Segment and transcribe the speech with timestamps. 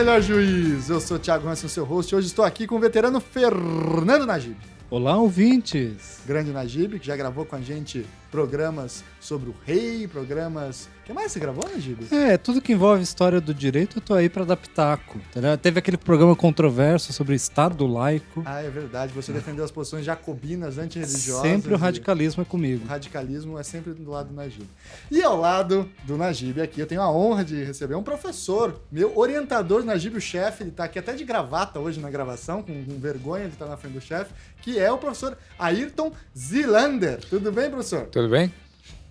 [0.00, 0.88] Melhor Juiz.
[0.88, 2.14] Eu sou o Thiago Hansen, seu host.
[2.14, 4.56] Hoje estou aqui com o veterano Fernando Najib.
[4.88, 6.22] Olá, ouvintes.
[6.26, 10.88] Grande Najib, que já gravou com a gente programas sobre o rei, programas.
[11.02, 12.06] O que mais você gravou, Najib?
[12.14, 15.18] É, tudo que envolve história do direito, eu tô aí pra dar pitaco.
[15.18, 15.58] entendeu?
[15.58, 18.42] Teve aquele programa controverso sobre Estado laico.
[18.46, 19.12] Ah, é verdade.
[19.12, 21.42] Você defendeu as posições jacobinas, antirreligiosas.
[21.42, 22.86] Sempre o e- radicalismo é O comigo.
[22.86, 24.64] radicalismo é sempre do lado do Najib.
[25.10, 29.18] E ao lado do Najib aqui, eu tenho a honra de receber um professor, meu
[29.18, 32.98] orientador, Najib, o chefe, ele tá aqui até de gravata hoje na gravação, com, com
[33.00, 37.18] vergonha de estar na frente do chefe, que é o professor Ayrton Zilander.
[37.28, 38.06] Tudo bem, professor?
[38.06, 38.52] Tudo bem?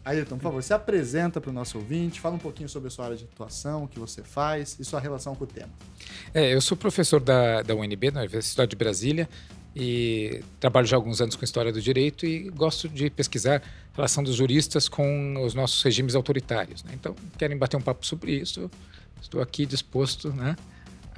[0.05, 3.05] Ayrton, por favor, se apresenta para o nosso ouvinte, fala um pouquinho sobre a sua
[3.05, 5.69] área de atuação, o que você faz e sua relação com o tema.
[6.33, 9.29] É, eu sou professor da, da UNB, na Universidade de Brasília,
[9.75, 13.61] e trabalho já há alguns anos com história do direito e gosto de pesquisar
[13.93, 16.83] a relação dos juristas com os nossos regimes autoritários.
[16.83, 16.91] né?
[16.95, 18.69] Então, querem bater um papo sobre isso,
[19.21, 20.55] estou aqui disposto né,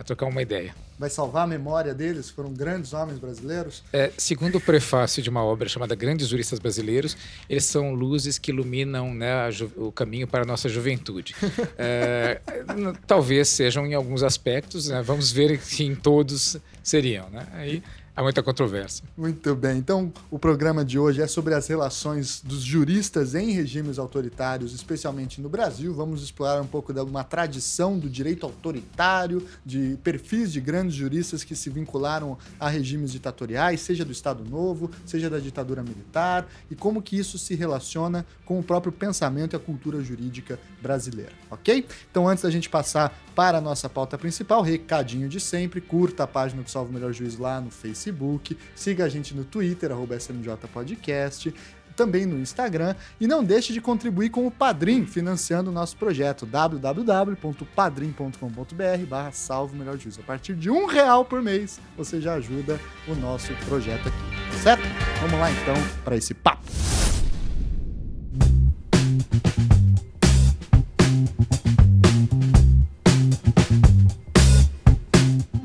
[0.01, 0.75] a trocar uma ideia.
[0.97, 2.29] Vai salvar a memória deles?
[2.29, 3.83] Foram grandes homens brasileiros?
[3.93, 7.15] É, segundo o prefácio de uma obra chamada Grandes Juristas Brasileiros,
[7.49, 9.33] eles são luzes que iluminam né,
[9.77, 11.35] o caminho para a nossa juventude.
[11.77, 12.41] É,
[13.07, 17.29] talvez sejam em alguns aspectos, né, vamos ver se em todos seriam.
[17.29, 17.47] Né?
[17.53, 17.83] Aí
[18.21, 19.03] há muita controvérsia.
[19.17, 19.77] Muito bem.
[19.77, 25.41] Então, o programa de hoje é sobre as relações dos juristas em regimes autoritários, especialmente
[25.41, 25.93] no Brasil.
[25.93, 31.43] Vamos explorar um pouco de uma tradição do direito autoritário, de perfis de grandes juristas
[31.43, 36.75] que se vincularam a regimes ditatoriais, seja do Estado Novo, seja da ditadura militar, e
[36.75, 41.85] como que isso se relaciona com o próprio pensamento e a cultura jurídica brasileira, ok?
[42.09, 46.27] Então, antes da gente passar para a nossa pauta principal, recadinho de sempre, curta a
[46.27, 48.10] página do Salve o Melhor Juiz lá no Facebook,
[48.75, 51.53] siga a gente no Twitter, arroba SMJ Podcast,
[51.95, 56.45] também no Instagram, e não deixe de contribuir com o Padrim, financiando o nosso projeto,
[56.45, 60.17] www.padrim.com.br barra Salve Melhor Juiz.
[60.17, 64.17] A partir de um real por mês, você já ajuda o nosso projeto aqui,
[64.51, 64.83] tá certo?
[65.21, 66.61] Vamos lá então para esse papo.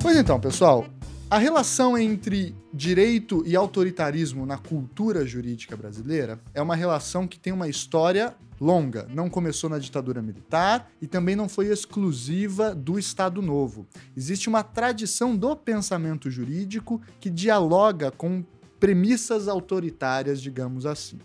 [0.02, 0.86] Pois então, pessoal,
[1.28, 7.52] a relação entre direito e autoritarismo na cultura jurídica brasileira é uma relação que tem
[7.52, 9.08] uma história longa.
[9.12, 13.88] Não começou na ditadura militar e também não foi exclusiva do Estado Novo.
[14.16, 18.44] Existe uma tradição do pensamento jurídico que dialoga com
[18.78, 21.18] premissas autoritárias, digamos assim.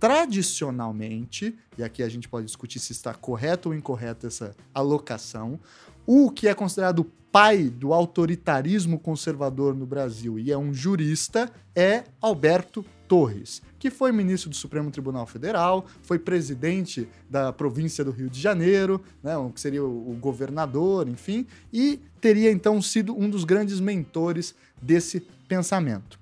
[0.00, 5.58] Tradicionalmente, e aqui a gente pode discutir se está correto ou incorreta essa alocação,
[6.06, 12.04] o que é considerado pai do autoritarismo conservador no Brasil e é um jurista é
[12.20, 18.30] Alberto Torres, que foi ministro do Supremo Tribunal Federal, foi presidente da província do Rio
[18.30, 23.80] de Janeiro, né, que seria o governador, enfim, e teria então sido um dos grandes
[23.80, 26.18] mentores desse pensamento.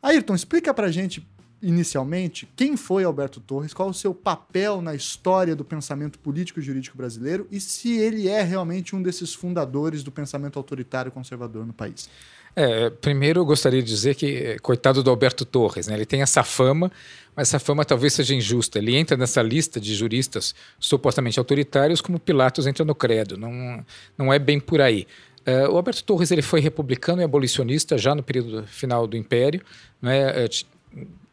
[0.00, 1.26] Ayrton, explica pra gente
[1.62, 6.62] inicialmente quem foi Alberto Torres, qual o seu papel na história do pensamento político e
[6.62, 11.72] jurídico brasileiro e se ele é realmente um desses fundadores do pensamento autoritário conservador no
[11.72, 12.08] país.
[12.54, 16.22] É, primeiro eu gostaria de dizer que, eh, coitado do Alberto Torres, né, ele tem
[16.22, 16.90] essa fama,
[17.36, 18.78] mas essa fama talvez seja injusta.
[18.78, 23.36] Ele entra nessa lista de juristas supostamente autoritários como Pilatos entra no credo.
[23.36, 23.84] Não,
[24.16, 25.06] não é bem por aí.
[25.46, 29.62] Eh, o Alberto Torres ele foi republicano e abolicionista já no período final do Império.
[30.02, 30.48] Né, eh,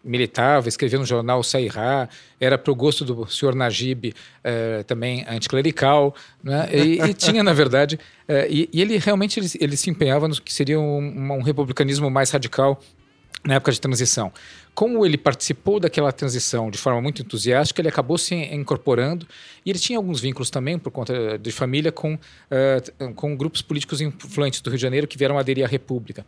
[0.06, 2.08] militava, escrevia no jornal Sairá,
[2.40, 6.70] era para o gosto do senhor Najib eh, também anticlerical, né?
[6.72, 10.40] e, e tinha, na verdade, eh, e, e ele realmente ele, ele se empenhava no
[10.40, 12.80] que seria um, um republicanismo mais radical
[13.46, 14.32] na época de transição.
[14.74, 19.26] Como ele participou daquela transição de forma muito entusiástica, ele acabou se incorporando
[19.66, 22.18] e ele tinha alguns vínculos também, por conta de família, com,
[22.52, 22.84] eh,
[23.16, 26.26] com grupos políticos influentes do Rio de Janeiro que vieram aderir à República.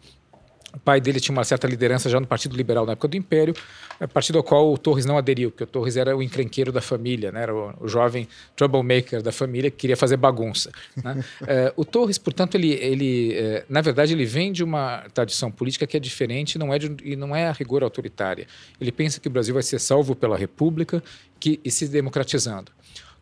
[0.77, 3.55] O pai dele tinha uma certa liderança já no Partido Liberal na época do Império,
[3.99, 6.81] eh, partido ao qual o Torres não aderiu, porque o Torres era o encrenqueiro da
[6.81, 7.41] família, né?
[7.41, 10.71] era o, o jovem troublemaker da família que queria fazer bagunça.
[11.03, 11.23] né?
[11.47, 15.87] Eh, o Torres, portanto, ele, ele eh, na verdade, ele vem de uma tradição política
[15.87, 18.45] que é diferente não é de, e não é a rigor autoritária.
[18.79, 21.01] Ele pensa que o Brasil vai ser salvo pela República
[21.39, 22.71] que, e se democratizando.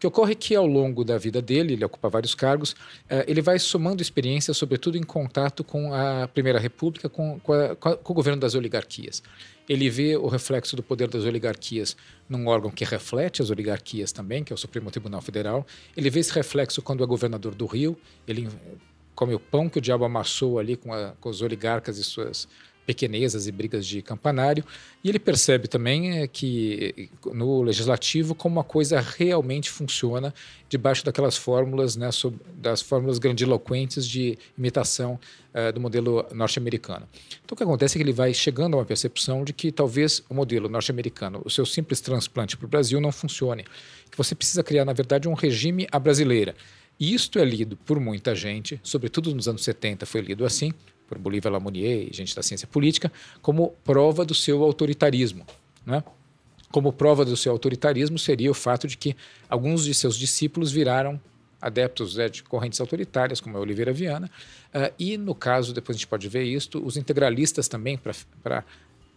[0.05, 2.75] Que ocorre é que, ao longo da vida dele, ele ocupa vários cargos,
[3.09, 7.75] eh, ele vai somando experiências, sobretudo em contato com a Primeira República, com, com, a-
[7.75, 9.23] com o governo das oligarquias.
[9.67, 11.97] Ele vê o reflexo do poder das oligarquias
[12.29, 15.65] num órgão que reflete as oligarquias também, que é o Supremo Tribunal Federal.
[15.97, 17.97] Ele vê esse reflexo quando é governador do Rio.
[18.27, 18.47] Ele
[19.15, 22.47] come o pão que o diabo amassou ali com, a- com os oligarcas e suas
[22.85, 24.63] pequenezas e brigas de campanário.
[25.03, 30.33] E ele percebe também é, que no legislativo como a coisa realmente funciona
[30.69, 32.09] debaixo daquelas fórmulas, né,
[32.55, 35.19] das fórmulas grandiloquentes de imitação
[35.53, 37.07] uh, do modelo norte-americano.
[37.43, 40.23] Então o que acontece é que ele vai chegando a uma percepção de que talvez
[40.29, 43.63] o modelo norte-americano, o seu simples transplante para o Brasil não funcione,
[44.09, 46.55] que você precisa criar na verdade um regime à brasileira.
[46.99, 50.73] E isto é lido por muita gente, sobretudo nos anos 70 foi lido assim,
[51.07, 53.11] por Bolívar Lamounier e gente da ciência política,
[53.41, 55.45] como prova do seu autoritarismo.
[55.85, 56.03] Né?
[56.71, 59.15] Como prova do seu autoritarismo seria o fato de que
[59.49, 61.19] alguns de seus discípulos viraram
[61.61, 64.29] adeptos né, de correntes autoritárias, como a Oliveira Viana,
[64.73, 67.97] uh, e no caso, depois a gente pode ver isto, os integralistas também,
[68.43, 68.63] para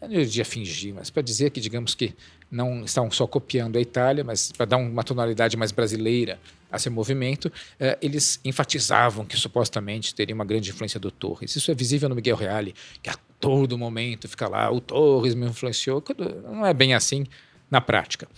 [0.01, 2.15] eu não diria fingir, mas para dizer que, digamos que
[2.51, 6.39] não estão só copiando a Itália, mas para dar uma tonalidade mais brasileira
[6.71, 7.51] a seu movimento,
[7.81, 11.57] eh, eles enfatizavam que supostamente teria uma grande influência do Torres.
[11.57, 15.47] Isso é visível no Miguel Reale, que a todo momento fica lá, o Torres me
[15.47, 16.03] influenciou.
[16.45, 17.27] Não é bem assim
[17.71, 18.29] na prática.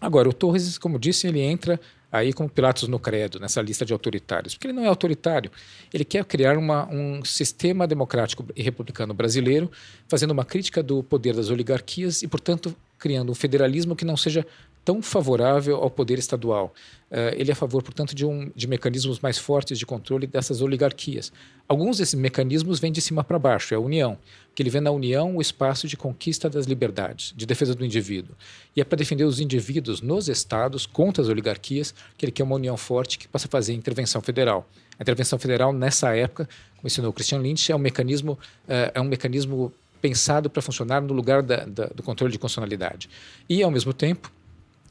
[0.00, 1.80] Agora, o Torres, como disse, ele entra
[2.10, 5.50] aí como Pilatos no credo, nessa lista de autoritários, porque ele não é autoritário.
[5.92, 9.70] Ele quer criar uma, um sistema democrático e republicano brasileiro,
[10.08, 14.46] fazendo uma crítica do poder das oligarquias e, portanto, criando um federalismo que não seja
[14.84, 16.72] tão favorável ao poder estadual.
[17.10, 20.62] Uh, ele é a favor, portanto, de, um, de mecanismos mais fortes de controle dessas
[20.62, 21.32] oligarquias.
[21.68, 24.16] Alguns desses mecanismos vêm de cima para baixo, é a União,
[24.54, 28.34] que ele vê na União o espaço de conquista das liberdades, de defesa do indivíduo.
[28.76, 32.54] E é para defender os indivíduos nos estados contra as oligarquias que ele quer uma
[32.54, 34.68] União forte que possa fazer intervenção federal.
[34.98, 39.00] A intervenção federal, nessa época, como ensinou o Christian Lynch, é um mecanismo, uh, é
[39.00, 43.08] um mecanismo pensado para funcionar no lugar da, da, do controle de constitucionalidade.
[43.48, 44.32] E, ao mesmo tempo,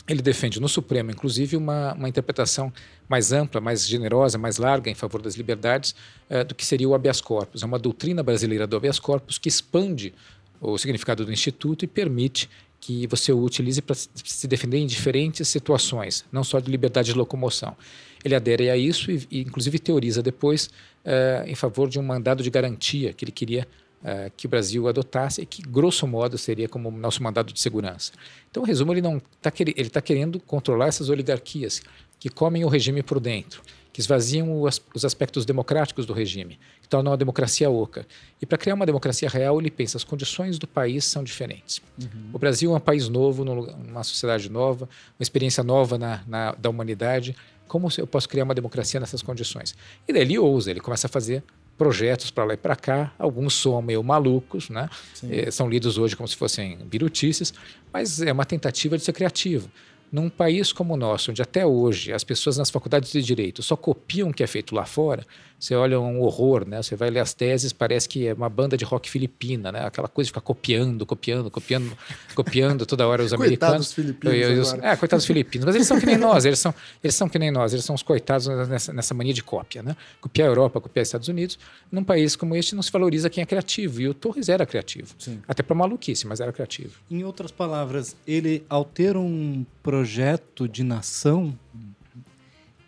[0.10, 2.74] ele defende no Supremo, inclusive, uma, uma interpretação
[3.08, 5.94] mais ampla, mais generosa, mais larga em favor das liberdades
[6.30, 7.62] uh, do que seria o habeas corpus.
[7.62, 10.14] É uma doutrina brasileira do habeas corpus que expande
[10.60, 12.50] o significado do Instituto e permite
[12.82, 17.18] que você o utilize para se defender em diferentes situações, não só de liberdade de
[17.18, 17.76] locomoção.
[18.24, 20.72] Ele adere a isso e, e inclusive, teoriza depois
[21.06, 23.68] uh, em favor de um mandado de garantia que ele queria
[24.04, 28.12] uh, que o Brasil adotasse e que, grosso modo, seria como nosso mandado de segurança.
[28.50, 31.82] Então, em resumo, ele não está ele está querendo controlar essas oligarquias
[32.20, 33.62] que comem o regime por dentro,
[33.94, 38.06] que esvaziam os aspectos democráticos do regime, que tornam a democracia oca.
[38.42, 41.82] E para criar uma democracia real, ele pensa as condições do país são diferentes.
[42.00, 42.30] Uhum.
[42.34, 44.88] O Brasil é um país novo, numa sociedade nova,
[45.18, 47.36] uma experiência nova na, na, da humanidade.
[47.68, 49.76] Como eu posso criar uma democracia nessas condições?
[50.08, 51.44] E daí ele ousa, ele começa a fazer
[51.80, 53.12] projetos para lá e para cá.
[53.18, 54.90] Alguns são meio malucos, né?
[55.30, 57.54] É, são lidos hoje como se fossem birutices,
[57.92, 59.72] mas é uma tentativa de ser criativo.
[60.12, 63.78] Num país como o nosso, onde até hoje as pessoas nas faculdades de direito só
[63.78, 65.26] copiam o que é feito lá fora,
[65.60, 66.82] você olha um horror, né?
[66.82, 69.86] Você vai ler as teses, parece que é uma banda de rock filipina, né?
[69.86, 71.98] Aquela coisa de ficar copiando, copiando, copiando,
[72.34, 73.94] copiando toda hora os americanos.
[73.94, 74.72] Coitados filipinos.
[74.72, 75.66] Eu, eu, é, coitados filipinos.
[75.66, 76.74] Mas eles são que nem nós, eles são,
[77.04, 79.98] eles são que nem nós, eles são os coitados nessa, nessa mania de cópia, né?
[80.22, 81.60] Copiar a Europa, copiar os Estados Unidos.
[81.92, 84.02] Num país como este não se valoriza quem é criativo.
[84.02, 85.14] E o Torres era criativo.
[85.20, 85.42] Sim.
[85.46, 87.02] Até para maluquice, mas era criativo.
[87.12, 91.54] Em outras palavras, ele, ao ter um projeto de nação,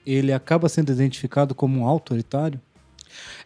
[0.05, 2.59] ele acaba sendo identificado como um autoritário?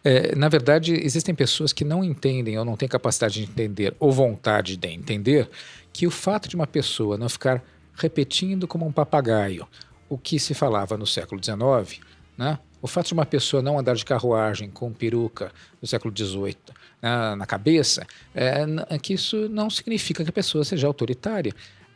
[0.04, 4.12] É, na verdade, existem pessoas que não entendem ou não têm capacidade de entender ou
[4.12, 5.48] vontade de entender
[5.92, 7.62] que o fato de uma pessoa não ficar
[7.94, 9.66] repetindo como um papagaio
[10.08, 12.00] o que se falava no século XIX,
[12.38, 12.58] né?
[12.80, 16.56] o fato de uma pessoa não andar de carruagem com peruca do século XVIII
[17.02, 18.64] né, na cabeça, é,
[19.02, 21.52] que isso não significa que a pessoa seja autoritária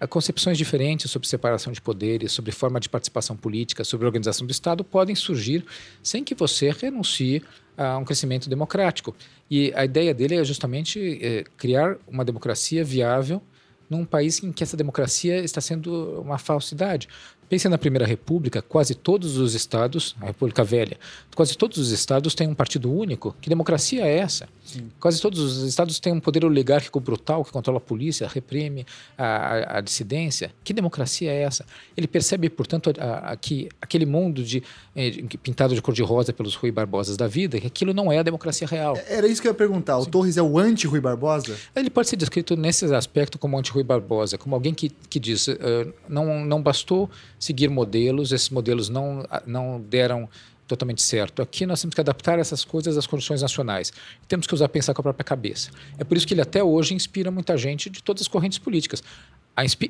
[0.07, 4.83] concepções diferentes sobre separação de poderes, sobre forma de participação política, sobre organização do Estado
[4.83, 5.65] podem surgir
[6.03, 7.43] sem que você renuncie
[7.77, 9.15] a um crescimento democrático.
[9.51, 13.43] E a ideia dele é justamente é, criar uma democracia viável
[13.89, 17.09] num país em que essa democracia está sendo uma falsidade.
[17.51, 20.97] Pense na Primeira República, quase todos os estados, a República Velha,
[21.35, 23.35] quase todos os estados têm um partido único.
[23.41, 24.49] Que democracia é essa?
[24.65, 24.89] Sim.
[25.01, 28.87] Quase todos os estados têm um poder oligárquico brutal que controla a polícia, reprime
[29.19, 30.53] a, a, a dissidência.
[30.63, 31.67] Que democracia é essa?
[31.97, 34.63] Ele percebe, portanto, a, que aquele mundo de,
[34.95, 38.23] eh, de, pintado de cor-de-rosa pelos Rui Barbosas da vida, que aquilo não é a
[38.23, 38.97] democracia real.
[38.97, 39.99] É, era isso que eu ia perguntar.
[39.99, 40.11] O Sim.
[40.11, 41.57] Torres é o anti-Rui Barbosa?
[41.75, 45.57] Ele pode ser descrito nesse aspecto como anti-Rui Barbosa, como alguém que, que diz uh,
[46.09, 50.29] não, não bastou seguir modelos, esses modelos não, não deram
[50.69, 51.43] totalmente certo.
[51.43, 53.93] Aqui nós temos que adaptar essas coisas às condições nacionais.
[54.29, 55.71] Temos que usar pensar com a própria cabeça.
[55.99, 59.03] É por isso que ele até hoje inspira muita gente de todas as correntes políticas.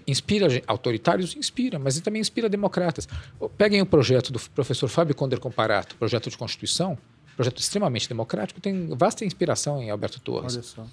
[0.06, 3.06] Inspira autoritários, inspira, mas ele também inspira democratas.
[3.58, 6.96] Peguem o projeto do professor Fábio Conder Comparato, projeto de Constituição,
[7.36, 10.54] projeto extremamente democrático, tem vasta inspiração em Alberto Torres.
[10.54, 10.86] Olha só.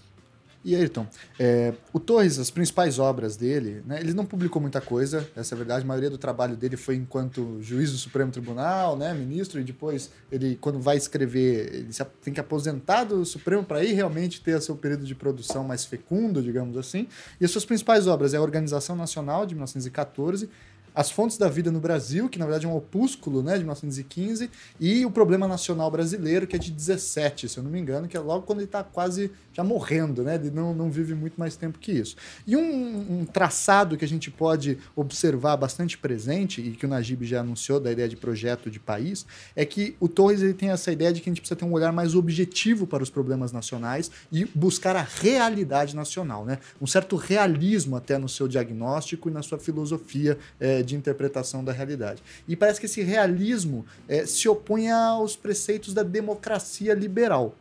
[0.67, 1.07] E Ayrton,
[1.39, 5.55] é, o Torres, as principais obras dele, né, ele não publicou muita coisa, essa é
[5.55, 5.85] a verdade.
[5.85, 10.11] A maioria do trabalho dele foi enquanto juiz do Supremo Tribunal, né, ministro, e depois
[10.29, 11.89] ele, quando vai escrever, ele
[12.21, 16.43] tem que aposentar do Supremo para ir realmente ter seu período de produção mais fecundo,
[16.43, 17.07] digamos assim.
[17.39, 20.49] E as suas principais obras é a Organização Nacional, de 1914,
[20.97, 24.49] as Fontes da Vida no Brasil, que na verdade é um opúsculo né, de 1915,
[24.79, 28.17] e O Problema Nacional Brasileiro, que é de 17, se eu não me engano, que
[28.17, 30.35] é logo quando ele está quase já morrendo, né?
[30.35, 32.15] Ele não, não vive muito mais tempo que isso.
[32.45, 37.23] E um, um, traçado que a gente pode observar bastante presente, e que o Najib
[37.25, 39.25] já anunciou da ideia de projeto de país,
[39.55, 41.73] é que o Torres ele tem essa ideia de que a gente precisa ter um
[41.73, 46.57] olhar mais objetivo para os problemas nacionais e buscar a realidade nacional, né?
[46.81, 51.71] Um certo realismo até no seu diagnóstico e na sua filosofia é, de interpretação da
[51.71, 52.23] realidade.
[52.47, 57.55] E parece que esse realismo é, se opõe aos preceitos da democracia liberal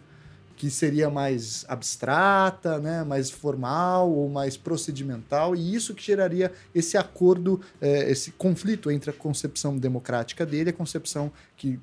[0.56, 6.96] que seria mais abstrata, né, mais formal ou mais procedimental, e isso que geraria esse
[6.96, 11.78] acordo, é, esse conflito entre a concepção democrática dele e a concepção que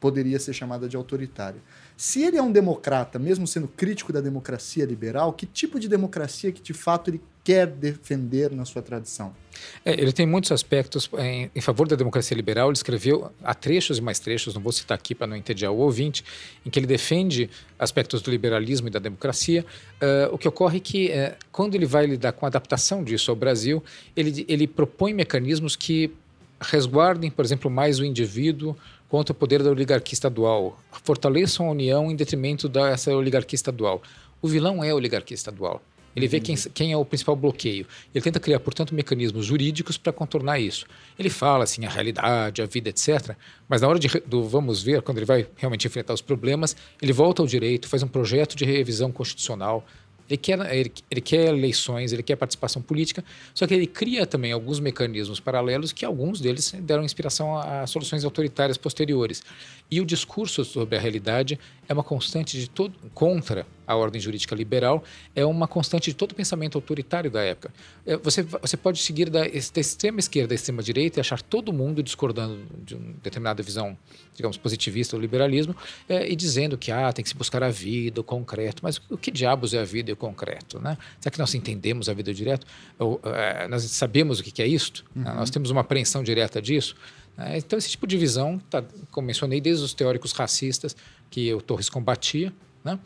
[0.00, 1.60] poderia ser chamada de autoritária.
[1.96, 6.52] Se ele é um democrata, mesmo sendo crítico da democracia liberal, que tipo de democracia
[6.52, 9.34] que de fato ele quer defender na sua tradição?
[9.82, 12.68] É, ele tem muitos aspectos em, em, favor da democracia liberal.
[12.68, 15.78] Ele escreveu há trechos e mais trechos, não vou citar aqui para não entediar o
[15.78, 16.22] ouvinte,
[16.66, 19.64] em que ele defende aspectos do liberalismo e da democracia.
[19.94, 23.30] Uh, o que ocorre é que, uh, quando ele vai lidar com a adaptação disso
[23.30, 23.82] ao Brasil,
[24.14, 26.12] ele, ele propõe mecanismos que
[26.60, 28.76] resguardem, por exemplo, mais o indivíduo
[29.08, 34.02] contra o poder da oligarquia estadual, fortaleçam a União em detrimento dessa oligarquia estadual.
[34.42, 35.80] O vilão é a oligarquia estadual.
[36.14, 37.86] Ele vê quem, quem, é o principal bloqueio.
[38.14, 40.86] Ele tenta criar, portanto, mecanismos jurídicos para contornar isso.
[41.18, 43.36] Ele fala assim a realidade, a vida, etc.
[43.68, 47.12] Mas na hora de, do vamos ver, quando ele vai realmente enfrentar os problemas, ele
[47.12, 49.86] volta ao direito, faz um projeto de revisão constitucional,
[50.28, 53.24] ele quer, ele, ele, quer eleições, ele quer participação política,
[53.54, 57.86] só que ele cria também alguns mecanismos paralelos que alguns deles deram inspiração a, a
[57.86, 59.42] soluções autoritárias posteriores.
[59.90, 64.54] E o discurso sobre a realidade é uma constante de todo contra a ordem jurídica
[64.54, 65.02] liberal,
[65.34, 67.72] é uma constante de todo o pensamento autoritário da época.
[68.04, 72.02] É, você, você pode seguir da, extrema esquerda à extrema direita e achar todo mundo
[72.02, 73.96] discordando de uma determinada visão,
[74.34, 75.74] digamos, positivista do liberalismo
[76.06, 78.82] é, e dizendo que ah, tem que se buscar a vida, o concreto.
[78.82, 80.78] Mas o que diabos é a vida e o concreto?
[80.78, 80.98] Né?
[81.18, 82.66] Será que nós entendemos a vida direta?
[82.98, 85.02] Ou, é, nós sabemos o que é isto?
[85.16, 85.22] Uhum.
[85.22, 86.94] Nós temos uma apreensão direta disso?
[87.38, 90.96] É, então, esse tipo de visão, tá, como mencionei, desde os teóricos racistas
[91.30, 92.52] que o Torres combatia,
[92.84, 92.98] né,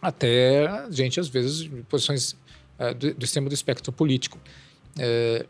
[0.00, 2.32] até gente, às vezes, posições
[2.78, 4.38] uh, do, extremo do espectro político.
[4.98, 5.46] Uh,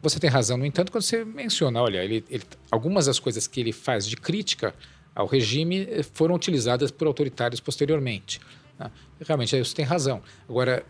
[0.00, 3.60] você tem razão, no entanto, quando você menciona, olha, ele, ele, algumas das coisas que
[3.60, 4.74] ele faz de crítica
[5.14, 8.40] ao regime eh, foram utilizadas por autoritários posteriormente.
[8.78, 8.90] Né?
[9.24, 10.20] Realmente, você tem razão.
[10.48, 10.84] Agora,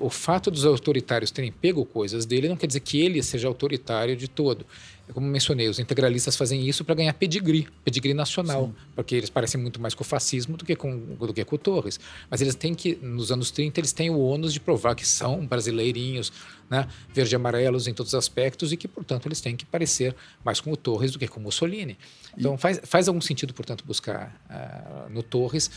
[0.00, 4.14] o fato dos autoritários terem pego coisas dele não quer dizer que ele seja autoritário
[4.14, 4.66] de todo
[5.12, 8.74] como mencionei, os integralistas fazem isso para ganhar pedigree, pedigree nacional, Sim.
[8.94, 11.58] porque eles parecem muito mais com o fascismo do que com, do que com o
[11.58, 11.98] Torres.
[12.30, 15.46] Mas eles têm que, nos anos 30, eles têm o ônus de provar que são
[15.46, 16.32] brasileirinhos,
[16.72, 20.16] né, verde e amarelos em todos os aspectos e que, portanto, eles têm que parecer
[20.42, 21.98] mais com o Torres do que com Mussolini.
[22.36, 22.58] Então, e...
[22.58, 25.70] faz, faz algum sentido, portanto, buscar uh, no Torres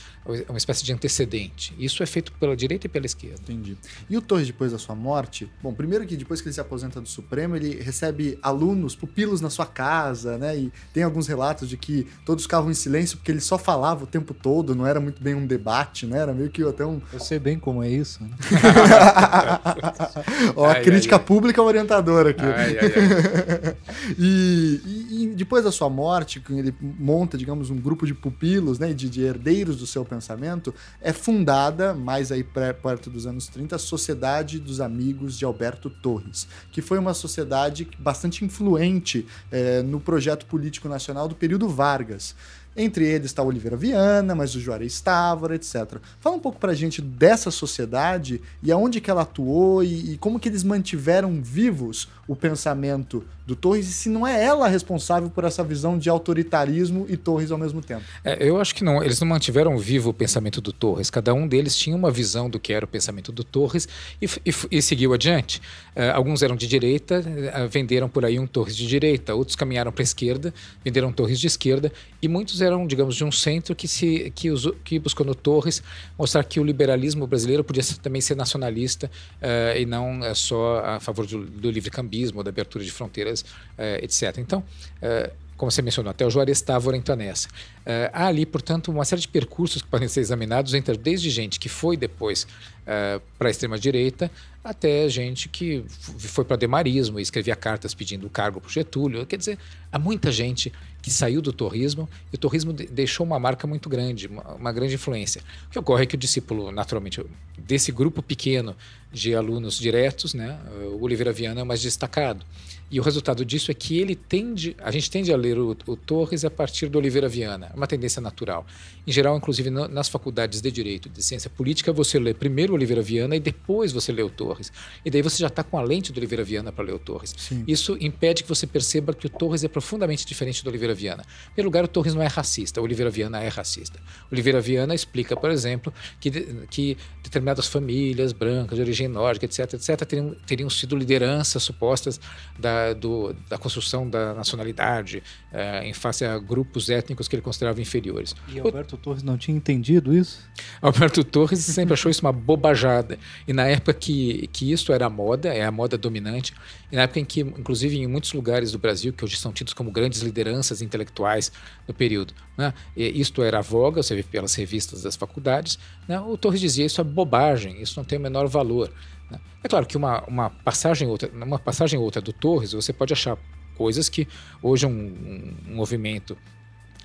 [0.48, 1.76] uma espécie de antecedente.
[1.78, 3.42] Isso é feito pela direita e pela esquerda.
[3.42, 3.78] Entendi.
[4.10, 7.02] E o Torres, depois da sua morte, bom, primeiro que depois que ele se aposenta
[7.02, 10.58] do Supremo, ele recebe alunos, pupilos na sua casa, né?
[10.58, 14.08] E tem alguns relatos de que todos ficavam em silêncio porque ele só falava o
[14.08, 16.20] tempo todo, não era muito bem um debate, né?
[16.20, 17.02] Era meio que até um.
[17.14, 18.24] Eu sei bem como é isso.
[18.24, 18.32] Né?
[20.56, 22.44] Ó, ai, a crítica ai, pública orientadora aqui.
[22.44, 22.76] Ai,
[24.18, 28.94] e, e, e, depois da sua morte, ele monta, digamos, um grupo de pupilos, né?
[28.94, 33.80] De, de herdeiros do seu pensamento, é fundada, mais aí perto dos anos 30, a
[33.80, 39.15] Sociedade dos Amigos de Alberto Torres, que foi uma sociedade bastante influente
[39.52, 42.36] é, no projeto político nacional do período Vargas.
[42.78, 45.98] Entre eles está Oliveira Viana, mas o Juarez Távora, etc.
[46.20, 50.18] Fala um pouco para a gente dessa sociedade e aonde que ela atuou e, e,
[50.18, 55.30] como que eles mantiveram vivos o pensamento do Torres e se não é ela responsável
[55.30, 58.04] por essa visão de autoritarismo e Torres ao mesmo tempo.
[58.24, 59.04] É, eu acho que não.
[59.04, 61.10] Eles não mantiveram vivo o pensamento do Torres.
[61.10, 63.88] Cada um deles tinha uma visão do que era o pensamento do Torres
[64.22, 65.62] e, e, e seguiu adiante.
[65.96, 69.36] Uh, alguns eram de direita, uh, venderam por aí um Torres de direita.
[69.36, 70.54] Outros caminharam para a esquerda,
[70.84, 71.92] venderam Torres de esquerda.
[72.22, 75.84] E muitos eram, digamos, de um centro que, se, que, usou, que buscou no Torres
[76.18, 81.28] mostrar que o liberalismo brasileiro podia também ser nacionalista uh, e não só a favor
[81.28, 83.46] do, do livre cambismo, da abertura de fronteiras
[83.78, 84.38] eh, etc.
[84.38, 84.64] Então,
[85.02, 87.48] eh, como você mencionou, até o Juarez Távora entra nessa.
[87.48, 91.60] Uh, há ali, portanto, uma série de percursos que podem ser examinados entre desde gente
[91.60, 94.30] que foi depois uh, para a extrema-direita,
[94.64, 95.86] até gente que
[96.18, 99.26] foi para demarismo e escrevia cartas pedindo cargo para o Getúlio.
[99.26, 99.60] Quer dizer,
[99.92, 104.28] há muita gente que saiu do torrismo e o torrismo deixou uma marca muito grande,
[104.28, 105.42] uma, uma grande influência.
[105.68, 107.24] O que ocorre é que o discípulo, naturalmente,
[107.58, 108.76] desse grupo pequeno
[109.14, 110.60] de alunos diretos, né,
[110.92, 112.44] o Oliveira Viana é o mais destacado.
[112.90, 115.96] E o resultado disso é que ele tende, a gente tende a ler o, o
[115.96, 118.66] Torres a partir do Oliveira Viana, é uma tendência natural.
[119.08, 123.02] Em geral, inclusive nas faculdades de Direito, de Ciência Política, você lê primeiro o Oliveira
[123.02, 124.72] Viana e depois você lê o Torres.
[125.04, 127.34] E daí você já está com a lente do Oliveira Viana para ler o Torres.
[127.38, 127.64] Sim.
[127.68, 131.24] Isso impede que você perceba que o Torres é profundamente diferente do Oliveira Viana.
[131.24, 134.00] Em primeiro lugar, o Torres não é racista, o Oliveira Viana é racista.
[134.30, 136.30] O Oliveira Viana explica, por exemplo, que,
[136.70, 142.20] que determinadas famílias brancas, de origem nórdica, etc., etc., teriam, teriam sido lideranças supostas
[142.60, 147.82] da do, da construção da nacionalidade é, em face a grupos étnicos que ele considerava
[147.82, 148.36] inferiores.
[148.48, 148.98] E Alberto o...
[148.98, 150.40] Torres não tinha entendido isso?
[150.82, 153.18] Alberto Torres sempre achou isso uma bobajada.
[153.48, 156.54] E na época que, que isso era a moda, é a moda dominante,
[156.92, 159.74] e na época em que, inclusive em muitos lugares do Brasil, que hoje são tidos
[159.74, 161.52] como grandes lideranças intelectuais
[161.88, 165.78] no período, né, isto era a voga, você vê pelas revistas das faculdades,
[166.08, 168.92] né, o Torres dizia isso é bobagem, isso não tem o menor valor.
[169.30, 169.40] Né?
[169.64, 173.38] É claro que uma, uma passagem outra, uma passagem outra do Torres, você pode achar
[173.76, 174.28] coisas que
[174.62, 176.38] hoje um, um movimento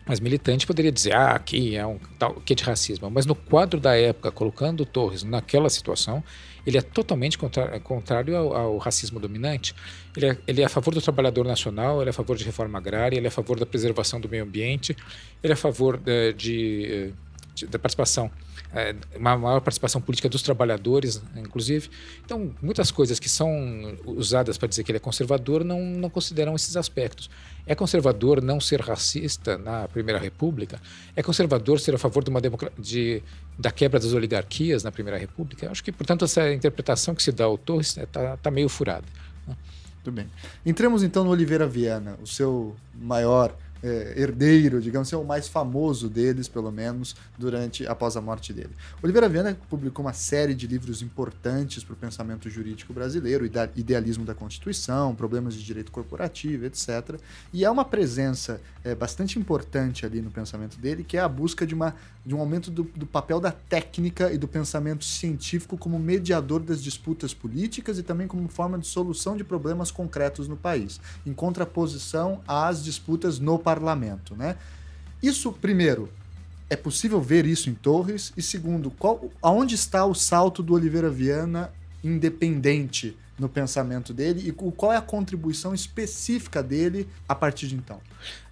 [0.06, 3.10] mais militante poderia dizer, ah, aqui é um tal que de racismo.
[3.10, 6.24] Mas no quadro da época, colocando o Torres naquela situação,
[6.66, 7.38] ele é totalmente
[7.84, 9.74] contrário ao, ao racismo dominante.
[10.16, 12.78] Ele é, ele é, a favor do trabalhador nacional, ele é a favor de reforma
[12.78, 14.96] agrária, ele é a favor da preservação do meio ambiente,
[15.42, 17.12] ele é a favor de, de,
[17.54, 18.30] de da participação
[18.72, 21.90] é, uma maior participação política dos trabalhadores, inclusive.
[22.24, 26.54] Então, muitas coisas que são usadas para dizer que ele é conservador não, não consideram
[26.54, 27.28] esses aspectos.
[27.66, 30.80] É conservador não ser racista na Primeira República?
[31.16, 32.40] É conservador ser a favor de uma
[32.78, 33.22] de,
[33.58, 35.70] da quebra das oligarquias na Primeira República?
[35.70, 39.06] Acho que, portanto, essa interpretação que se dá ao Torres está é, tá meio furada.
[39.46, 39.56] Né?
[39.96, 40.26] Muito bem.
[40.64, 46.08] Entremos então no Oliveira Viana, o seu maior é, herdeiro, digamos assim, o mais famoso
[46.08, 48.70] deles, pelo menos, durante após a morte dele.
[49.02, 54.34] Oliveira Viana publicou uma série de livros importantes para o pensamento jurídico brasileiro, Idealismo da
[54.34, 57.18] Constituição, Problemas de Direito Corporativo, etc.
[57.52, 61.66] E é uma presença é, bastante importante ali no pensamento dele, que é a busca
[61.66, 65.98] de, uma, de um aumento do, do papel da técnica e do pensamento científico como
[65.98, 71.00] mediador das disputas políticas e também como forma de solução de problemas concretos no país,
[71.24, 74.56] em contraposição às disputas no parlamento parlamento, né?
[75.22, 76.08] Isso, primeiro,
[76.68, 78.32] é possível ver isso em Torres?
[78.36, 81.70] E segundo, qual, aonde está o salto do Oliveira Viana
[82.02, 88.00] independente no pensamento dele e qual é a contribuição específica dele a partir de então?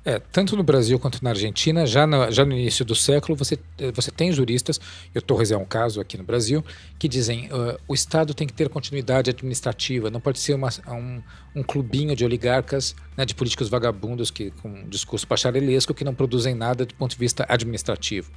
[0.04, 3.58] É, tanto no Brasil quanto na Argentina, já no, já no início do século, você,
[3.92, 4.80] você tem juristas,
[5.14, 6.64] e o Torres é um caso aqui no Brasil,
[6.98, 11.20] que dizem uh, o Estado tem que ter continuidade administrativa, não pode ser uma, um,
[11.56, 16.54] um clubinho de oligarcas, né, de políticos vagabundos que, com discurso pacharelesco que não produzem
[16.54, 18.30] nada do ponto de vista administrativo.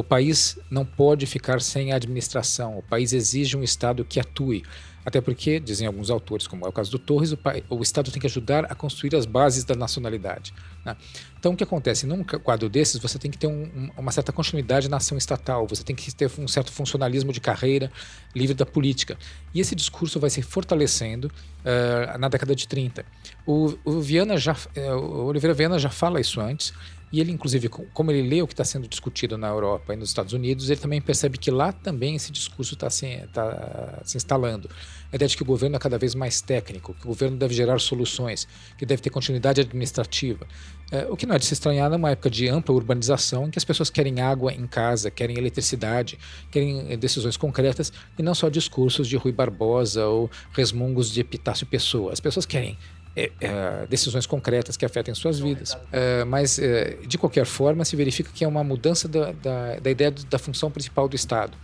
[0.00, 4.62] O país não pode ficar sem administração, o país exige um Estado que atue.
[5.04, 8.18] Até porque, dizem alguns autores, como é o caso do Torres, o, o Estado tem
[8.18, 10.54] que ajudar a construir as bases da nacionalidade.
[10.82, 10.96] Né?
[11.38, 12.06] Então, o que acontece?
[12.06, 15.82] Num quadro desses, você tem que ter um, uma certa continuidade na ação estatal, você
[15.84, 17.92] tem que ter um certo funcionalismo de carreira
[18.34, 19.18] livre da política.
[19.52, 23.04] E esse discurso vai se fortalecendo uh, na década de 30.
[23.46, 26.72] O, o, Viana já, uh, o Oliveira Viana já fala isso antes,
[27.12, 30.10] e ele, inclusive, como ele lê o que está sendo discutido na Europa e nos
[30.10, 34.70] Estados Unidos, ele também percebe que lá também esse discurso está se, tá se instalando.
[35.12, 37.52] A ideia de que o governo é cada vez mais técnico, que o governo deve
[37.52, 38.46] gerar soluções,
[38.78, 40.46] que deve ter continuidade administrativa.
[40.92, 43.58] É, o que não é de se estranhar numa época de ampla urbanização, em que
[43.58, 46.16] as pessoas querem água em casa, querem eletricidade,
[46.50, 51.66] querem eh, decisões concretas e não só discursos de Rui Barbosa ou resmungos de Epitácio
[51.66, 52.12] Pessoa.
[52.12, 52.76] As pessoas querem
[53.16, 55.76] é, é, decisões concretas que afetem suas vidas.
[55.90, 59.90] É, mas, é, de qualquer forma, se verifica que é uma mudança da, da, da
[59.90, 61.56] ideia da função principal do Estado.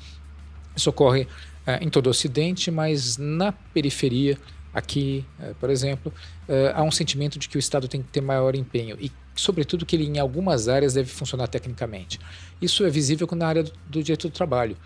[0.74, 1.28] Isso ocorre
[1.66, 4.37] é, em todo o Ocidente, mas na periferia,
[4.74, 5.24] aqui,
[5.59, 6.12] por exemplo,
[6.74, 9.96] há um sentimento de que o Estado tem que ter maior empenho e, sobretudo, que
[9.96, 12.20] ele em algumas áreas deve funcionar tecnicamente.
[12.61, 14.76] Isso é visível na área do, do direito do trabalho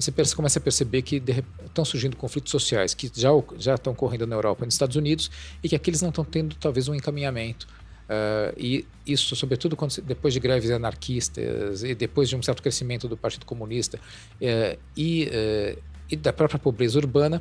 [0.00, 1.22] você começa a perceber que
[1.66, 5.30] estão surgindo conflitos sociais que já, já estão ocorrendo na Europa e nos Estados Unidos
[5.62, 7.66] e que aqueles não estão tendo talvez um encaminhamento.
[8.10, 13.06] Uh, e isso, sobretudo, quando, depois de greves anarquistas e depois de um certo crescimento
[13.06, 17.40] do Partido Comunista uh, e, uh, e, da própria pobreza urbana,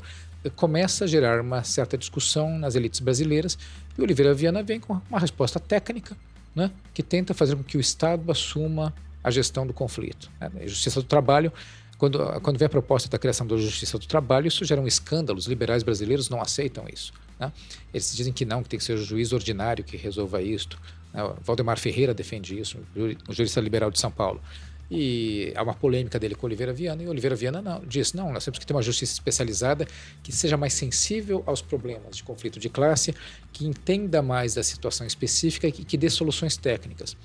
[0.56, 3.58] começa a gerar uma certa discussão nas elites brasileiras.
[3.98, 6.16] E Oliveira Viana vem com uma resposta técnica
[6.56, 8.94] né, que tenta fazer com que o Estado assuma
[9.24, 10.30] a gestão do conflito.
[10.40, 10.52] Né?
[10.62, 11.52] A Justiça do Trabalho
[12.00, 15.38] Quando, quando vem a proposta da criação da Justiça do Trabalho, isso gera um escândalo.
[15.38, 17.12] Os liberais brasileiros não aceitam isso.
[17.38, 17.52] Né?
[17.94, 20.80] Eles dizem que não, que tem que ser o juiz ordinário que resolva isto.
[21.14, 21.22] Né?
[21.44, 22.80] Valdemar Ferreira defende isso,
[23.28, 24.42] o jurista liberal de São Paulo.
[24.90, 28.44] E há uma polêmica dele com Oliveira Viana, e Oliveira Viana não, diz: não, nós
[28.44, 29.86] temos que ter uma justiça especializada
[30.24, 33.14] que seja mais sensível aos problemas de conflito de classe,
[33.54, 37.16] que entenda mais da situação específica e que, que dê soluções técnicas.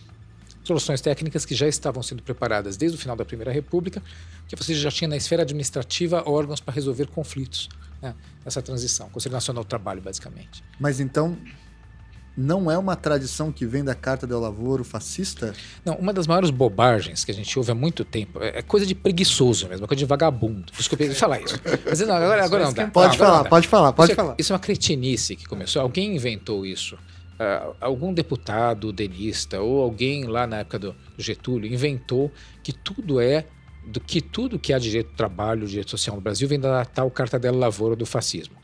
[0.64, 4.02] Soluções técnicas que já estavam sendo preparadas desde o final da Primeira República,
[4.48, 7.68] que você já tinha na esfera administrativa órgãos para resolver conflitos
[8.00, 9.08] né, nessa transição.
[9.10, 10.64] Conselho Nacional do Trabalho, basicamente.
[10.80, 11.36] Mas então,
[12.36, 15.54] não é uma tradição que vem da Carta del Lavoro fascista?
[15.84, 18.94] Não, uma das maiores bobagens que a gente ouve há muito tempo é coisa de
[18.94, 20.72] preguiçoso mesmo, é coisa de vagabundo.
[20.76, 21.60] Desculpe falar isso.
[21.86, 22.86] Mas não, agora, agora não dá.
[22.88, 24.32] Pode não, falar, não pode falar, pode isso falar.
[24.32, 25.80] É, isso é uma cretinice que começou.
[25.80, 26.98] Alguém inventou isso.
[27.34, 32.30] Uh, algum deputado denista ou alguém lá na época do Getúlio inventou
[32.62, 33.46] que tudo é
[33.84, 37.10] do que tudo que há direito do trabalho, direito social no Brasil vem da tal
[37.10, 38.56] Carta del Lavoro do fascismo.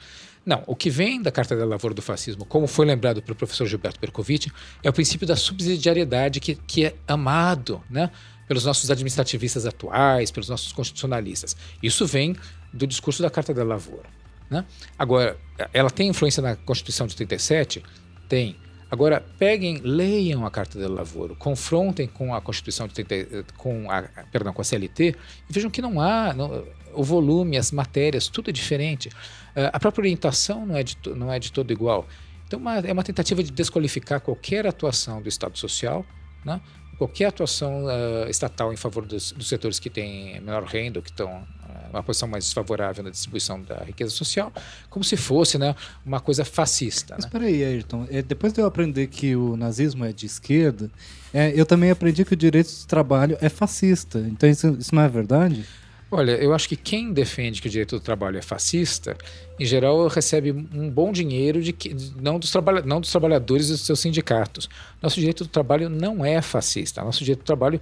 [0.45, 3.67] Não, o que vem da Carta da Lavoura do Fascismo, como foi lembrado pelo professor
[3.67, 4.49] Gilberto Bercovitch,
[4.83, 8.11] é o princípio da subsidiariedade que, que é amado né,
[8.49, 11.57] pelos nossos administrativistas atuais, pelos nossos constitucionalistas.
[11.83, 12.35] Isso vem
[12.73, 14.09] do discurso da Carta da Lavoura.
[14.49, 14.65] Né?
[14.99, 15.39] Agora,
[15.73, 17.83] ela tem influência na Constituição de 37?
[18.31, 18.57] Tem.
[18.89, 24.03] Agora, peguem, leiam a Carta del Lavoro, confrontem com a Constituição de 30, com a,
[24.31, 25.17] perdão, com a CLT
[25.49, 26.65] e vejam que não há, não,
[26.95, 29.09] o volume, as matérias, tudo é diferente.
[29.09, 32.07] Uh, a própria orientação não é de, não é de todo igual.
[32.47, 36.07] Então, uma, é uma tentativa de desqualificar qualquer atuação do Estado Social,
[36.45, 36.61] né?
[37.01, 41.31] Qualquer atuação uh, estatal em favor dos, dos, setores que têm menor renda, que estão
[41.31, 44.53] uh, uma posição mais desfavorável na distribuição da riqueza social,
[44.91, 47.15] como se fosse né, uma coisa fascista.
[47.15, 47.29] Mas né?
[47.29, 48.07] espera aí, Ayrton.
[48.11, 50.91] É, depois de eu aprender que o nazismo é de esquerda,
[51.33, 54.19] é, eu também aprendi que o direito de trabalho é fascista.
[54.19, 55.65] Então isso, isso não é verdade?
[56.13, 59.17] Olha, eu acho que quem defende que o direito do trabalho é fascista,
[59.59, 63.73] em geral recebe um bom dinheiro de que, não, dos trabalha, não dos trabalhadores e
[63.73, 64.69] dos seus sindicatos.
[65.01, 67.05] Nosso direito do trabalho não é fascista.
[67.05, 67.81] Nosso direito do trabalho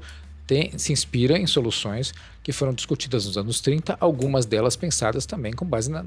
[0.48, 5.52] tem, se inspira em soluções que foram discutidas nos anos 30, algumas delas pensadas também
[5.52, 6.02] com base na,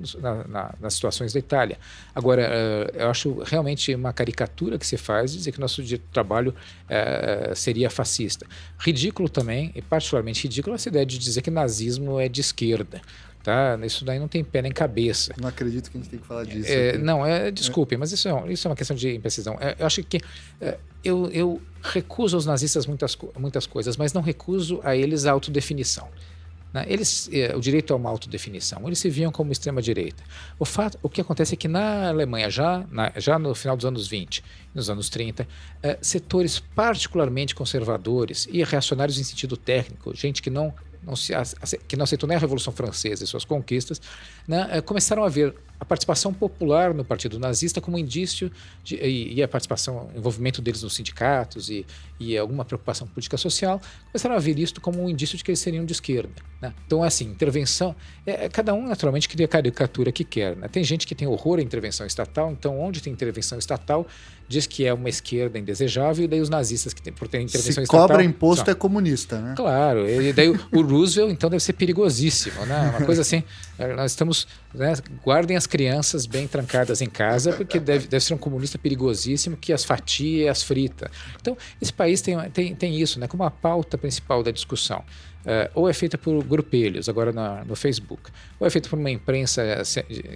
[0.48, 1.78] na, nas situações da Itália.
[2.16, 6.56] Agora, uh, eu acho realmente uma caricatura que se faz dizer que nosso do trabalho
[6.90, 8.48] uh, seria fascista.
[8.80, 13.00] Ridículo também, e particularmente ridículo, essa ideia de dizer que nazismo é de esquerda.
[13.44, 13.78] Tá?
[13.84, 15.34] Isso daí não tem pé nem cabeça.
[15.40, 16.72] Não acredito que a gente tem que falar disso.
[16.72, 17.98] É, não, é, desculpe, é.
[17.98, 19.58] mas isso é, isso é uma questão de imprecisão.
[19.60, 20.20] É, eu acho que
[20.60, 25.32] é, eu, eu recuso aos nazistas muitas, muitas coisas, mas não recuso a eles a
[25.32, 26.08] autodefinição.
[26.72, 26.86] Né?
[26.88, 30.24] Eles, é, o direito a uma autodefinição, eles se viam como extrema-direita.
[30.58, 33.86] O, fato, o que acontece é que na Alemanha, já, na, já no final dos
[33.86, 35.48] anos 20, nos anos 30,
[35.82, 41.34] é, setores particularmente conservadores e reacionários em sentido técnico, gente que não não se,
[41.88, 44.02] que não aceitou nem a Revolução Francesa e suas conquistas,
[44.48, 48.52] né, eh, começaram a ver a participação popular no Partido Nazista como indício
[48.84, 51.84] de, e, e, a participação, o envolvimento deles nos sindicatos e,
[52.20, 55.60] e, alguma preocupação política social, começaram a ver isto como um indício de que eles
[55.60, 56.36] seriam de esquerda.
[56.62, 56.72] Né?
[56.86, 57.96] Então, assim, intervenção,
[58.28, 60.56] é, é, cada um naturalmente cria a caricatura que quer.
[60.56, 60.68] Né?
[60.68, 64.06] Tem gente que tem horror à intervenção estatal, então onde tem intervenção estatal,
[64.48, 67.74] diz que é uma esquerda indesejável, e daí os nazistas que tem, por ter intervenção
[67.74, 68.08] Se estatal...
[68.08, 69.54] cobra imposto são, é comunista, né?
[69.56, 72.94] Claro, e daí o Roosevelt, então, deve ser perigosíssimo, né?
[72.98, 73.44] Uma coisa assim,
[73.80, 74.48] eh, nós estamos...
[74.74, 79.56] Né, guardem as crianças bem trancadas em casa, porque deve, deve ser um comunista perigosíssimo
[79.56, 81.10] que as fatia e as frita.
[81.40, 83.26] Então, esse país tem, tem, tem isso, né?
[83.26, 85.00] Como a pauta principal da discussão.
[85.00, 88.30] Uh, ou é feita por grupelhos, agora na, no Facebook,
[88.60, 89.64] ou é feita por uma imprensa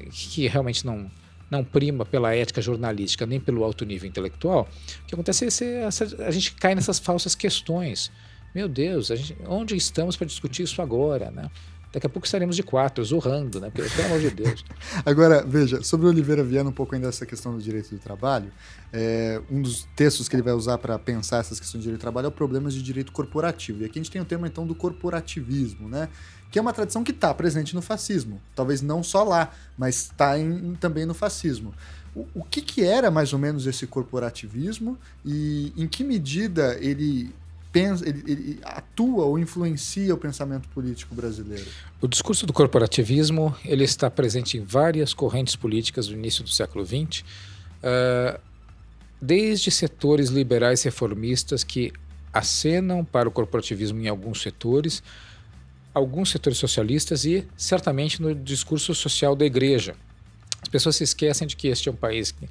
[0.10, 1.12] que realmente não
[1.52, 4.68] não prima pela ética jornalística nem pelo alto nível intelectual,
[5.04, 8.12] o que acontece é que a gente cai nessas falsas questões.
[8.54, 11.52] Meu Deus, gente, onde estamos para discutir isso agora, né?
[11.96, 13.70] Daqui a pouco estaremos de quatro, zurrando, né?
[13.70, 14.66] Pelo, amor de Deus.
[15.06, 18.52] Agora, veja, sobre o Oliveira Viana, um pouco ainda essa questão do direito do trabalho,
[18.92, 22.02] é, um dos textos que ele vai usar para pensar essas questões de direito do
[22.02, 23.82] trabalho é o problemas de direito corporativo.
[23.82, 26.10] E aqui a gente tem o tema, então, do corporativismo, né?
[26.52, 28.42] que é uma tradição que está presente no fascismo.
[28.54, 30.34] Talvez não só lá, mas está
[30.82, 31.74] também no fascismo.
[32.14, 37.34] O, o que, que era mais ou menos esse corporativismo e em que medida ele
[37.76, 41.66] Pensa, ele, ele, atua ou influencia o pensamento político brasileiro?
[42.00, 46.86] O discurso do corporativismo ele está presente em várias correntes políticas do início do século
[46.86, 48.40] XX, uh,
[49.22, 51.92] desde setores liberais reformistas que
[52.32, 55.04] acenam para o corporativismo em alguns setores,
[55.94, 59.98] alguns setores socialistas e certamente no discurso social da igreja.
[60.62, 62.48] As pessoas se esquecem de que este é um país que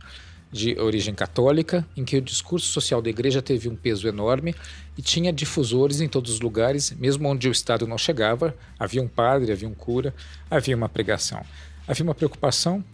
[0.55, 4.55] de origem católica, em que o discurso social da igreja teve um peso enorme
[4.97, 9.09] e tinha difusores em todos os lugares, mesmo onde o Estado não chegava, havia um
[9.09, 10.14] padre, havia um cura,
[10.49, 11.45] havia uma pregação.
[11.88, 12.85] Havia uma preocupação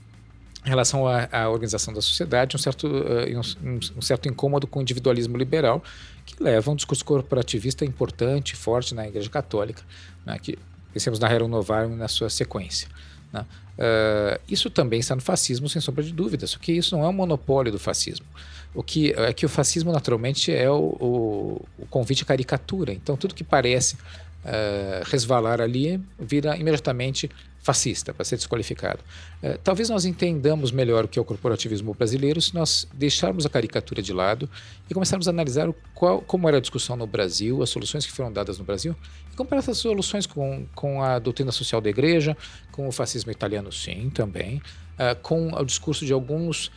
[0.64, 4.78] em relação à, à organização da sociedade, um certo, uh, um, um, certo incômodo com
[4.78, 5.84] o individualismo liberal,
[6.24, 9.82] que leva a um discurso corporativista importante, forte na Igreja Católica,
[10.24, 10.58] né, que
[10.94, 12.88] pensemos na Rerum Novarum na sua sequência.
[13.30, 13.44] Né?
[13.80, 17.14] Uh, isso também está no fascismo, sem sombra de dúvidas, porque isso não é um
[17.14, 18.26] monopólio do fascismo.
[18.74, 22.92] O que é que o fascismo, naturalmente, é o, o, o convite à caricatura.
[22.92, 27.30] Então, tudo que parece uh, resvalar ali vira imediatamente
[27.62, 29.00] fascista, para ser desqualificado.
[29.42, 33.50] Uh, talvez nós entendamos melhor o que é o corporativismo brasileiro se nós deixarmos a
[33.50, 34.48] caricatura de lado
[34.88, 38.32] e começarmos a analisar qual, como era a discussão no Brasil, as soluções que foram
[38.32, 38.96] dadas no Brasil,
[39.30, 42.36] e comparar essas soluções com, com a doutrina social da igreja,
[42.80, 44.56] com o fascismo italiano, sim, também,
[44.98, 46.70] uh, com o discurso de alguns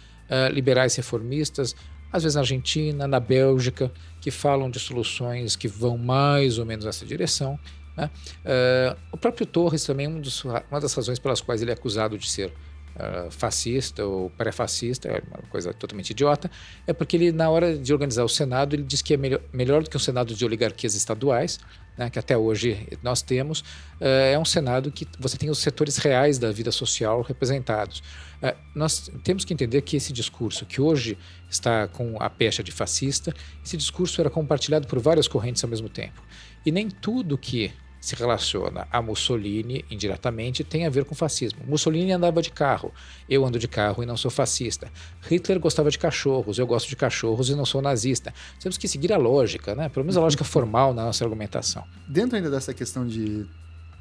[0.52, 1.76] liberais reformistas,
[2.12, 6.86] às vezes na Argentina, na Bélgica, que falam de soluções que vão mais ou menos
[6.86, 7.60] nessa direção.
[7.96, 8.10] Né?
[8.44, 12.18] Uh, o próprio Torres também, um dos, uma das razões pelas quais ele é acusado
[12.18, 12.52] de ser
[12.96, 16.50] uh, fascista ou pré-fascista, é uma coisa totalmente idiota,
[16.86, 19.84] é porque ele, na hora de organizar o Senado, ele diz que é melhor, melhor
[19.84, 21.60] do que um Senado de oligarquias estaduais,
[21.98, 23.60] né, que até hoje nós temos,
[24.02, 28.00] uh, é um Senado que você tem os setores reais da vida social representados.
[28.42, 31.18] Uh, nós temos que entender que esse discurso, que hoje
[31.50, 35.88] está com a pecha de fascista, esse discurso era compartilhado por várias correntes ao mesmo
[35.88, 36.22] tempo.
[36.66, 37.72] E nem tudo que
[38.04, 41.62] se relaciona a Mussolini indiretamente tem a ver com fascismo.
[41.66, 42.92] Mussolini andava de carro,
[43.30, 44.92] eu ando de carro e não sou fascista.
[45.22, 48.34] Hitler gostava de cachorros, eu gosto de cachorros e não sou nazista.
[48.60, 49.88] Temos que seguir a lógica, né?
[49.88, 51.86] pelo menos a lógica formal na nossa argumentação.
[52.06, 53.48] Dentro ainda dessa questão de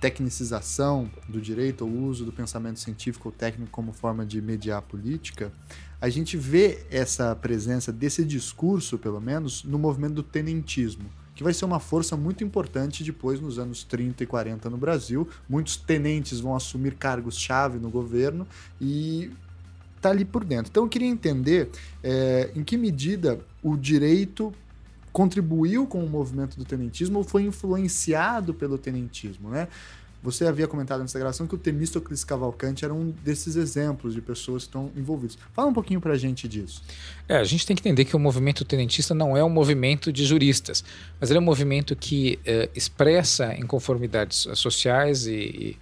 [0.01, 4.83] tecnicização do direito, o uso do pensamento científico ou técnico como forma de mediar a
[4.83, 5.53] política,
[6.01, 11.09] a gente vê essa presença desse discurso, pelo menos, no movimento do tenentismo
[11.43, 15.29] que vai ser uma força muito importante depois nos anos 30 e 40 no Brasil.
[15.49, 18.47] Muitos tenentes vão assumir cargos-chave no governo
[18.81, 19.31] e
[20.01, 20.71] tá ali por dentro.
[20.71, 21.69] Então eu queria entender
[22.03, 24.55] é, em que medida o direito
[25.13, 29.69] contribuiu com o movimento do tenentismo ou foi influenciado pelo tenentismo, né?
[30.23, 34.63] Você havia comentado nessa gravação que o Temístocles Cavalcante era um desses exemplos de pessoas
[34.63, 35.37] que estão envolvidas.
[35.53, 36.83] Fala um pouquinho para a gente disso.
[37.29, 40.25] É, a gente tem que entender que o movimento tenentista não é um movimento de
[40.25, 40.85] juristas,
[41.21, 45.77] mas ele é um movimento que é, expressa inconformidades sociais e,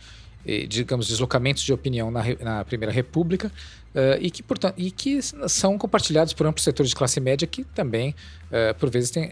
[0.46, 3.52] e, digamos, deslocamentos de opinião na, na Primeira República
[3.90, 7.64] Uh, e, que, portanto, e que são compartilhados por amplos setores de classe média que
[7.64, 8.14] também,
[8.46, 9.28] uh, por vezes, tem,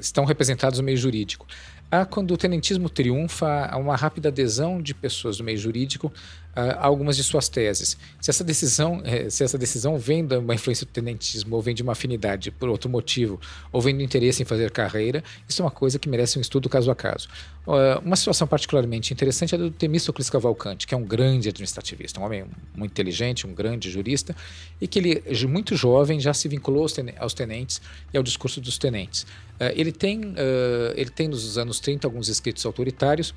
[0.00, 1.46] estão representados no meio jurídico.
[1.90, 6.12] Há, quando o tenentismo triunfa, há uma rápida adesão de pessoas do meio jurídico
[6.54, 7.96] a algumas de suas teses.
[8.20, 11.74] Se essa decisão, eh, se essa decisão vem de uma influência do tenentismo, ou vem
[11.74, 15.64] de uma afinidade por outro motivo, ou vem do interesse em fazer carreira, isso é
[15.64, 17.28] uma coisa que merece um estudo caso a caso.
[18.02, 22.46] Uma situação particularmente interessante é do Temístocles Cavalcante, que é um grande administrativista, um homem
[22.74, 24.34] muito inteligente, um grande jurista,
[24.80, 26.86] e que ele, muito jovem, já se vinculou
[27.18, 27.82] aos tenentes
[28.12, 29.26] e ao discurso dos tenentes.
[29.74, 30.34] Ele tem,
[30.96, 33.34] ele tem nos anos 30 alguns escritos autoritários,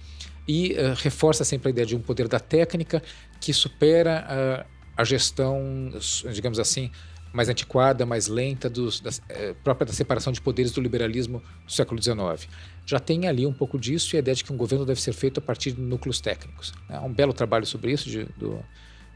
[0.47, 3.01] e uh, reforça sempre a ideia de um poder da técnica
[3.39, 4.25] que supera
[4.67, 5.91] uh, a gestão,
[6.33, 6.91] digamos assim,
[7.33, 11.71] mais antiquada, mais lenta, dos, da, uh, própria da separação de poderes do liberalismo do
[11.71, 12.47] século XIX.
[12.85, 15.13] Já tem ali um pouco disso e a ideia de que um governo deve ser
[15.13, 16.73] feito a partir de núcleos técnicos.
[16.89, 18.59] Há um belo trabalho sobre isso de, do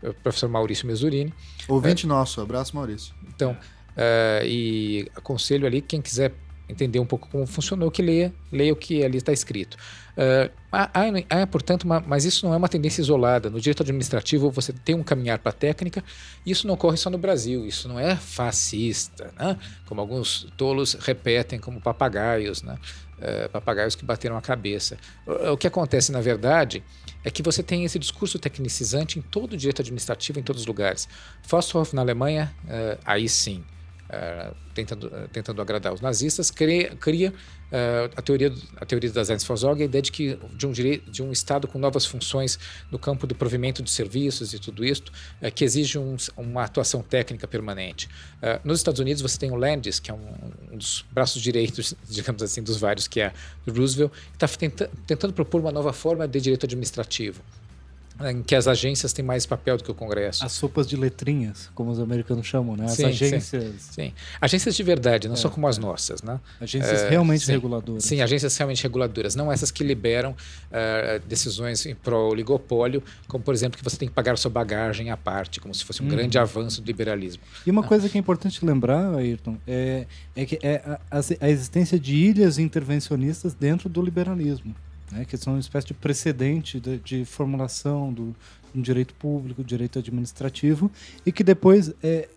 [0.01, 1.33] eh, professor Maurício Mesurini.
[1.67, 3.13] Ouvinte nosso, abraço Maurício.
[3.27, 3.57] Então,
[4.45, 6.33] e aconselho ali quem quiser
[6.67, 9.77] entender um pouco como funcionou, que leia, leia o que ali está escrito.
[10.15, 13.49] Uh, há, há, há, portanto, uma, mas isso não é uma tendência isolada.
[13.49, 16.03] No direito administrativo, você tem um caminhar para a técnica,
[16.45, 19.57] isso não ocorre só no Brasil, isso não é fascista, né?
[19.85, 22.77] como alguns tolos repetem como papagaios, né?
[23.17, 24.97] Uh, papagaios que bateram a cabeça.
[25.25, 26.83] O, o que acontece, na verdade,
[27.23, 30.67] é que você tem esse discurso tecnicizante em todo o direito administrativo, em todos os
[30.67, 31.07] lugares.
[31.41, 33.63] Forsthoff, na Alemanha, uh, aí sim.
[34.05, 39.31] Uh, tentando, uh, tentando agradar os nazistas, cria, cria uh, a, teoria, a teoria das
[39.31, 42.59] Enzforsorge, a ideia de que de um, direito, de um Estado com novas funções
[42.91, 45.05] no campo do provimento de serviços e tudo isso,
[45.55, 48.07] que exige um, uma atuação técnica permanente.
[48.63, 50.27] nos Estados Unidos você tem o Landis, que é um,
[50.71, 53.33] um, dos braços direitos, digamos assim, dos vários, que é
[53.67, 57.41] Roosevelt, que está tenta, tentando propor uma nova forma de direito administrativo.
[58.31, 60.45] Em que as agências têm mais papel do que o Congresso.
[60.45, 62.85] As sopas de letrinhas, como os americanos chamam, né?
[62.85, 63.43] As Sim, agências.
[63.43, 64.13] Sim, sim.
[64.39, 65.81] Agências de verdade, não É, só como as é.
[65.81, 66.39] nossas, né?
[66.61, 67.51] Agências É, realmente sim.
[67.51, 68.03] reguladoras.
[68.05, 70.35] Sim, agências realmente reguladoras, não essas que liberam
[70.71, 75.09] eh, decisões para o oligopólio, como por exemplo que você tem que pagar sua bagagem
[75.11, 76.11] à parte, como se fosse um Uhum.
[76.11, 77.43] grande avanço do liberalismo.
[77.65, 80.75] E uma coisa que é importante lembrar, Ayrton, é, é que é
[81.11, 84.75] a- a existência de ilhas intervencionistas dentro do liberalismo,
[85.11, 88.35] né, que são uma espécie de precedente de, de formulação do,
[88.73, 90.91] do direito público, direito administrativo,
[91.25, 92.27] e que depois é,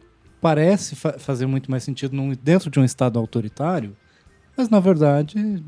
[0.41, 3.97] parece fa- fazer muito mais sentido num- dentro de um Estado autoritário,
[4.57, 5.63] mas na verdade,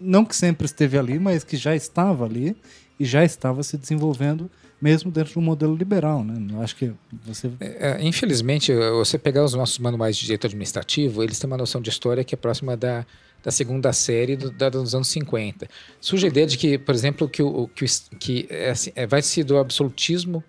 [0.00, 2.56] não que sempre esteve ali, mas que já estava ali
[2.98, 6.22] e já estava se desenvolvendo mesmo dentro de um modelo liberal.
[6.22, 6.34] Né?
[6.62, 6.92] Acho que
[7.24, 11.56] você É, infelizmente, eh, você pegar os nossos manuais de direito administrativo, eles têm uma
[11.56, 13.06] noção de história que é próxima da,
[13.46, 15.68] da segunda série do, da, dos anos 50.
[16.00, 19.06] Surge a ideia de que, por exemplo, que, o, que, o que é assim, é,
[19.06, 20.42] vai se do absolutismo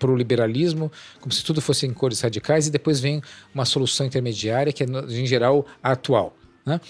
[0.00, 3.22] para o liberalismo, como se tudo fosse em cores radicais, e depois vem
[3.54, 6.36] uma solução intermediária, que é, em geral, a atual.
[6.66, 6.80] Né?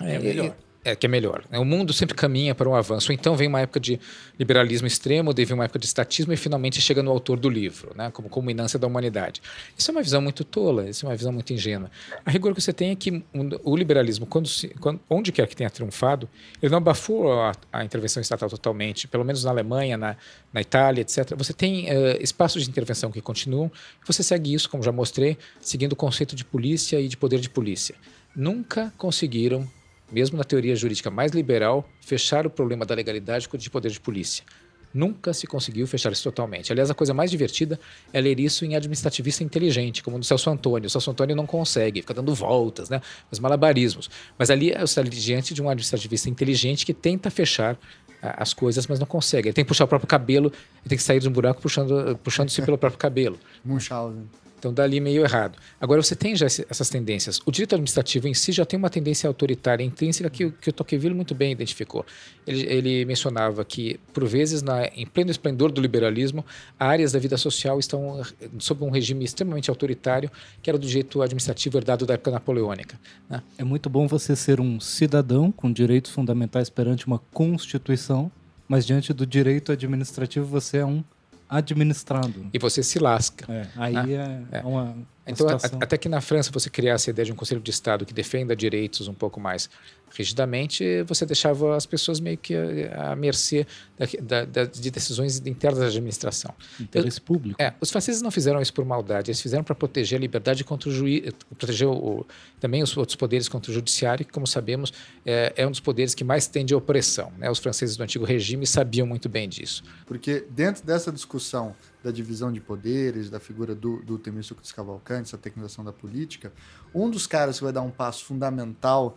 [0.00, 0.56] É melhor.
[0.82, 1.44] É, que é melhor.
[1.52, 3.12] O mundo sempre caminha para um avanço.
[3.12, 4.00] Então vem uma época de
[4.38, 7.92] liberalismo extremo, daí vem uma época de estatismo e finalmente chega no autor do livro,
[7.94, 9.42] né, como culminância da humanidade.
[9.76, 11.90] Isso é uma visão muito tola, isso é uma visão muito ingênua.
[12.24, 13.22] A rigor que você tem é que
[13.62, 16.26] o liberalismo, quando se- quando- onde quer que tenha triunfado,
[16.62, 20.16] ele não abafou a, a intervenção estatal totalmente, pelo menos na Alemanha, na,
[20.50, 21.34] na Itália, etc.
[21.36, 23.70] Você tem eh, espaços de intervenção que continuam,
[24.06, 27.50] você segue isso, como já mostrei, seguindo o conceito de polícia e de poder de
[27.50, 27.94] polícia.
[28.34, 29.68] Nunca conseguiram
[30.12, 33.90] mesmo na teoria jurídica mais liberal, fechar o problema da legalidade com o de poder
[33.90, 34.44] de polícia.
[34.92, 36.72] Nunca se conseguiu fechar isso totalmente.
[36.72, 37.78] Aliás, a coisa mais divertida
[38.12, 40.88] é ler isso em administrativista inteligente, como no Celso Antônio.
[40.88, 43.00] O Celso Antônio não consegue, fica dando voltas, né?
[43.30, 44.10] os malabarismos.
[44.36, 47.78] Mas ali você está diante de um administrativista inteligente que tenta fechar
[48.20, 49.48] as coisas, mas não consegue.
[49.48, 52.18] Ele tem que puxar o próprio cabelo, ele tem que sair de um buraco puxando-
[52.18, 53.38] puxando-se pelo próprio cabelo.
[53.64, 54.28] Munchausen.
[54.60, 55.58] Então, dali meio errado.
[55.80, 57.40] Agora, você tem já essas tendências.
[57.46, 61.14] O direito administrativo em si já tem uma tendência autoritária intrínseca que, que o Tocqueville
[61.14, 62.04] muito bem identificou.
[62.46, 66.44] Ele, ele mencionava que, por vezes, na, em pleno esplendor do liberalismo,
[66.78, 68.20] áreas da vida social estão
[68.58, 70.30] sob um regime extremamente autoritário,
[70.62, 73.00] que era do direito administrativo herdado da época napoleônica.
[73.30, 73.42] né?
[73.56, 78.30] É muito bom você ser um cidadão com direitos fundamentais perante uma constituição,
[78.68, 81.02] mas diante do direito administrativo você é um
[81.50, 82.46] administrado.
[82.52, 83.52] E você se lasca.
[83.52, 84.06] É, aí Ah,
[84.52, 84.60] é, é.
[84.62, 87.60] uma, uma Então, a- até que na França você criasse a ideia de um Conselho
[87.60, 89.68] de Estado que defenda direitos um pouco mais
[90.14, 93.66] rigidamente, você deixava as pessoas meio que à à mercê
[93.98, 96.54] da- da- da- de decisões internas da administração.
[96.78, 97.60] interesse público.
[97.60, 100.88] É, os franceses não fizeram isso por maldade, eles fizeram para proteger a liberdade contra
[100.88, 101.22] o juiz,
[101.56, 102.26] proteger o-
[102.58, 104.92] também os outros poderes contra o judiciário, que, como sabemos,
[105.24, 107.32] é, é um dos poderes que mais tende à opressão.
[107.38, 107.50] né?
[107.50, 109.82] Os franceses do antigo regime sabiam muito bem disso.
[110.06, 115.36] Porque dentro dessa discussão da divisão de poderes, da figura do, do Temístocles Cavalcante, essa
[115.38, 116.50] tecnização da política,
[116.94, 119.16] um dos caras que vai dar um passo fundamental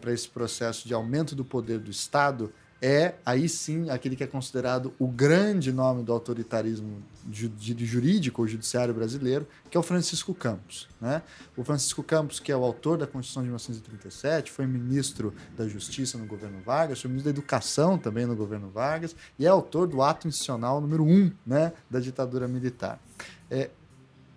[0.00, 2.52] para esse processo de aumento do poder do Estado
[2.84, 8.92] é, aí sim, aquele que é considerado o grande nome do autoritarismo jurídico ou judiciário
[8.92, 10.88] brasileiro, que é o Francisco Campos.
[11.00, 11.22] Né?
[11.56, 16.18] O Francisco Campos, que é o autor da Constituição de 1937, foi ministro da Justiça
[16.18, 20.02] no governo Vargas, foi ministro da Educação também no governo Vargas, e é autor do
[20.02, 23.00] ato institucional número 1 um, né, da ditadura militar.
[23.48, 23.70] É,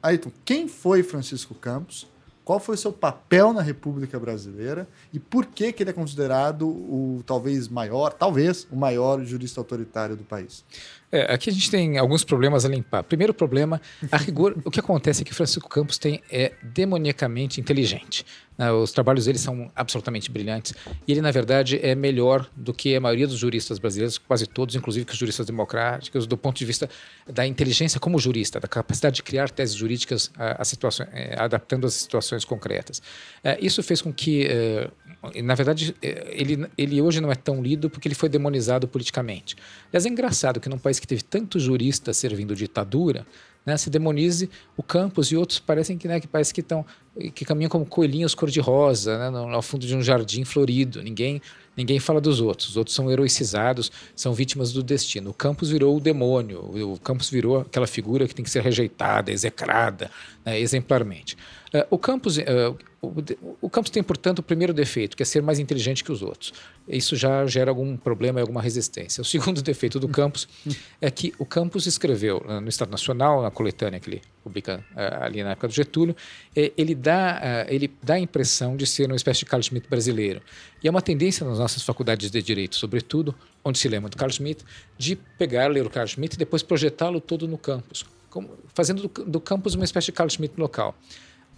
[0.03, 2.05] Ayrton, quem foi Francisco Campos?
[2.45, 6.67] Qual foi o seu papel na República Brasileira e por que, que ele é considerado
[6.67, 10.63] o talvez maior, talvez o maior jurista autoritário do país?
[11.12, 13.04] É, aqui a gente tem alguns problemas a limpar.
[13.04, 17.62] Primeiro problema, a rigor, o que acontece é que o Francisco Campos tem, é demoniacamente
[17.62, 18.26] inteligente.
[18.58, 18.72] né?
[18.72, 20.74] Os trabalhos dele são absolutamente brilhantes.
[21.08, 24.76] E ele, na verdade, é melhor do que a maioria dos juristas brasileiros, quase todos,
[24.76, 26.89] inclusive que os juristas democráticos, do ponto de vista
[27.28, 31.94] da inteligência como jurista, da capacidade de criar teses jurídicas a, a eh, adaptando as
[31.94, 33.02] situações concretas.
[33.44, 34.89] Eh, isso fez com que, eh,
[35.41, 39.56] na verdade, ele, ele hoje não é tão lido porque ele foi demonizado politicamente.
[39.89, 43.25] Aliás, é engraçado que num país que teve tantos juristas servindo ditadura,
[43.65, 46.86] né, se demonize o Campos e outros parecem que, né, que parece que estão
[47.34, 51.01] que caminham como coelhinhos cor-de-rosa, né, no, ao fundo de um jardim florido.
[51.01, 51.41] Ninguém
[51.75, 52.69] ninguém fala dos outros.
[52.69, 55.31] Os outros são heroicizados, são vítimas do destino.
[55.31, 56.60] O Campos virou o demônio.
[56.93, 60.12] O Campos virou aquela figura que tem que ser rejeitada, execrada,
[60.46, 61.37] né, exemplarmente.
[61.76, 62.42] Uh, o Campos, uh,
[63.02, 63.13] o,
[63.63, 66.54] o campus tem, portanto, o primeiro defeito, que é ser mais inteligente que os outros.
[66.88, 69.21] Isso já gera algum problema e alguma resistência.
[69.21, 70.48] O segundo defeito do campus
[71.02, 75.44] é que o campus escreveu no Estado Nacional, na coletânea que ele publica uh, ali
[75.44, 76.15] na época do Getúlio,
[76.56, 80.42] ele, dá, ele dá a impressão de ser uma espécie de Carl Schmitt brasileiro.
[80.82, 84.32] E é uma tendência nas nossas faculdades de direito, sobretudo, onde se lembra do Carl
[84.32, 84.63] Schmitt,
[84.98, 89.26] de pegar, ler o Carl Schmitt e depois projetá-lo todo no campus, como, fazendo do,
[89.26, 90.96] do campus uma espécie de Carl Schmitt local.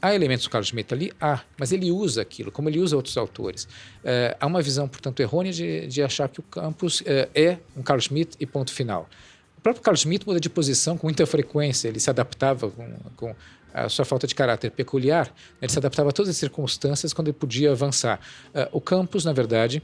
[0.01, 1.11] Há elementos do Carlos Schmitt ali?
[1.19, 3.67] Há, mas ele usa aquilo, como ele usa outros autores.
[4.03, 7.81] É, há uma visão, portanto, errônea de, de achar que o campus é, é um
[7.81, 9.09] Carlos Schmitt e ponto final.
[9.57, 13.35] O próprio Carlos Schmitt muda de posição com muita frequência, ele se adaptava com, com
[13.73, 15.31] a sua falta de caráter peculiar,
[15.61, 18.19] ele se adaptava a todas as circunstâncias quando ele podia avançar.
[18.49, 19.81] Uh, o campus, na verdade,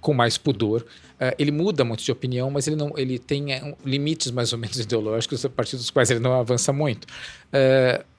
[0.00, 3.46] com mais pudor, uh, ele muda muito de opinião, mas ele não, ele tem
[3.84, 7.04] limites mais ou menos ideológicos a partir dos quais ele não avança muito.
[7.04, 8.11] Uh,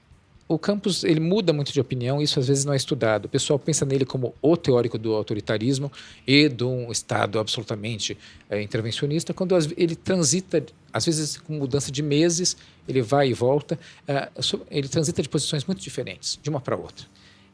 [0.46, 3.24] o campus ele muda muito de opinião, isso às vezes não é estudado.
[3.26, 5.90] O pessoal pensa nele como o teórico do autoritarismo
[6.26, 8.16] e de um Estado absolutamente
[8.50, 13.78] é, intervencionista, quando ele transita, às vezes com mudança de meses, ele vai e volta,
[14.06, 14.28] é,
[14.70, 17.06] ele transita de posições muito diferentes, de uma para outra.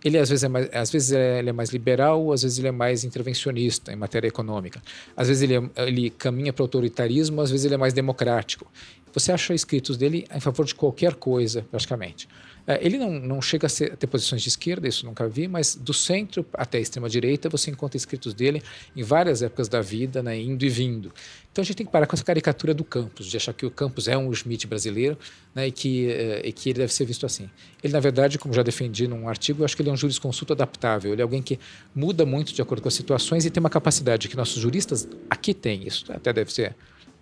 [0.02, 2.72] Ele às vezes, é mais, às vezes ele é mais liberal, às vezes ele é
[2.72, 4.82] mais intervencionista em matéria econômica.
[5.14, 8.66] Às vezes ele, é, ele caminha para o autoritarismo, às vezes ele é mais democrático.
[9.12, 12.28] Você acha escritos dele em favor de qualquer coisa, praticamente.
[12.70, 15.48] É, ele não, não chega a, ser, a, ter posições de esquerda, isso nunca vi,
[15.48, 18.62] mas do centro até a extrema-direita você encontra escritos dele
[18.94, 21.12] em várias épocas da vida, né, indo e vindo.
[21.50, 23.72] Então a gente tem que parar com essa caricatura do campus, de achar que o
[23.72, 25.18] campus é um Schmidt brasileiro
[25.52, 27.50] né, e, que, eh, e que ele deve ser visto assim.
[27.82, 30.52] Ele, na verdade, como já defendi num artigo, eu acho que ele é um jurisconsulto
[30.52, 31.12] adaptável.
[31.12, 31.58] Ele é alguém que
[31.92, 35.52] muda muito de acordo com as situações e tem uma capacidade que nossos juristas aqui
[35.52, 36.76] têm, isso até deve ser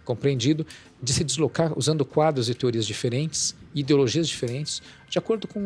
[0.08, 0.66] compreendido,
[1.02, 5.60] de se deslocar usando quadros e teorias diferentes, ideologias diferentes, de acordo com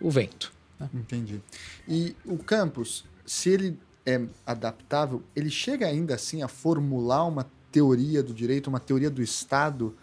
[0.00, 0.52] o, o vento.
[0.78, 0.88] Né?
[0.94, 1.40] Entendi.
[1.88, 8.22] E o campus, se ele é adaptável, ele chega ainda assim a formular uma teoria
[8.22, 9.94] do direito, uma teoria do Estado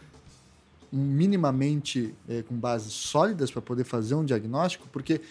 [0.91, 5.21] minimamente é, com bases sólidas para poder fazer um diagnóstico, porque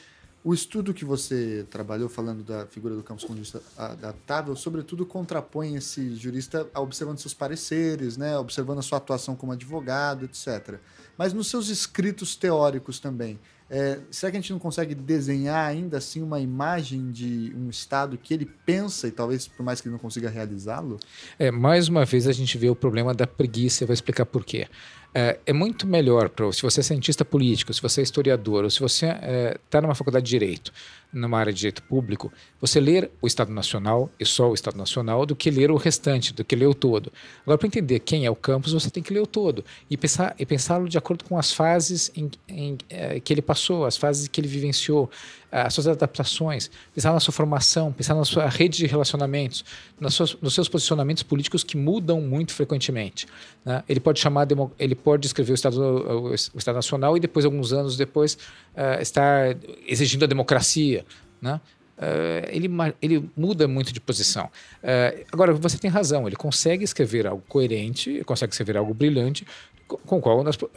[0.44, 6.14] o estudo que você trabalhou falando da figura do campus comunista adaptável, sobretudo contrapõe esse
[6.14, 10.78] jurista observando seus pareceres, né, observando a sua atuação como advogado, etc.
[11.18, 13.38] Mas nos seus escritos teóricos também,
[13.70, 18.16] é, será que a gente não consegue desenhar ainda assim uma imagem de um Estado
[18.16, 20.98] que ele pensa e talvez por mais que ele não consiga realizá-lo?
[21.38, 24.44] É, mais uma vez a gente vê o problema da preguiça, eu vou explicar por
[24.44, 24.66] quê.
[25.14, 28.78] É, é muito melhor, se você é cientista político, se você é historiador, ou se
[28.78, 30.72] você está é, tá numa faculdade de Direito,
[31.12, 35.24] numa área de direito público, você ler o Estado Nacional e só o Estado Nacional
[35.24, 37.12] do que ler o restante, do que ler o todo.
[37.42, 40.34] Agora, para entender quem é o campus, você tem que ler o todo e pensar
[40.38, 44.28] e pensá-lo de acordo com as fases em, em, é, que ele passou, as fases
[44.28, 45.10] que ele vivenciou,
[45.50, 49.64] as suas adaptações, pensar na sua formação, pensar na sua rede de relacionamentos,
[49.98, 53.26] nos seus, nos seus posicionamentos políticos que mudam muito frequentemente.
[53.64, 53.82] Né?
[53.88, 54.46] Ele pode chamar,
[54.78, 58.34] ele pode escrever o Estado, o Estado Nacional e depois, alguns anos depois,
[58.74, 59.56] uh, estar
[59.86, 60.97] exigindo a democracia.
[61.40, 61.60] Né?
[61.98, 62.70] Uh, ele,
[63.02, 64.46] ele muda muito de posição.
[64.82, 69.44] Uh, agora, você tem razão, ele consegue escrever algo coerente, consegue escrever algo brilhante,
[69.88, 70.68] com qual nós, uh,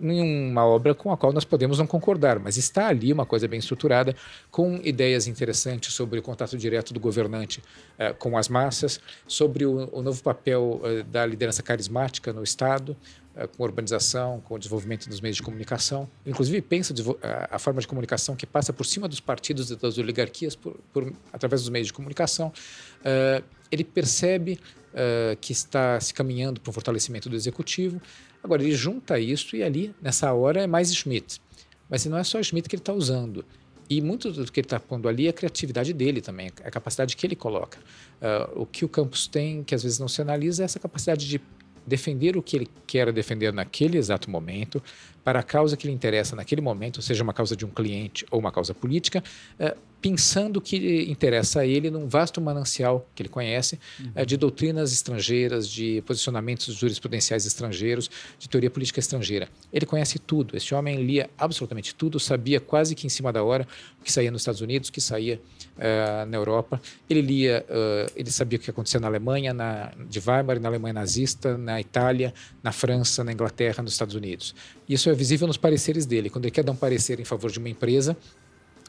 [0.00, 3.60] uma obra com a qual nós podemos não concordar, mas está ali uma coisa bem
[3.60, 4.14] estruturada,
[4.50, 9.88] com ideias interessantes sobre o contato direto do governante uh, com as massas, sobre o,
[9.92, 12.96] o novo papel uh, da liderança carismática no Estado,
[13.54, 16.08] com a urbanização, com o desenvolvimento dos meios de comunicação.
[16.24, 16.94] Inclusive, pensa
[17.50, 21.12] a forma de comunicação que passa por cima dos partidos e das oligarquias por, por,
[21.30, 22.50] através dos meios de comunicação.
[23.70, 24.58] ele percebe
[25.42, 28.00] que está se caminhando para o fortalecimento do executivo,
[28.46, 31.40] Agora, ele junta isso e ali, nessa hora, é mais Schmidt.
[31.90, 33.44] Mas não é só Schmidt que ele está usando.
[33.90, 37.16] E muito do que ele está pondo ali é a criatividade dele também, a capacidade
[37.16, 37.76] que ele coloca.
[38.22, 41.28] Uh, o que o campus tem, que às vezes não se analisa, é essa capacidade
[41.28, 41.40] de
[41.84, 44.80] defender o que ele quer defender naquele exato momento,
[45.26, 48.38] para a causa que lhe interessa naquele momento, seja uma causa de um cliente ou
[48.38, 49.24] uma causa política,
[49.58, 54.24] uh, pensando que interessa a ele num vasto manancial que ele conhece uhum.
[54.24, 58.08] de doutrinas estrangeiras, de posicionamentos jurisprudenciais estrangeiros,
[58.38, 59.48] de teoria política estrangeira.
[59.72, 60.56] Ele conhece tudo.
[60.56, 63.66] Esse homem lia absolutamente tudo, sabia quase que em cima da hora
[64.00, 65.40] o que saía nos Estados Unidos, o que saía
[65.76, 66.80] uh, na Europa.
[67.10, 70.92] Ele lia, uh, ele sabia o que acontecia na Alemanha, na, de Weimar, na Alemanha
[70.92, 74.54] nazista, na Itália, na França, na Inglaterra, nos Estados Unidos.
[74.88, 76.30] Isso é visível nos pareceres dele.
[76.30, 78.16] Quando ele quer dar um parecer em favor de uma empresa,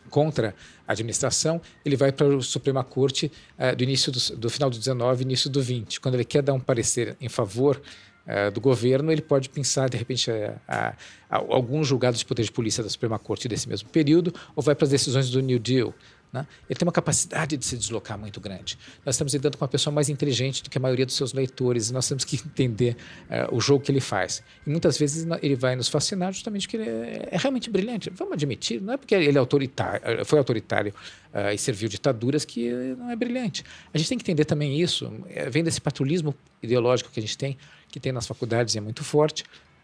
[0.09, 0.55] contra
[0.88, 4.78] a administração, ele vai para a Suprema Corte uh, do início do, do, final do
[4.78, 5.99] 19, início do 20.
[5.99, 7.82] Quando ele quer dar um parecer em favor
[8.25, 10.95] uh, do governo, ele pode pensar, de repente, a, a,
[11.30, 14.75] a alguns julgados de poder de polícia da Suprema Corte desse mesmo período, ou vai
[14.75, 15.93] para as decisões do New Deal.
[16.32, 16.45] Né?
[16.69, 18.78] Ele tem uma capacidade de se deslocar muito grande.
[19.05, 21.89] Nós estamos lidando com uma pessoa mais inteligente do que a maioria dos seus leitores
[21.89, 22.97] e nós temos que entender
[23.30, 24.43] uh, o jogo que ele faz.
[24.65, 28.09] E muitas vezes ele vai nos fascinar justamente porque ele é, é realmente brilhante.
[28.09, 30.93] Vamos admitir, não é porque ele é autoritário, foi autoritário
[31.34, 33.63] uh, e serviu ditaduras que não é brilhante.
[33.93, 35.11] A gente tem que entender também isso.
[35.49, 37.57] Vem desse patrulhismo ideológico que a gente tem,
[37.89, 39.43] que tem nas faculdades e é muito forte.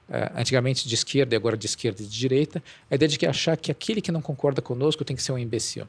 [0.09, 3.25] Uh, antigamente de esquerda e agora de esquerda e de direita, a ideia de que
[3.25, 5.87] achar que aquele que não concorda conosco tem que ser um imbecil.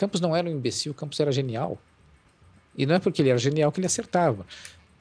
[0.00, 1.78] Campos não era um imbecil, Campos era genial.
[2.74, 4.46] E não é porque ele era genial que ele acertava.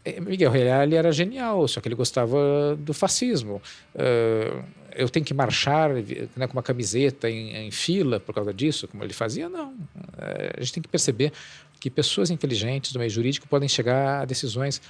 [0.03, 3.61] É, Miguel Reale era genial, só que ele gostava do fascismo.
[3.95, 4.61] Uh,
[4.93, 5.91] eu tenho que marchar
[6.35, 9.47] né, com uma camiseta em, em, fila por causa disso, como ele fazia?
[9.47, 9.69] Não.
[9.71, 11.31] Uh, a gente tem que perceber
[11.79, 14.81] que pessoas inteligentes do meio jurídico podem chegar a decisões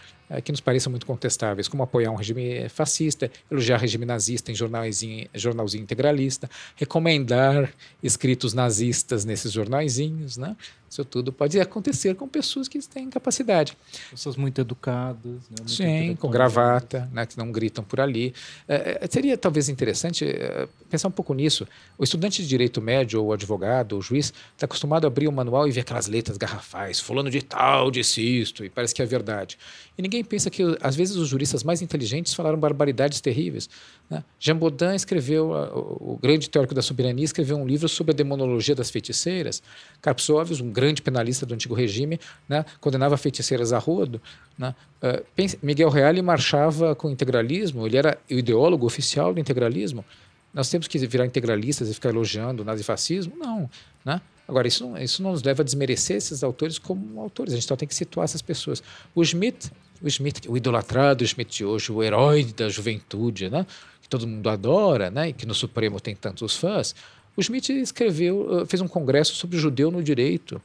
[0.44, 5.28] que nos pareçam muito contestáveis, como apoiar um regime fascista, elogiar regime nazista em jornalzinho,
[5.34, 10.56] jornalzinho integralista, recomendar escritos nazistas nesses jornalzinhos, né?
[10.90, 13.78] Isso tudo pode acontecer com pessoas que têm capacidade.
[14.10, 15.24] Pessoas muito educadas.
[15.24, 15.56] Né?
[15.60, 17.28] Muito Sim, com gravata, né?
[17.28, 18.34] que não gritam por ali.
[18.68, 21.68] É, seria talvez interessante é, pensar um pouco nisso.
[21.98, 25.34] O estudante de direito médio, ou advogado, ou juiz, está acostumado a abrir o um
[25.34, 29.06] manual e ver aquelas letras garrafais, fulano de tal disse isto, e parece que é
[29.06, 29.58] verdade.
[30.00, 33.70] E ninguém pensa que, às vezes, os juristas mais inteligentes falaram barbaridades terríveis.
[34.10, 34.24] Né?
[34.40, 38.90] Jean Baudin escreveu, o grande teórico da soberania, escreveu um livro sobre a demonologia das
[38.90, 39.62] feiticeiras.
[40.02, 42.64] Carpsóvios, um grande penalista do antigo regime, né?
[42.80, 44.22] condenava feiticeiras a rodo.
[44.58, 44.74] Né?
[45.04, 50.06] Uh, Miguel Reale marchava com o integralismo, ele era o ideólogo oficial do integralismo.
[50.54, 53.36] Nós temos que virar integralistas e ficar elogiando o nazifascismo?
[53.36, 53.70] Não.
[54.06, 54.22] Né?
[54.48, 57.68] Agora, isso não, isso não nos leva a desmerecer esses autores como autores, a gente
[57.68, 58.82] só tem que situar essas pessoas.
[59.14, 59.70] O Schmidt
[60.02, 63.66] o Smith, o idolatrado Smith de hoje, o herói da juventude, né?
[64.02, 65.30] que todo mundo adora, né?
[65.30, 66.96] e que no Supremo tem tantos fãs,
[67.36, 70.62] o Smith escreveu, fez um congresso sobre o judeu no direito.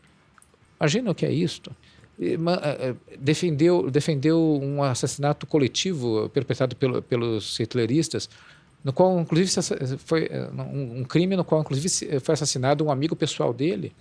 [0.81, 1.71] Imagina o que é isto.
[3.19, 8.29] Defendeu, defendeu um assassinato coletivo perpetrado pelo, pelos hitleristas,
[8.83, 9.51] no qual, inclusive,
[9.99, 10.29] foi
[10.73, 13.93] um crime no qual, inclusive, foi assassinado um amigo pessoal dele.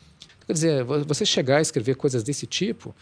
[0.46, 2.94] Quer dizer, você chegar a escrever coisas desse tipo,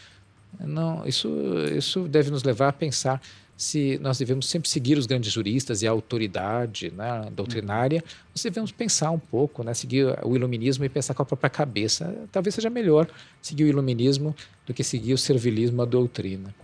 [0.60, 1.30] não, isso,
[1.76, 3.22] isso deve nos levar a pensar
[3.62, 8.72] se nós devemos sempre seguir os grandes juristas e a autoridade né, doutrinária, nós devemos
[8.72, 12.12] pensar um pouco, né, seguir o iluminismo e pensar com a própria cabeça.
[12.32, 13.08] Talvez seja melhor
[13.39, 14.36] seguir o iluminismo
[14.66, 16.56] do que seguir o servilismo à doutrina.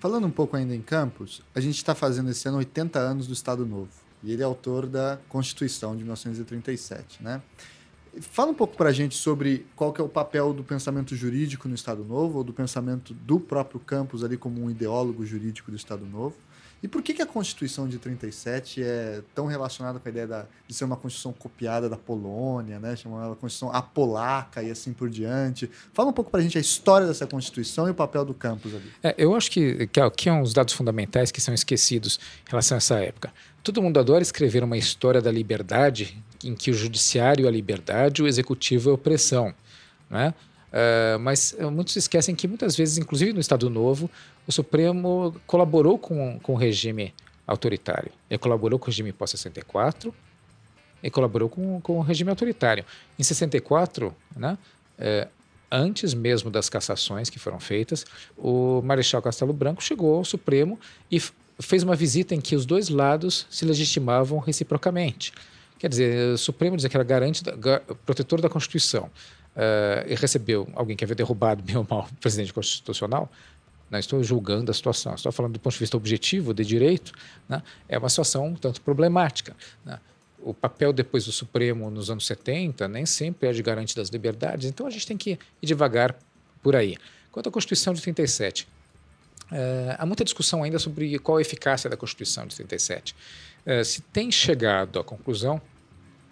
[0.00, 3.32] Falando um pouco ainda em Campos, a gente está fazendo esse ano 80 anos do
[3.32, 3.90] Estado Novo.
[4.20, 7.40] E ele é autor da Constituição de 1937, né?
[8.20, 11.68] Fala um pouco para a gente sobre qual que é o papel do pensamento jurídico
[11.68, 15.76] no Estado Novo, ou do pensamento do próprio Campos ali como um ideólogo jurídico do
[15.76, 16.34] Estado Novo.
[16.82, 20.46] E por que, que a Constituição de 37 é tão relacionada com a ideia da,
[20.66, 22.96] de ser uma Constituição copiada da Polônia, né?
[22.96, 25.70] chamada ela Constituição apolaca e assim por diante?
[25.92, 28.74] Fala um pouco para a gente a história dessa Constituição e o papel do Campos
[28.74, 28.90] ali.
[29.02, 32.76] É, eu acho que, que aqui são uns dados fundamentais que são esquecidos em relação
[32.76, 33.30] a essa época.
[33.62, 38.22] Todo mundo adora escrever uma história da liberdade em que o judiciário é a liberdade,
[38.22, 39.54] o executivo é a opressão.
[40.08, 40.34] Né?
[40.70, 44.10] Uh, mas uh, muitos esquecem que muitas vezes, inclusive no Estado Novo,
[44.46, 47.12] o Supremo colaborou com, com o regime
[47.46, 48.12] autoritário.
[48.28, 50.12] Ele colaborou com o regime pós-64
[51.02, 52.84] e colaborou com, com o regime autoritário.
[53.18, 54.56] Em 64, né,
[54.98, 55.28] uh,
[55.70, 58.04] antes mesmo das cassações que foram feitas,
[58.36, 60.78] o Marechal Castelo Branco chegou ao Supremo
[61.10, 61.20] e
[61.60, 65.32] fez uma visita em que os dois lados se legitimavam reciprocamente.
[65.80, 67.42] Quer dizer, o Supremo dizia que era garante,
[68.04, 69.10] protetor da Constituição.
[69.56, 73.32] Uh, e recebeu alguém que havia derrubado, bem ou mal, o presidente constitucional.
[73.90, 77.12] Não estou julgando a situação, estou falando do ponto de vista objetivo, de direito.
[77.48, 77.62] Né?
[77.88, 79.56] É uma situação um tanto problemática.
[79.82, 79.98] Né?
[80.38, 84.68] O papel depois do Supremo nos anos 70 nem sempre é de garante das liberdades,
[84.68, 86.14] então a gente tem que ir devagar
[86.62, 86.96] por aí.
[87.32, 88.68] Quanto à Constituição de 37,
[89.50, 93.16] Uh, há muita discussão ainda sobre qual a eficácia da Constituição de 37.
[93.66, 95.60] Uh, se tem chegado à conclusão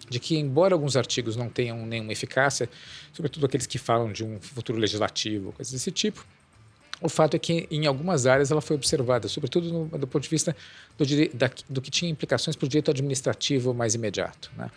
[0.08, 2.68] de que, embora alguns artigos não tenham nenhuma eficácia,
[3.12, 6.24] sobretudo aqueles que falam de um futuro legislativo, coisas desse tipo,
[7.00, 10.28] o fato é que em algumas áreas ela foi observada, sobretudo no, do ponto de
[10.28, 10.56] vista
[10.96, 11.04] do,
[11.34, 14.50] da, do que tinha implicações para o direito administrativo mais imediato.
[14.56, 14.70] Né?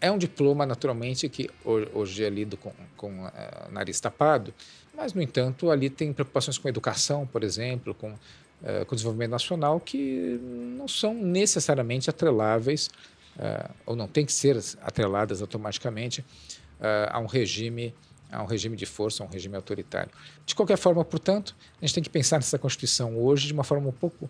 [0.00, 3.30] É um diploma, naturalmente, que hoje é lido com, com uh,
[3.70, 4.54] nariz tapado,
[4.96, 8.14] mas, no entanto, ali tem preocupações com educação, por exemplo, com,
[8.62, 10.38] uh, com desenvolvimento nacional, que
[10.76, 12.90] não são necessariamente atreláveis,
[13.36, 17.94] uh, ou não têm que ser atreladas automaticamente uh, a um regime
[18.30, 20.10] a um regime de força, a um regime autoritário.
[20.44, 23.88] De qualquer forma, portanto, a gente tem que pensar nessa Constituição hoje de uma forma
[23.88, 24.28] um pouco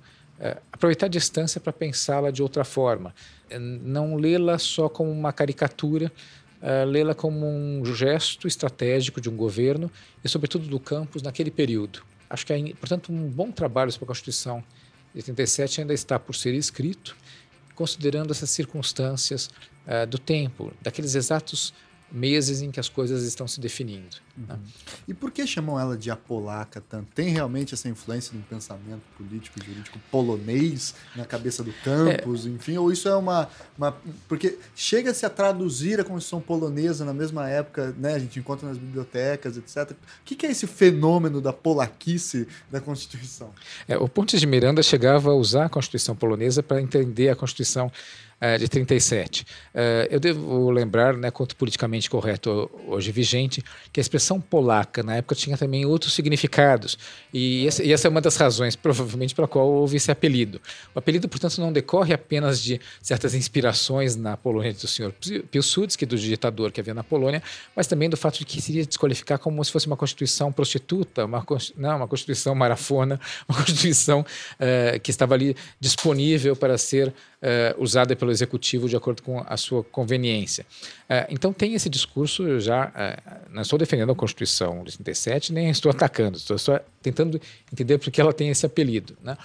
[0.73, 3.13] aproveitar a distância para pensá-la de outra forma.
[3.59, 6.13] Não lê-la só como uma caricatura,
[6.87, 9.91] lê-la como um gesto estratégico de um governo
[10.23, 12.05] e, sobretudo, do campus naquele período.
[12.31, 14.63] Acho que, é, portanto, um bom trabalho sobre a Constituição
[15.13, 17.17] de 87 ainda está por ser escrito,
[17.75, 19.51] considerando essas circunstâncias
[19.87, 21.73] uh, do tempo, daqueles exatos
[22.11, 24.17] meses em que as coisas estão se definindo.
[24.47, 24.55] Né?
[24.55, 24.61] Uhum.
[25.09, 27.09] E por que chamam ela de apolaca tanto?
[27.15, 32.51] Tem realmente essa influência no pensamento político jurídico polonês na cabeça do campus, é.
[32.51, 32.77] enfim?
[32.77, 33.97] Ou isso é uma, uma.
[34.29, 38.15] Porque chega-se a traduzir a Constituição polonesa na mesma época, né?
[38.15, 39.93] A gente encontra nas bibliotecas, etc.
[39.93, 43.53] O que, que é esse fenômeno da polaquice da Constituição?
[43.89, 47.91] É, o Pontes de Miranda chegava a usar a Constituição polonesa para entender a Constituição
[48.41, 49.45] é, de 37.
[49.75, 53.63] É, eu devo lembrar, né, quanto politicamente correto hoje vigente,
[53.93, 56.99] que a expressão polaca na época tinha também outros significados.
[57.33, 60.61] E essa, e essa é uma das razões, provavelmente, pela qual houve esse apelido.
[60.95, 65.15] O apelido, portanto, não decorre apenas de certas inspirações na Polônia do senhor
[65.51, 67.43] Piłsudski, do ditador que havia na Polônia,
[67.77, 71.45] mas também do fato de que seria desqualificar como se fosse uma constituição prostituta, uma,
[71.77, 78.15] não, uma constituição marafona, uma constituição uh, que estava ali disponível para ser uh, usada
[78.17, 80.65] pelo executivo de acordo com a sua conveniência.
[81.05, 85.71] Uh, então tem esse discurso já, uh, não estou defendendo a Constituição de 37, nem
[85.71, 87.41] estou atacando, estou só tentando
[87.73, 89.17] entender por que ela tem esse apelido.
[89.23, 89.37] Né?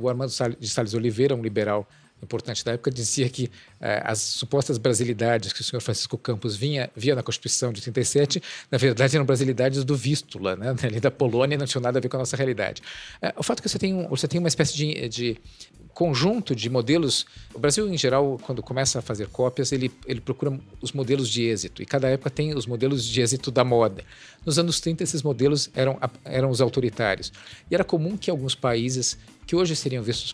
[0.00, 1.88] o Armando de Salles Oliveira, um liberal
[2.22, 3.50] importante da época, dizia que
[3.80, 8.42] eh, as supostas brasilidades que o senhor Francisco Campos vinha, via na Constituição de 37,
[8.70, 12.08] na verdade eram brasilidades do Vístula, né, ali da Polônia, não tinham nada a ver
[12.08, 12.82] com a nossa realidade.
[13.22, 15.40] Eh, o fato é que você tem, um, você tem uma espécie de, de
[15.92, 17.26] conjunto de modelos.
[17.54, 21.44] O Brasil, em geral, quando começa a fazer cópias, ele, ele procura os modelos de
[21.44, 21.82] êxito.
[21.82, 24.02] E cada época tem os modelos de êxito da moda.
[24.44, 27.32] Nos anos 30, esses modelos eram, eram os autoritários.
[27.70, 30.32] E era comum que alguns países, que hoje seriam vistos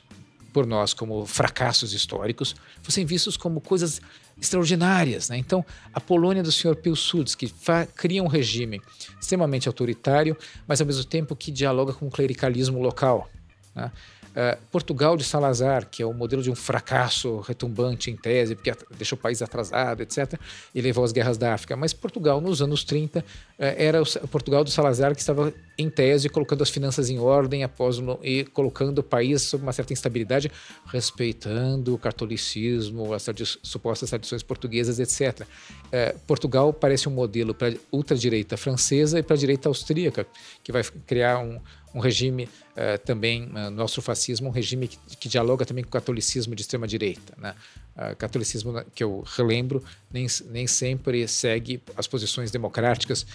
[0.56, 4.00] por nós como fracassos históricos, fossem vistos como coisas
[4.40, 5.28] extraordinárias.
[5.28, 5.36] Né?
[5.36, 7.52] Então, a Polônia do senhor Piłsudski
[7.94, 8.80] cria um regime
[9.20, 10.34] extremamente autoritário,
[10.66, 13.28] mas ao mesmo tempo que dialoga com o clericalismo local.
[13.74, 13.92] Né?
[14.36, 18.70] Uh, Portugal de Salazar, que é o modelo de um fracasso retumbante em tese, porque
[18.98, 20.38] deixou o país atrasado, etc.,
[20.74, 21.74] e levou às guerras da África.
[21.74, 23.22] Mas Portugal, nos anos 30, uh,
[23.58, 27.64] eh, era o Portugal do Salazar que estava, em tese, colocando as finanças em ordem
[27.64, 30.52] após e colocando o país sob uma certa instabilidade,
[30.84, 33.24] respeitando o catolicismo, as
[33.62, 35.46] supostas tradições portuguesas, etc.
[35.90, 40.26] Eh, Portugal parece um modelo para ultradireita francesa e para a direita austríaca,
[40.62, 41.58] que vai criar um,
[41.96, 45.92] um regime uh, também, uh, nosso fascismo, um regime que, que, dialoga também com o
[45.92, 47.32] catolicismo de extrema direita.
[47.38, 47.54] Né?
[47.96, 49.82] Uh, catolicismo né, que eu relembro
[50.12, 53.26] nem, nem sempre segue as posições democráticas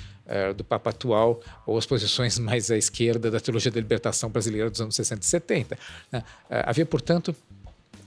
[0.55, 4.79] do Papa atual ou as posições mais à esquerda da teologia da libertação brasileira dos
[4.79, 5.79] anos 60 e 70.
[6.09, 6.23] Né?
[6.49, 7.35] havia, portanto,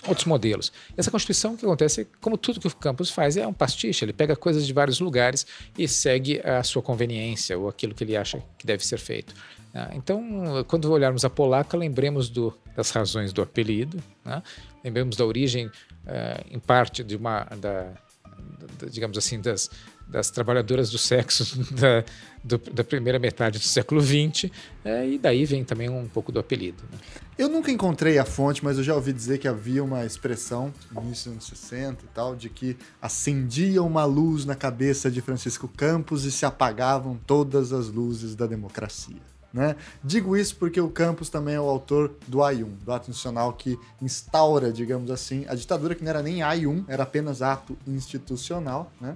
[0.07, 0.73] outros modelos.
[0.97, 4.05] Essa Constituição, o que acontece, como tudo que o campus faz, é um pastiche.
[4.05, 5.47] Ele pega coisas de vários lugares
[5.79, 9.35] e segue a sua conveniência ou aquilo que ele acha que deve ser feito.
[9.73, 9.91] Né?
[9.95, 14.43] Então, quando olharmos a polaca, lembremos do, das razões do apelido, né?
[14.83, 15.71] lembremos da origem, uh,
[16.51, 17.93] em parte, de uma, da,
[18.91, 19.71] digamos assim, das,
[20.07, 22.05] das trabalhadoras do sexo da,
[22.43, 24.51] do, da primeira metade do século XX,
[24.85, 26.83] é, e daí vem também um pouco do apelido.
[26.91, 26.99] Né?
[27.37, 31.03] Eu nunca encontrei a fonte, mas eu já ouvi dizer que havia uma expressão, no
[31.03, 35.67] início dos anos 60 e tal, de que acendia uma luz na cabeça de Francisco
[35.67, 39.35] Campos e se apagavam todas as luzes da democracia.
[39.55, 39.77] Né?
[40.03, 43.79] Digo isso porque o Campos também é o autor do AI-1, do ato institucional que
[44.03, 48.93] instaura, digamos assim, a ditadura que não era nem AI-1, era apenas ato institucional.
[49.01, 49.15] Né?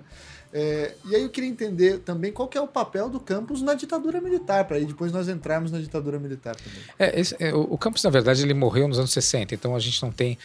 [0.52, 4.20] É, e aí eu queria entender também qual é o papel do Campos na ditadura
[4.20, 6.80] militar, para aí depois nós entrarmos na ditadura militar também.
[6.98, 9.78] É, esse, é, o, o Campos, na verdade, ele morreu nos anos 60, então a
[9.78, 10.38] gente não tem.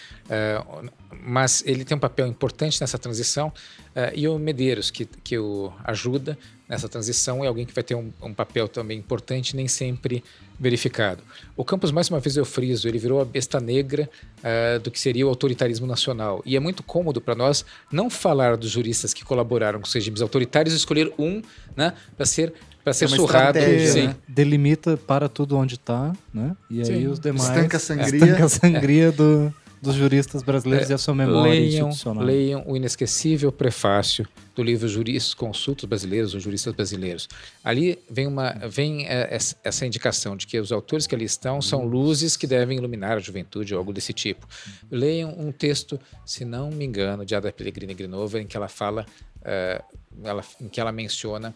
[1.13, 3.51] É, mas ele tem um papel importante nessa transição,
[3.95, 6.37] é, e o Medeiros, que, que o ajuda
[6.67, 10.23] nessa transição, é alguém que vai ter um, um papel também importante, nem sempre
[10.59, 11.21] verificado.
[11.55, 14.09] O Campos, mais uma vez eu friso, ele virou a besta negra
[14.39, 16.41] uh, do que seria o autoritarismo nacional.
[16.45, 20.21] E é muito cômodo para nós não falar dos juristas que colaboraram com os regimes
[20.21, 21.41] autoritários e escolher um
[21.75, 22.53] né, para ser
[22.83, 23.59] para ser é surrado.
[23.59, 24.15] Né?
[24.27, 26.55] Delimita para tudo onde está, né?
[26.69, 27.07] E aí Sim.
[27.07, 27.47] os demais.
[27.47, 28.25] Estanca a sangria.
[28.25, 29.53] Estanca a sangria do
[29.83, 32.23] dos juristas brasileiros é, e a sua memória leiam, institucional.
[32.23, 34.25] Leiam o inesquecível prefácio
[34.55, 37.27] do livro Juristas Consultos Brasileiros ou Juristas Brasileiros.
[37.63, 41.85] Ali vem, uma, vem é, essa indicação de que os autores que ali estão são
[41.85, 44.47] luzes que devem iluminar a juventude ou algo desse tipo.
[44.89, 49.05] Leiam um texto, se não me engano, de Ada Pellegrini Grinova, em que ela fala,
[49.39, 49.83] uh,
[50.23, 51.53] ela, em que ela menciona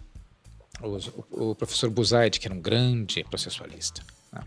[0.81, 4.03] o, o, professor Buzaide, que era um grande processualista.
[4.33, 4.41] Né?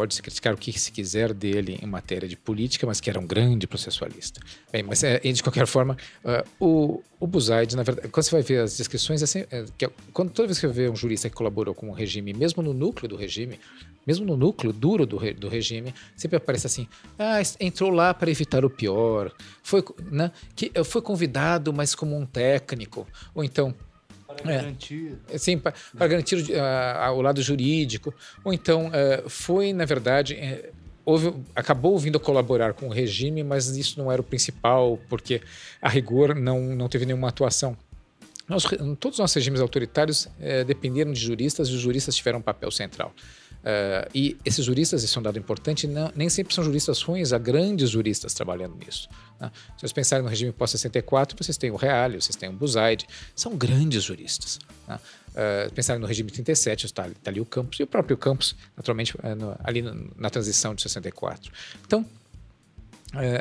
[0.00, 3.26] Pode-se criticar o que se quiser dele em matéria de política, mas que era um
[3.26, 4.40] grande processualista.
[4.72, 5.94] Bem, mas é, de qualquer forma,
[6.24, 9.86] uh, o, o Buzaide, na verdade, quando você vai ver as descrições, assim, é, que,
[10.14, 12.72] quando toda vez que você vê um jurista que colaborou com o regime, mesmo no
[12.72, 13.60] núcleo do regime,
[14.06, 16.88] mesmo no núcleo duro do, do regime, sempre aparece assim:
[17.18, 19.30] ah, entrou lá para evitar o pior,
[19.62, 23.74] foi, né, que, foi convidado, mas como um técnico, ou então
[24.34, 24.56] para é.
[24.56, 25.18] garantir.
[25.36, 28.14] Sim, para, para garantir uh, o lado jurídico.
[28.44, 30.72] Ou então, uh, foi, na verdade, uh,
[31.04, 35.40] houve, acabou vindo a colaborar com o regime, mas isso não era o principal, porque
[35.80, 37.76] a rigor não, não teve nenhuma atuação.
[38.48, 38.64] Nós,
[38.98, 40.28] todos os nossos regimes autoritários
[40.66, 43.14] dependeram de juristas e os juristas tiveram um papel central.
[43.60, 47.32] Uh, e esses juristas, esse é um dado importante, não, nem sempre são juristas ruins,
[47.32, 49.08] há grandes juristas trabalhando nisso.
[49.38, 49.50] Né?
[49.76, 53.56] Se vocês pensarem no regime pós-64, vocês têm o Reale, vocês têm o Buzaide, são
[53.56, 54.58] grandes juristas.
[54.88, 54.98] Né?
[55.30, 59.14] Uh, pensarem no regime 37, está, está, ali o Campos, e o próprio Campos, naturalmente,
[59.16, 61.52] uh, no, ali no, na transição de 64.
[61.86, 62.06] Então,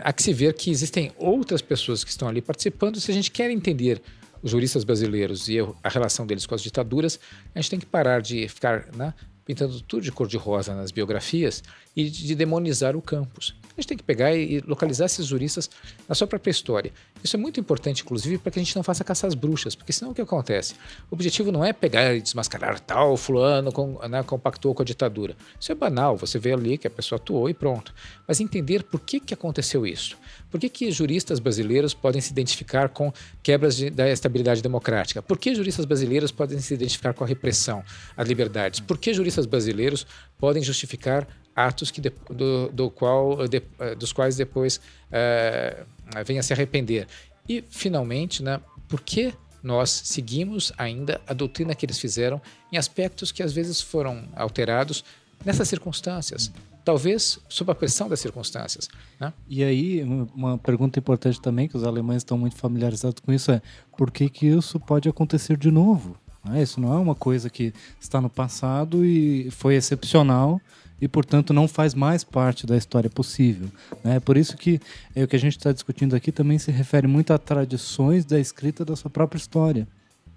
[0.04, 3.00] há que se ver que existem outras pessoas que estão ali participando.
[3.00, 4.02] Se a gente quer entender
[4.42, 7.20] os juristas brasileiros e a relação deles com as ditaduras,
[7.54, 9.14] a gente tem que parar de ficar né,
[9.50, 11.64] pintando tudo de cor-de-rosa nas biografias
[11.96, 13.59] e de demonizar o campus.
[13.80, 15.70] A gente tem que pegar e localizar esses juristas
[16.08, 16.92] na sua própria história.
[17.24, 19.94] Isso é muito importante, inclusive, para que a gente não faça caça às bruxas, porque
[19.94, 20.74] senão o que acontece?
[21.10, 25.34] O objetivo não é pegar e desmascarar tal fulano com, né, compactou com a ditadura.
[25.58, 27.94] Isso é banal, você vê ali que a pessoa atuou e pronto.
[28.28, 30.18] Mas entender por que, que aconteceu isso.
[30.52, 35.22] Por que, que juristas brasileiros podem se identificar com quebras de, da estabilidade democrática?
[35.22, 37.82] Por que juristas brasileiros podem se identificar com a repressão
[38.18, 38.82] às liberdades?
[38.82, 40.06] Por que juristas brasileiros
[40.38, 41.26] podem justificar
[41.68, 43.62] atos que de, do, do qual, de,
[43.98, 44.80] dos quais depois
[45.12, 45.84] é,
[46.26, 47.08] venha se arrepender?
[47.48, 52.42] E, finalmente, né, por que nós seguimos ainda a doutrina que eles fizeram
[52.72, 55.04] em aspectos que às vezes foram alterados
[55.46, 56.52] nessas circunstâncias?
[56.90, 58.90] talvez sob a pressão das circunstâncias.
[59.20, 59.32] Né?
[59.48, 60.02] E aí,
[60.34, 63.62] uma pergunta importante também, que os alemães estão muito familiarizados com isso, é
[63.96, 66.18] por que, que isso pode acontecer de novo?
[66.44, 66.64] Né?
[66.64, 70.60] Isso não é uma coisa que está no passado e foi excepcional
[71.02, 73.70] e, portanto, não faz mais parte da história possível.
[74.04, 74.20] Né?
[74.20, 74.80] Por isso que
[75.16, 78.40] é, o que a gente está discutindo aqui também se refere muito a tradições da
[78.40, 79.88] escrita da sua própria história.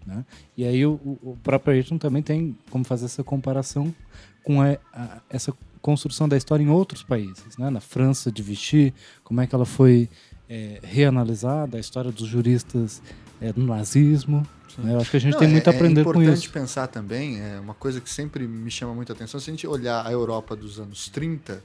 [0.06, 0.24] Né?
[0.56, 3.94] E aí o, o próprio Ayrton também tem como fazer essa comparação
[4.42, 7.68] com a, a, essa construção da história em outros países, né?
[7.68, 8.94] Na França de Vichy,
[9.24, 10.08] como é que ela foi
[10.48, 13.02] é, reanalisada, a história dos juristas
[13.43, 14.47] é, no nazismo.
[14.78, 14.95] Né?
[14.95, 16.20] Eu acho que a gente Não, tem muito é, a aprender com isso.
[16.20, 19.53] É importante pensar também, é uma coisa que sempre me chama muita atenção, se a
[19.53, 21.62] gente olhar a Europa dos anos 30,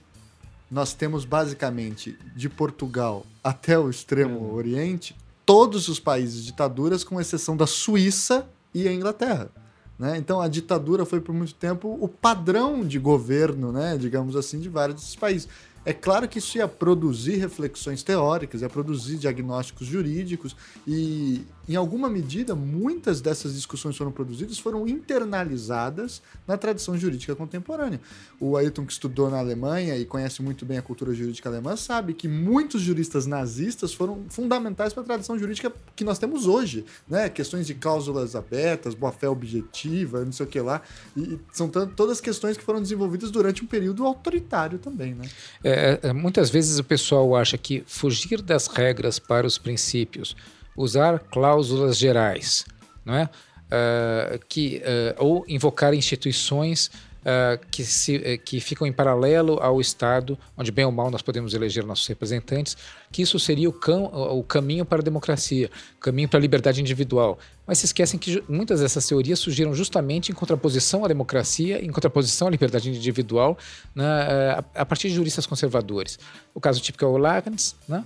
[0.69, 4.53] nós temos basicamente de Portugal até o extremo uhum.
[4.53, 5.15] oriente
[5.45, 9.49] todos os países ditaduras, com exceção da Suíça e a Inglaterra.
[9.97, 10.17] Né?
[10.17, 13.97] Então a ditadura foi por muito tempo o padrão de governo, né?
[13.97, 15.47] digamos assim, de vários desses países.
[15.86, 20.53] É claro que isso ia produzir reflexões teóricas, ia produzir diagnósticos jurídicos
[20.86, 27.99] e, em alguma medida, muitas dessas discussões foram produzidas, foram internalizadas na tradição jurídica contemporânea.
[28.39, 32.13] O Ayrton, que estudou na Alemanha e conhece muito bem a cultura jurídica alemã, sabe
[32.13, 36.86] que muitos juristas nazistas foram fundamentais para a tradição jurídica que nós temos hoje.
[37.07, 37.28] Né?
[37.30, 40.82] Questões de cláusulas abertas, boa-fé objetiva, não sei o que lá.
[41.15, 45.13] E são todas questões que foram desenvolvidas durante um período autoritário também.
[45.13, 45.28] Né?
[45.63, 50.36] É, é, muitas vezes o pessoal acha que fugir das regras para os princípios,
[50.78, 52.63] usar cláusulas gerais,
[53.03, 53.30] não é?
[53.67, 60.39] Uh, que, uh, ou invocar instituições uh, que, se, que ficam em paralelo ao Estado,
[60.55, 62.78] onde bem ou mal nós podemos eleger nossos representantes,
[63.11, 65.69] que isso seria o, cam o caminho para a democracia,
[65.99, 67.38] caminho para a liberdade individual.
[67.65, 72.47] Mas se esquecem que muitas dessas teorias surgiram justamente em contraposição à democracia, em contraposição
[72.47, 73.57] à liberdade individual,
[73.93, 76.17] né, a, a, partir de juristas conservadores.
[76.53, 78.05] O caso típico é o Lagrange, né,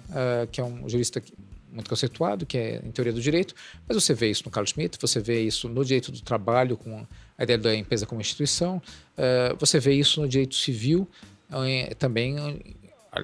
[0.52, 1.22] que é um jurista
[1.72, 3.56] muito conceituado, que é em teoria do direito,
[3.88, 7.06] mas você vê isso no Carl Schmitt, você vê isso no direito do trabalho, com
[7.38, 8.82] a ideia da empresa como instituição,
[9.18, 11.08] uh, você vê isso no direito civil,
[12.00, 12.38] também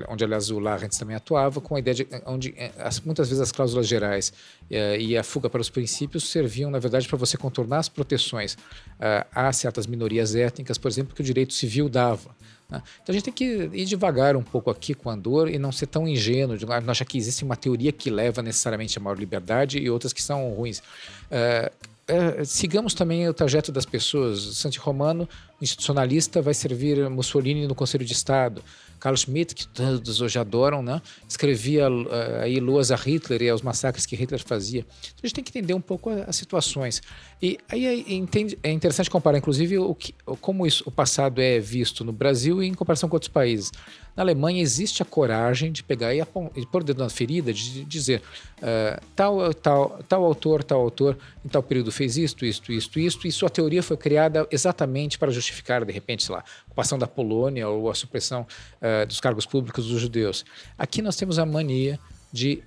[0.10, 2.72] onde aliás o Larrentz também atuava, com a ideia de onde eh,
[3.06, 4.34] muitas vezes as cláusulas gerais
[4.70, 8.58] eh, e a fuga para os princípios serviam, na verdade, para você contornar as proteções
[9.00, 12.36] eh, a certas minorias étnicas, por exemplo, que o direito civil dava.
[12.70, 12.82] Né?
[13.02, 15.72] Então a gente tem que ir devagar um pouco aqui com a dor e não
[15.72, 19.18] ser tão ingênuo de não achar que existe uma teoria que leva necessariamente a maior
[19.18, 20.80] liberdade e outras que são ruins.
[20.80, 21.72] Uh,
[22.10, 24.40] é, sigamos também o trajeto das pessoas.
[24.56, 25.28] Santi Romano,
[25.62, 28.64] institucionalista, vai servir Mussolini no Conselho de Estado.
[28.98, 31.02] Carl Schmitt, que todos hoje adoram, né?
[31.28, 32.08] escrevia uh,
[32.42, 34.80] aí luas a Hitler e aos massacres que Hitler fazia.
[34.80, 37.02] Então, a gente tem que entender um pouco as situações.
[37.40, 41.60] E aí é, entende, é interessante comparar, inclusive, o que, como isso, o passado é
[41.60, 43.72] visto no Brasil e em comparação com outros países.
[44.16, 47.86] Na Alemanha existe a coragem de pegar e, e pôr o dedo na ferida, de
[47.86, 48.24] dizer
[48.58, 51.16] uh, tal, tal, tal autor, tal autor,
[51.46, 55.32] em tal período fez isto, isto, isto, isto, e sua teoria foi criada exatamente para
[55.32, 58.48] justificar, de repente, sei lá, a ocupação da Polônia ou a supressão
[58.82, 60.44] uh, dos cargos públicos dos judeus.
[60.76, 62.00] Aqui nós temos a mania
[62.34, 62.64] de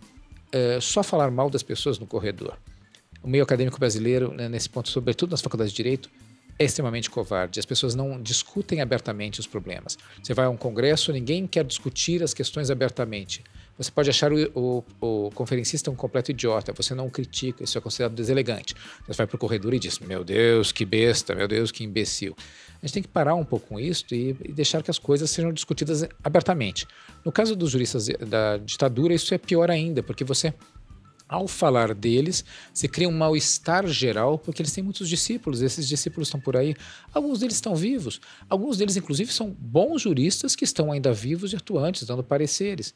[0.54, 2.56] uh, só falar mal das pessoas no corredor.
[3.22, 6.10] O meio acadêmico brasileiro, né, nesse ponto, sobretudo nas faculdades de direito,
[6.60, 7.58] é extremamente covarde.
[7.58, 9.96] As pessoas não discutem abertamente os problemas.
[10.22, 13.42] Você vai a um congresso, ninguém quer discutir as questões abertamente.
[13.78, 17.80] Você pode achar o, o, o conferencista um completo idiota, você não critica, isso é
[17.80, 18.74] considerado deselegante.
[19.06, 22.36] Você vai para o corredor e diz: Meu Deus, que besta, meu Deus, que imbecil.
[22.82, 25.30] A gente tem que parar um pouco com isso e, e deixar que as coisas
[25.30, 26.86] sejam discutidas abertamente.
[27.24, 30.52] No caso dos juristas da ditadura, isso é pior ainda, porque você
[31.30, 36.26] ao falar deles, se cria um mal-estar geral, porque eles têm muitos discípulos, esses discípulos
[36.26, 36.74] estão por aí.
[37.14, 41.56] Alguns deles estão vivos, alguns deles, inclusive, são bons juristas que estão ainda vivos e
[41.56, 42.92] atuantes, dando pareceres.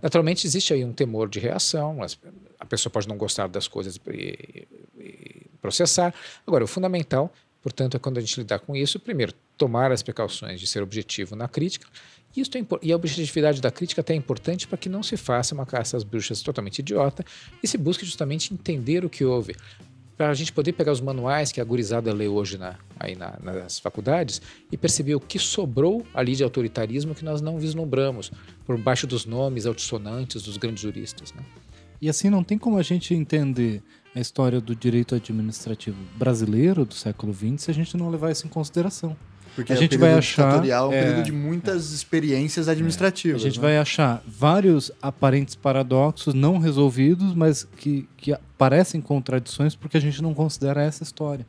[0.00, 1.98] Naturalmente, existe aí um temor de reação,
[2.58, 4.66] a pessoa pode não gostar das coisas e,
[5.60, 6.14] processar.
[6.46, 7.30] Agora, o fundamental,
[7.62, 11.36] portanto, é quando a gente lidar com isso, primeiro, tomar as precauções de ser objetivo
[11.36, 11.86] na crítica
[12.36, 15.54] isso é, e a objetividade da crítica até é importante para que não se faça
[15.54, 17.24] uma caça às bruxas totalmente idiota
[17.62, 19.54] e se busque justamente entender o que houve.
[20.16, 23.36] Para a gente poder pegar os manuais que a gurizada lê hoje na, aí na,
[23.42, 28.30] nas faculdades e perceber o que sobrou ali de autoritarismo que nós não vislumbramos,
[28.64, 31.32] por baixo dos nomes altissonantes dos grandes juristas.
[31.32, 31.42] Né?
[32.00, 33.82] E assim não tem como a gente entender
[34.14, 38.46] a história do direito administrativo brasileiro do século XX se a gente não levar isso
[38.46, 39.16] em consideração.
[39.54, 43.40] Porque a é gente vai achar é um é, período de muitas é, experiências administrativas.
[43.40, 43.62] A gente né?
[43.62, 50.20] vai achar vários aparentes paradoxos não resolvidos, mas que, que parecem contradições porque a gente
[50.20, 51.46] não considera essa história.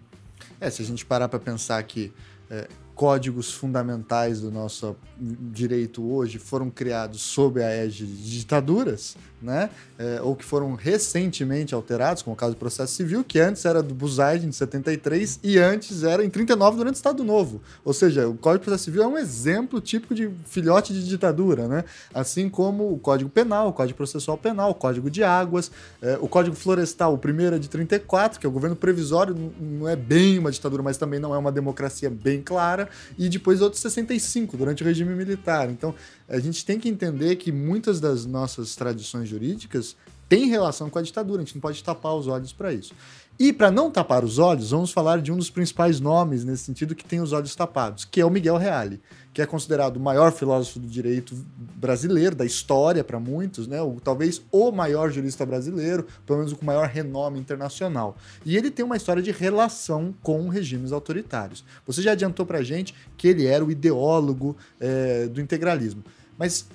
[0.59, 2.11] É, se a gente parar para pensar que
[2.49, 9.69] é, códigos fundamentais do nosso direito hoje foram criados sob a égide de ditaduras, né?
[9.97, 13.81] É, ou que foram recentemente alterados, como o caso do processo civil, que antes era
[13.83, 17.61] do Buzaid, de 73, e antes era em 39 durante o Estado Novo.
[17.83, 21.67] Ou seja, o Código de Processo Civil é um exemplo típico de filhote de ditadura,
[21.67, 21.83] né?
[22.13, 25.71] Assim como o Código Penal, o Código Processual Penal, o Código de Águas,
[26.01, 29.87] é, o Código Florestal, o primeiro é de 34, que é o governo previsório, não
[29.87, 32.84] é bem uma ditadura, mas também não é uma democracia bem clara,
[33.17, 35.69] e depois outro 65, durante o regime militar.
[35.69, 35.93] Então,
[36.27, 39.95] a gente tem que entender que muitas das nossas tradições jurídicas
[40.27, 42.93] têm relação com a ditadura, a gente não pode tapar os olhos para isso.
[43.37, 46.95] E para não tapar os olhos, vamos falar de um dos principais nomes nesse sentido
[46.95, 49.01] que tem os olhos tapados, que é o Miguel Reale,
[49.33, 51.35] que é considerado o maior filósofo do direito
[51.75, 53.81] brasileiro, da história para muitos, né?
[53.81, 58.15] O, talvez o maior jurista brasileiro, pelo menos com maior renome internacional.
[58.45, 61.65] E ele tem uma história de relação com regimes autoritários.
[61.85, 66.01] Você já adiantou para gente que ele era o ideólogo é, do integralismo.
[66.37, 66.65] Mas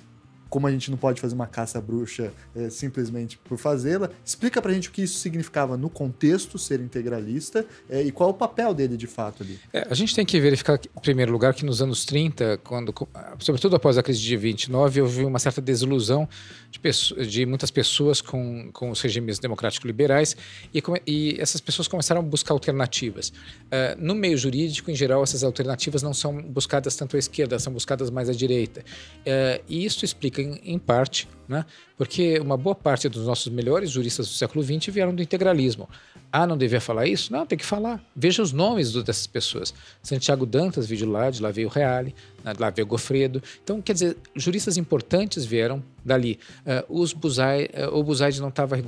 [0.51, 4.73] como a gente não pode fazer uma caça bruxa é, simplesmente por fazê-la, explica pra
[4.73, 8.97] gente o que isso significava no contexto ser integralista é, e qual o papel dele
[8.97, 9.57] de fato ali.
[9.71, 12.93] É, a gente tem que verificar, em primeiro lugar, que nos anos 30, quando,
[13.39, 16.27] sobretudo após a crise de 29, houve uma certa desilusão
[16.69, 20.35] de, pessoas, de muitas pessoas com, com os regimes democráticos liberais
[20.73, 23.29] e, e, essas pessoas começaram a buscar alternativas.
[23.29, 27.71] Uh, no meio jurídico, em geral, essas alternativas não são buscadas tanto à esquerda, são
[27.71, 28.81] buscadas mais à direita.
[28.81, 31.65] Uh, e isso explica em, em parte, né?
[31.97, 35.87] porque uma boa parte dos nossos melhores juristas do século XX vieram do integralismo.
[36.31, 37.31] Ah, não devia falar isso?
[37.31, 38.01] Não, tem que falar.
[38.15, 39.73] Veja os nomes dessas pessoas.
[40.01, 42.53] Santiago Dantas veio de lá, de lá veio o Reale, né?
[42.57, 43.43] lá veio o Gofredo.
[43.61, 46.39] Então, quer dizer, juristas importantes vieram dali.
[46.65, 48.81] Uh, os Buzai, uh, o Buzaide não estava uh,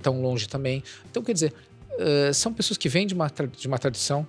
[0.00, 0.82] tão longe também.
[1.10, 1.52] Então, quer dizer,
[2.32, 4.26] são pessoas que vêm de uma, de uma tradição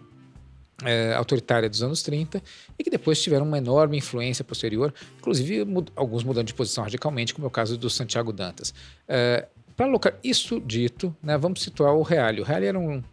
[0.84, 2.42] é, autoritária dos anos 30
[2.78, 7.34] e que depois tiveram uma enorme influência posterior, inclusive mud alguns mudando de posição radicalmente,
[7.34, 8.74] como é o caso do Santiago Dantas.
[9.08, 12.42] É, Para alocar isso dito, né, vamos situar o Reale.
[12.42, 13.04] O Reale era um,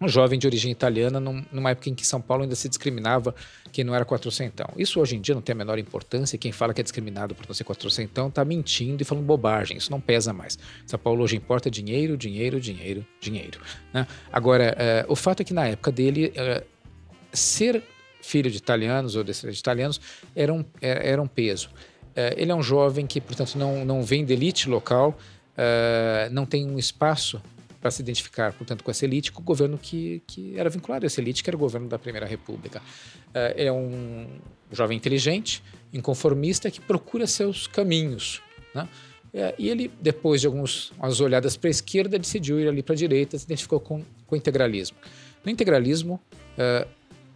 [0.00, 3.34] um jovem de origem italiana num, numa época em que São Paulo ainda se discriminava
[3.72, 4.66] quem não era quatrocentão.
[4.76, 6.38] Isso hoje em dia não tem a menor importância.
[6.38, 9.76] Quem fala que é discriminado por não ser quatrocentão está mentindo e falando bobagem.
[9.76, 10.58] Isso não pesa mais.
[10.86, 13.60] São Paulo hoje importa dinheiro, dinheiro, dinheiro, dinheiro.
[13.92, 14.06] Né?
[14.32, 14.76] Agora,
[15.08, 16.73] uh, o fato é que na época dele uh,
[17.34, 17.82] ser
[18.22, 20.00] filho de italianos ou descendente de italianos
[20.34, 21.68] era um, é, era um peso.
[21.68, 25.18] Uh, ele é um jovem que, portanto, não, não vem de elite local,
[25.58, 27.42] uh, não tem um espaço
[27.80, 31.06] para se identificar, portanto, com essa elite, com o governo que, que era vinculado a
[31.06, 32.80] essa elite, que era o governo da Primeira República.
[33.34, 34.26] É um
[34.72, 35.62] jovem inteligente,
[35.92, 38.40] inconformista que procura seus caminhos.
[38.74, 38.88] Né?
[39.34, 42.96] É, e ele, depois de algumas olhadas para a esquerda, decidiu ir ali para a
[42.96, 44.96] direita, se identificou com, com o integralismo.
[45.44, 46.20] No integralismo,
[46.56, 46.86] é,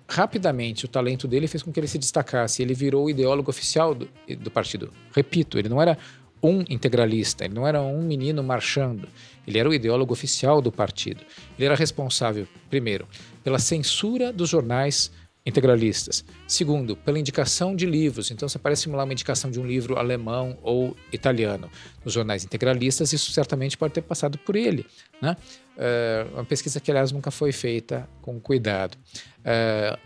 [0.09, 2.63] rapidamente o talento dele fez com que ele se destacasse.
[2.63, 4.09] Ele virou o ideólogo oficial do,
[4.41, 4.91] do partido.
[5.15, 5.99] Repito, ele não era
[6.43, 9.09] um integralista, ele não era um menino marchando,
[9.47, 11.25] ele era o ideólogo oficial do partido.
[11.59, 13.07] Ele era responsável, primeiro,
[13.43, 15.11] pela censura dos jornais
[15.45, 16.25] integralistas.
[16.47, 18.31] Segundo, pela indicação de livros.
[18.31, 21.71] Então, você parece simular uma indicação de um livro alemão ou italiano
[22.05, 24.85] nos jornais integralistas, isso certamente pode ter passado por ele.
[25.21, 25.37] Né?
[25.79, 28.99] É uma pesquisa que, aliás, nunca foi feita com cuidado.
[29.45, 29.97] É,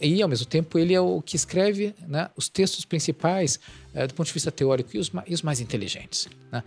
[0.00, 3.60] e, ao mesmo tempo, ele é o que escreve né, os textos principais
[3.92, 6.26] é, do ponto de vista teórico e os, e os mais inteligentes.
[6.50, 6.62] Né?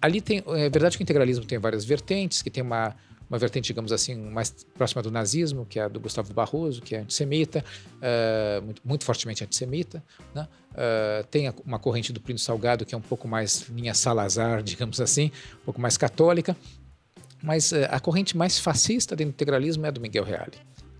[0.00, 2.94] Ali tem, é verdade que o integralismo tem várias vertentes, que tem uma,
[3.28, 6.94] uma vertente, digamos assim, mais próxima do nazismo, que é a do Gustavo Barroso, que
[6.94, 7.64] é antissemita,
[8.00, 10.02] é, muito, muito, fortemente antissemita.
[10.34, 10.46] Né?
[10.74, 15.00] É, tem uma corrente do Plínio Salgado, que é um pouco mais linha Salazar, digamos
[15.00, 15.30] assim,
[15.62, 16.56] um pouco mais católica.
[17.44, 20.58] Mas é, a corrente mais fascista do integralismo é a do Miguel Reale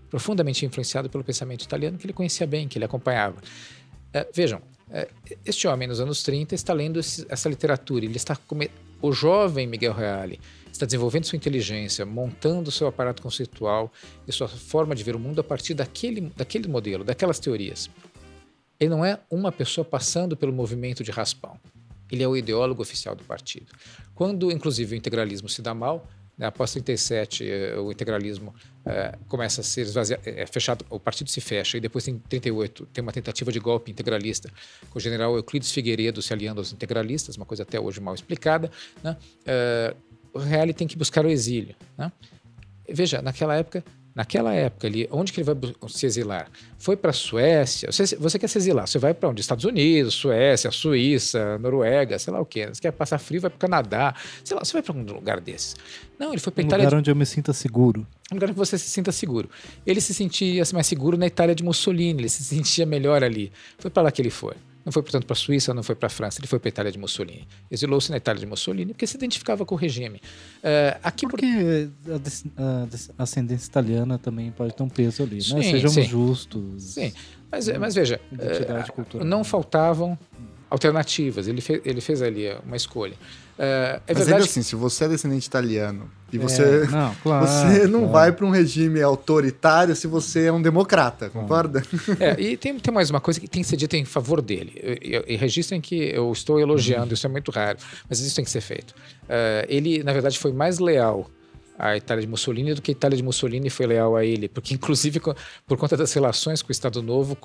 [0.09, 3.35] profundamente influenciado pelo pensamento italiano que ele conhecia bem, que ele acompanhava.
[4.13, 5.09] É, vejam, é,
[5.45, 8.37] este homem nos anos 30 está lendo essa literatura, ele está
[9.01, 10.39] o jovem Miguel Reale
[10.71, 13.91] está desenvolvendo sua inteligência, montando seu aparato conceitual
[14.27, 17.89] e sua forma de ver o mundo a partir daquele, daquele modelo, daquelas teorias.
[18.79, 21.57] Ele não é uma pessoa passando pelo movimento de raspão.
[22.11, 23.71] Ele é o ideólogo oficial do partido.
[24.13, 26.07] Quando, inclusive, o integralismo se dá mal,
[26.37, 28.53] né, após 37, eh, o integralismo
[28.85, 32.85] é, começa a ser esvaziado, é, fechado, o partido se fecha, e depois em 38
[32.87, 34.49] tem uma tentativa de golpe integralista,
[34.89, 38.69] com o general Euclides Figueiredo se aliando aos integralistas, uma coisa até hoje mal explicada.
[39.03, 39.17] Né?
[39.45, 39.95] É,
[40.33, 41.75] o Reale tem que buscar o exílio.
[41.97, 42.11] Né?
[42.87, 43.83] Veja, naquela época
[44.15, 46.49] Naquela época ali, onde que ele vai se exilar?
[46.77, 47.91] Foi para a Suécia.
[47.91, 48.87] Você, você, quer se exilar?
[48.87, 49.41] Você vai para onde?
[49.41, 52.65] Estados Unidos, Suécia, Suíça, Noruega, sei lá o quê.
[52.67, 54.15] Você quer passar frio, vai para o Canadá.
[54.41, 55.75] Sei lá, você vai para um lugar desses.
[56.17, 56.85] Não, ele foi para um Itália.
[56.85, 56.99] lugar de...
[57.01, 58.07] onde eu me sinta seguro.
[58.31, 59.49] Um lugar que você se sinta seguro.
[59.85, 63.51] Ele se sentia mais seguro na Itália de Mussolini, ele se sentia melhor ali.
[63.77, 64.55] Foi para lá que ele foi.
[64.85, 66.69] Não foi, portanto, para a Suíça, não foi para a França, ele foi para a
[66.69, 67.47] Itália de Mussolini.
[67.71, 70.21] Exilou-se na Itália de Mussolini porque se identificava com o regime.
[70.59, 72.13] Uh, aqui porque por...
[73.17, 75.41] a, ascendência italiana também pode ter um peso ali, né?
[75.41, 75.63] sim, né?
[75.63, 76.03] Sejamos sim.
[76.03, 76.83] justos.
[76.83, 77.11] Sim,
[77.51, 80.17] mas, mas veja, uh, não faltavam
[80.75, 81.47] alternativas.
[81.47, 83.15] Ele, fez, ele fez ali uma escolha.
[83.57, 84.49] É, é Mas verdade...
[84.49, 88.11] assim, se você é descendente italiano e você é, não, claro, você não claro.
[88.11, 91.81] vai para um regime autoritário se você é um democrata, concorda?
[92.19, 94.73] É, e tem, tem mais uma coisa que tem que ser dita em favor dele.
[95.25, 97.13] E registrem que eu estou elogiando, uhum.
[97.13, 97.77] isso é muito raro,
[98.09, 98.91] mas isso tem que ser feito.
[99.23, 101.29] Uh, ele, na verdade, foi mais leal
[101.77, 104.73] a Itália de Mussolini do que a Itália de Mussolini foi leal a ele, porque
[104.73, 105.19] inclusive
[105.67, 107.37] por conta das relações com o Estado Novo,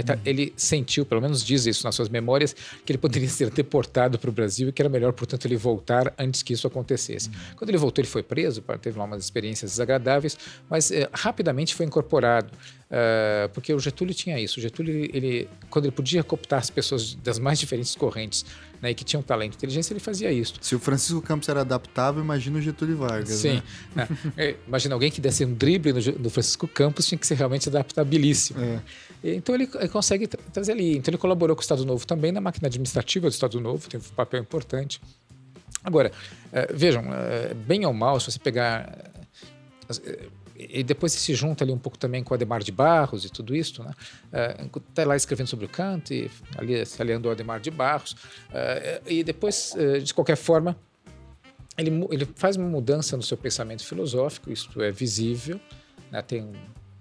[0.00, 4.18] Itália, ele sentiu, pelo menos diz isso nas suas memórias, que ele poderia ser deportado
[4.18, 7.30] para o Brasil e que era melhor, portanto, ele voltar antes que isso acontecesse.
[7.56, 10.36] Quando ele voltou, ele foi preso, teve lá umas experiências desagradáveis,
[10.68, 12.50] mas eh, rapidamente foi incorporado.
[12.86, 14.60] Uh, porque o Getúlio tinha isso.
[14.60, 18.46] O Getúlio, ele, ele, quando ele podia cooptar as pessoas das mais diferentes correntes
[18.80, 20.54] né, e que tinham talento e inteligência, ele fazia isso.
[20.60, 23.30] Se o Francisco Campos era adaptável, imagina o Getúlio Vargas.
[23.30, 23.62] Sim.
[23.94, 24.08] Né?
[24.36, 27.68] É, imagina alguém que desse um drible no, no, Francisco Campos tinha que ser realmente
[27.68, 28.60] adaptabilíssimo.
[28.60, 28.80] É.
[29.24, 30.96] Então ele, ele consegue trazer ali.
[30.96, 33.98] Então ele colaborou com o Estado Novo também na máquina administrativa do Estado Novo, tem
[33.98, 35.00] um papel importante.
[35.82, 36.10] Agora,
[36.52, 38.92] uh, vejam, uh, bem ou mal, se você pegar
[40.58, 43.54] e depois se junta ali um pouco também com o Ademar de Barros e tudo
[43.54, 43.92] isso, né?
[44.88, 48.16] Está lá escrevendo sobre o Kant, e ali se aliando ao Ademar de Barros,
[48.52, 50.76] é, e depois, é, de qualquer forma,
[51.76, 55.60] ele, ele faz uma mudança no seu pensamento filosófico, isso é visível,
[56.10, 56.22] né?
[56.22, 56.52] tem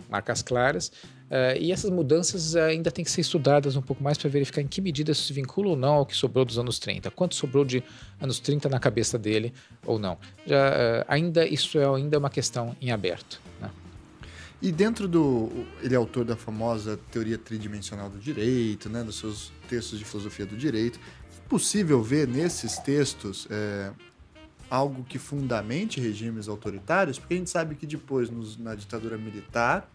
[0.10, 0.92] marcas claras,
[1.26, 4.68] Uh, e essas mudanças ainda têm que ser estudadas um pouco mais para verificar em
[4.68, 7.10] que medida isso se vincula ou não ao que sobrou dos anos 30.
[7.12, 7.84] Quanto sobrou de
[8.22, 9.52] anos 30 na cabeça dele
[9.86, 10.20] ou não.
[10.46, 13.42] Já, uh, ainda Isso é ainda uma questão em aberto.
[14.62, 15.50] E dentro do.
[15.82, 20.46] Ele é autor da famosa teoria tridimensional do direito, né, dos seus textos de filosofia
[20.46, 21.00] do direito.
[21.38, 23.92] É possível ver nesses textos é,
[24.70, 27.20] algo que fundamente regimes autoritários?
[27.20, 29.90] Porque a gente sabe que depois, nos, na ditadura militar,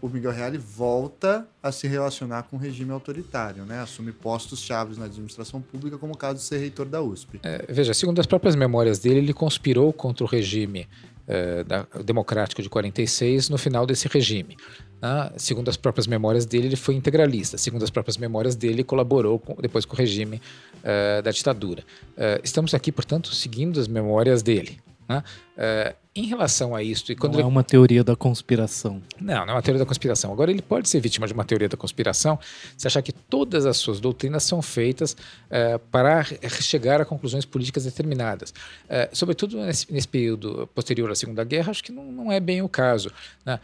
[0.00, 3.80] o Miguel Reale volta a se relacionar com o regime autoritário, né?
[3.80, 7.40] assume postos chaves na administração pública, como o caso de ser reitor da USP.
[7.42, 10.88] É, veja, segundo as próprias memórias dele, ele conspirou contra o regime
[11.28, 14.56] é, da, democrático de 46 no final desse regime.
[15.00, 15.30] Né?
[15.36, 17.58] Segundo as próprias memórias dele, ele foi integralista.
[17.58, 20.40] Segundo as próprias memórias dele, colaborou com, depois com o regime
[20.82, 21.84] é, da ditadura.
[22.16, 24.80] É, estamos aqui, portanto, seguindo as memórias dele.
[25.08, 25.22] Né?
[25.56, 27.10] Uh, em relação a isso.
[27.10, 27.44] E quando não ele...
[27.44, 29.00] é uma teoria da conspiração.
[29.20, 30.32] Não, não é uma teoria da conspiração.
[30.32, 32.38] Agora, ele pode ser vítima de uma teoria da conspiração
[32.76, 36.24] se achar que todas as suas doutrinas são feitas uh, para
[36.60, 38.50] chegar a conclusões políticas determinadas.
[38.50, 42.62] Uh, sobretudo nesse, nesse, período posterior à Segunda Guerra, acho que não, não é bem
[42.62, 43.10] o caso.
[43.44, 43.58] Né?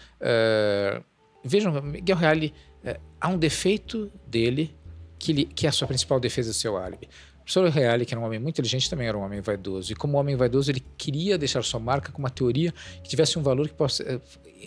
[1.45, 2.55] Vejam, Miguel Reale,
[3.21, 4.75] há um defeito dele
[5.19, 7.09] que, que é a sua principal defesa do seu álibi.
[7.45, 9.93] Professor Reale, que era um homem muito inteligente, também era um homem vaidoso.
[9.93, 12.73] E como homem vaidoso, ele queria deixar sua marca com uma teoria
[13.03, 14.19] que tivesse um valor que possa, é,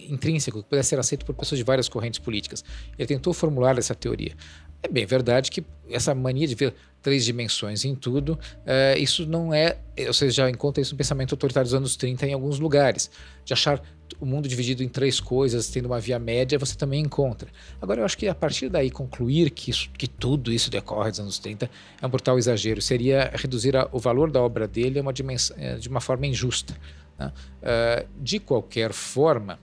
[0.07, 2.63] intrínseco, que pudesse ser aceito por pessoas de várias correntes políticas.
[2.97, 4.35] Ele tentou formular essa teoria.
[4.83, 9.53] É bem verdade que essa mania de ver três dimensões em tudo, uh, isso não
[9.53, 9.77] é.
[10.05, 13.09] Você já encontra isso no pensamento autoritário dos anos 30 em alguns lugares.
[13.43, 13.81] De achar
[14.19, 17.49] o mundo dividido em três coisas, tendo uma via média, você também encontra.
[17.81, 21.19] Agora, eu acho que a partir daí concluir que, isso, que tudo isso decorre dos
[21.19, 21.69] anos 30
[22.01, 22.81] é um brutal exagero.
[22.81, 26.25] Seria reduzir a, o valor da obra dele a uma dimensão, eh, de uma forma
[26.25, 26.75] injusta.
[27.17, 27.31] Né?
[27.61, 29.59] Uh, de qualquer forma,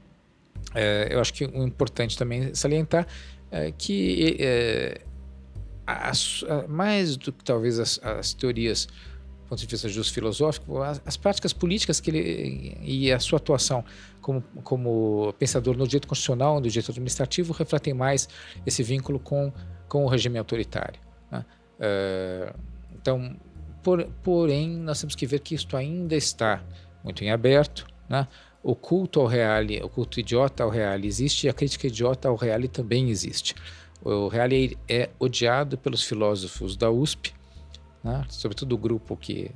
[0.70, 3.07] uh, eu acho que o importante também salientar
[3.50, 4.36] é, que
[5.86, 8.88] as, mais do que talvez as, as teorias
[9.45, 13.36] do ponto de vista justo filosófico, as, as, práticas políticas que ele e a sua
[13.36, 13.84] atuação
[14.20, 18.28] como, como pensador no direito constitucional, no direito administrativo, refletem mais
[18.64, 19.53] esse vínculo com,
[19.88, 20.99] com o regime autoritário.
[21.30, 21.45] Né?
[21.78, 22.59] Uh,
[22.95, 23.36] então,
[23.82, 26.62] por, porém, nós temos que ver que isto ainda está
[27.03, 27.86] muito em aberto.
[28.09, 28.26] Né?
[28.64, 32.34] o culto ao reale, o culto idiota ao reale existe e a crítica idiota ao
[32.34, 33.55] reale também existe.
[34.03, 37.34] O reale é odiado pelos filósofos da USP,
[38.05, 38.24] né?
[38.28, 39.50] sobretudo o grupo que,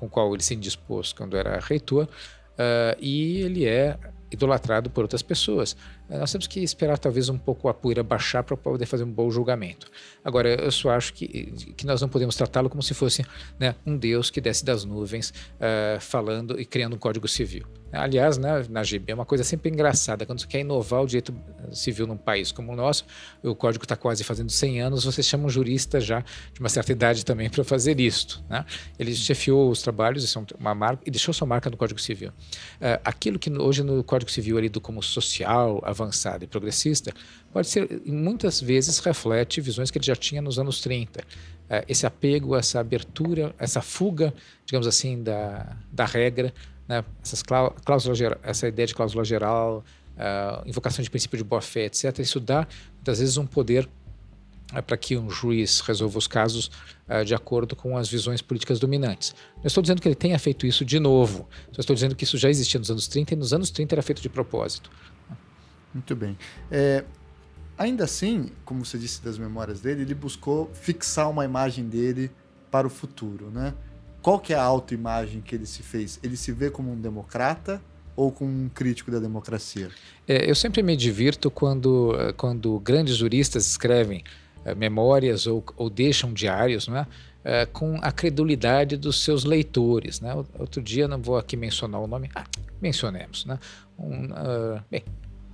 [0.00, 3.98] com o qual ele se indispôs quando era reitor, uh, e ele é
[4.30, 5.76] idolatrado por outras pessoas.
[6.08, 9.10] Eh, nós temos que esperar talvez um pouco a poeira baixar para poder fazer um
[9.10, 9.90] bom julgamento.
[10.24, 13.24] Agora, eu só acho que, que nós não podemos tratá-lo como se fosse
[13.58, 17.66] né, um Deus que desce das nuvens uh, falando e criando um código civil.
[17.92, 20.26] Aliás, né, na GB é uma coisa sempre engraçada.
[20.26, 21.32] Quando você quer inovar o direito
[21.72, 23.06] civil num país como o nosso,
[23.40, 26.90] o código está quase fazendo 100 anos, você chama um jurista já de uma certa
[26.90, 28.42] idade também para fazer isto.
[28.48, 28.64] Né?
[28.98, 32.30] Ele chefiou os trabalhos, isso é uma marca, e deixou sua marca no Código Civil.
[32.30, 36.03] Uh, aquilo que hoje no Código Civil é lido como social, avançado
[36.42, 37.12] e progressista,
[37.52, 41.20] pode ser, muitas vezes, reflete visões que ele já tinha nos anos 30.
[41.20, 41.24] Uh,
[41.70, 44.34] eh, esse apego, essa abertura, essa fuga,
[44.66, 46.52] digamos assim, da, da regra
[46.88, 49.84] né, essas cláusulas, essa ideia de cláusula geral,
[50.14, 53.88] uh, invocação de princípio de boa-fé, etc., isso dá, muitas vezes, um poder
[54.72, 56.70] uh, para que um juiz resolva os casos
[57.08, 59.34] uh, de acordo com as visões políticas dominantes.
[59.56, 62.36] Não estou dizendo que ele tenha feito isso de novo, só estou dizendo que isso
[62.36, 64.90] já existia nos anos 30 e nos anos 30 era feito de propósito.
[65.94, 66.36] Muito bem.
[66.70, 67.04] É,
[67.78, 72.30] ainda assim, como você disse das memórias dele, ele buscou fixar uma imagem dele
[72.70, 73.72] para o futuro, né?
[74.24, 76.18] qual que é a autoimagem que ele se fez?
[76.22, 77.78] Ele se vê como um democrata
[78.16, 79.90] ou como um crítico da democracia?
[80.26, 84.24] É, eu sempre me divirto quando, eh, quando grandes juristas escrevem
[84.64, 87.06] é, memórias ou, ou, deixam diários, não é?
[87.44, 90.22] É, com a credulidade dos seus leitores.
[90.22, 90.34] Né?
[90.58, 92.46] Outro dia, não vou aqui mencionar o nome, ah,
[92.80, 93.44] mencionemos.
[93.44, 93.58] Né?
[93.98, 95.04] Um, uh, bem,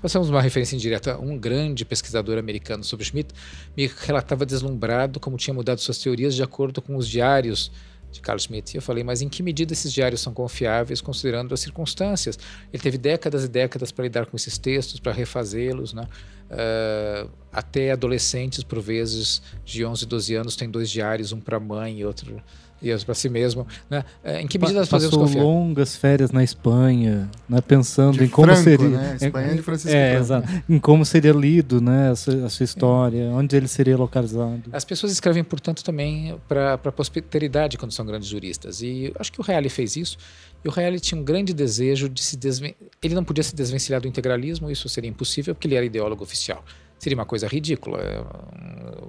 [0.00, 1.18] Façamos uma referência indireta.
[1.18, 3.34] Um grande pesquisador americano sobre Schmidt
[3.76, 7.70] me relatava deslumbrado como tinha mudado suas teorias de acordo com os diários
[8.10, 8.74] de Carlos Schmitt.
[8.74, 12.38] E eu falei, mas em que medida esses diários são confiáveis, considerando as circunstâncias?
[12.72, 16.08] Ele teve décadas e décadas para lidar com esses textos, para refazê-los, né?
[16.50, 21.60] Uh, até adolescentes, por vezes, de 11, 12 anos, têm dois diários, um para a
[21.60, 22.42] mãe e outro
[22.82, 24.04] e para si mesmo, né?
[24.24, 25.42] É, em que medida nós podemos confiar?
[25.42, 27.60] longas férias na Espanha, né?
[27.60, 29.16] pensando de em como Franco, seria, né?
[29.20, 33.24] Espanha de Francisco é, exato, em como seria lido, né, a sua, a sua história,
[33.24, 33.28] é.
[33.28, 34.62] onde ele seria localizado.
[34.72, 38.80] As pessoas escrevem, portanto, também para a posteridade quando são grandes juristas.
[38.82, 40.16] E acho que o Reale fez isso.
[40.64, 42.90] E o Reale tinha um grande desejo de se desvencilhar.
[43.02, 46.64] Ele não podia se desvencilhar do integralismo, isso seria impossível, porque ele era ideólogo oficial
[47.00, 47.98] seria uma coisa ridícula.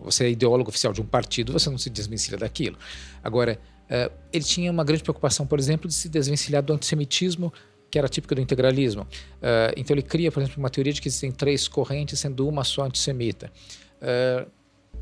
[0.03, 2.77] Você é ideólogo oficial de um partido, você não se desvencilha daquilo.
[3.23, 7.53] Agora, eh, ele tinha uma grande preocupação, por exemplo, de se desvencilhar do antissemitismo
[7.91, 9.01] que era típico do integralismo.
[9.01, 12.63] Uh, então ele cria, por exemplo, uma teoria de que existem três correntes, sendo uma
[12.63, 13.51] só antissemita.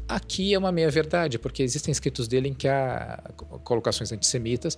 [0.07, 3.23] Aqui é uma meia verdade, porque existem escritos dele em que há
[3.63, 4.75] colocações antissemitas.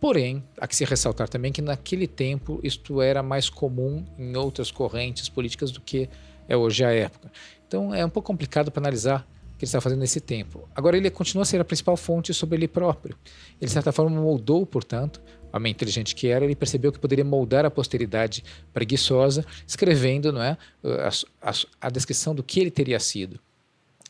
[0.00, 4.70] Porém, há que se ressaltar também que naquele tempo isto era mais comum em outras
[4.72, 6.08] correntes políticas do que
[6.50, 7.30] é hoje a época.
[7.66, 9.20] Então é um pouco complicado para analisar
[9.54, 10.68] o que ele está fazendo nesse tempo.
[10.74, 13.16] Agora ele continua a ser a principal fonte sobre ele próprio.
[13.60, 15.22] Ele de certa forma moldou, portanto,
[15.52, 20.58] homem inteligente que era, ele percebeu que poderia moldar a posteridade preguiçosa, escrevendo não é,
[20.84, 21.52] a, a,
[21.82, 23.38] a descrição do que ele teria sido.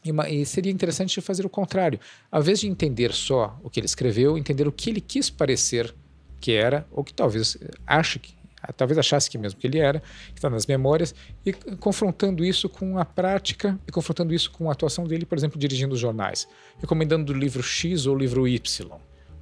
[0.03, 2.01] E, uma, e, seria interessante fazer o contrário.
[2.33, 5.95] Ao invés de entender só o que ele escreveu, entender o que ele quis parecer
[6.41, 8.33] que era, ou que talvez ache que
[8.77, 11.15] talvez achasse que mesmo que ele era, que está nas memórias,
[11.45, 15.59] e confrontando isso com a prática e confrontando isso com a atuação dele, por exemplo,
[15.59, 18.61] dirigindo os jornais, recomendando o livro X ou o livro Y.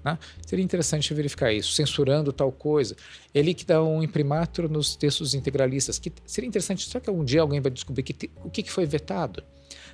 [0.04, 0.18] Né?
[0.46, 2.96] Seria interessante verificar isso, censurando tal coisa.
[3.34, 7.40] Ele que dá um imprimatur nos textos integralistas, que seria interessante, será que algum dia
[7.40, 9.42] alguém vai descobrir que, o que, que foi vetado?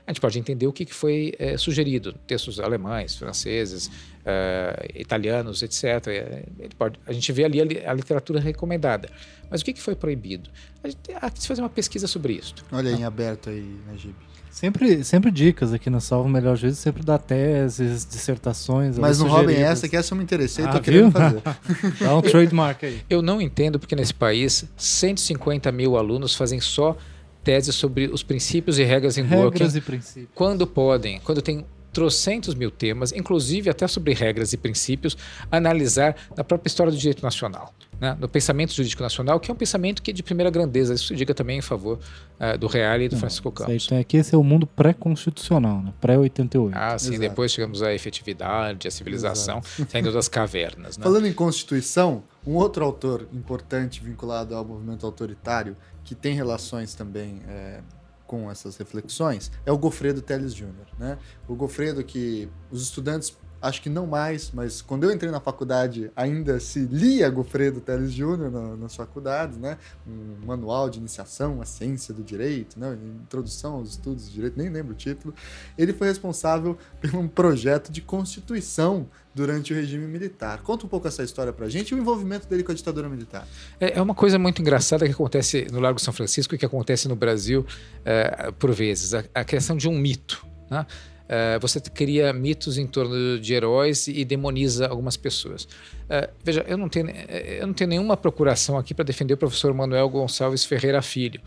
[0.07, 5.85] A gente pode entender o que foi é, sugerido, textos alemães, franceses, uh, italianos, etc.
[6.09, 6.45] É,
[6.77, 9.09] pode, a gente vê ali a, a, literatura recomendada.
[9.51, 10.51] Mas o que foi proibido?
[10.83, 12.55] A gente tem que fazer uma pesquisa sobre isso.
[12.71, 14.15] Olha em aberto aí, Najib.
[14.51, 18.97] Sempre, sempre dicas aqui na Salvo Melhor Juízo, sempre dá teses, dissertações.
[18.97, 21.43] Mas não roubem essa, que essa eu me interessei, ah, tô querendo fazer.
[21.99, 23.01] dá um trademark aí.
[23.11, 26.97] Eu não entendo porque nesse país 150 mil alunos fazem só
[27.45, 30.31] tese sobre os princípios e regras em regras e princípios.
[30.35, 31.65] Quando podem, quando tem
[31.95, 35.17] trocentos mil temas, inclusive até sobre regras e princípios,
[35.51, 38.17] analisar na própria história do direito nacional, né?
[38.21, 40.93] no pensamento jurídico nacional, que é um pensamento que é de primeira grandeza.
[40.93, 42.01] Isso diga também em favor
[42.41, 43.87] uh, do Reale e do Não, Francisco Campos.
[43.87, 45.95] Então aqui esse é o mundo pré-constitucional, né?
[46.01, 46.71] pré-88.
[46.75, 47.11] Ah, sim.
[47.11, 47.21] Exato.
[47.21, 49.87] Depois chegamos à efetividade, à civilização, Exato.
[49.93, 50.99] saindo das cavernas.
[50.99, 51.05] Né?
[51.05, 57.41] Falando em Constituição, um outro autor importante vinculado ao movimento autoritário que tem relações também
[57.49, 57.81] é,
[58.27, 60.87] com essas reflexões, é o Gofredo Teles Jr.
[60.99, 61.19] Né?
[61.47, 66.11] O Gofredo que os estudantes acho que não mais, mas quando eu entrei na faculdade
[66.15, 69.79] ainda se lia Gofredo Teles Júnior na, nas faculdades, né?
[70.07, 72.97] Um manual de iniciação à ciência do direito, né?
[73.23, 75.35] Introdução aos estudos de direito, nem lembro o título.
[75.79, 80.63] Ele foi responsável por um projeto de constituição durante o regime militar.
[80.63, 83.49] Conta um pouco essa história pra gente e o envolvimento dele com a ditadura militar.
[83.81, 87.09] É, é uma coisa muito engraçada que acontece no Largo São Francisco e que acontece
[87.09, 87.67] no Brasil
[88.05, 90.87] é, por vezes, a, a criação de um mito, né?
[91.25, 95.65] Uh, você cria mitos em torno de heróis e demoniza algumas pessoas.
[95.65, 99.37] Uh, veja, eu não, tenho, eh, eu não tenho nenhuma procuração aqui para defender o
[99.39, 101.41] professor Manuel Gonçalves Ferreira Filho.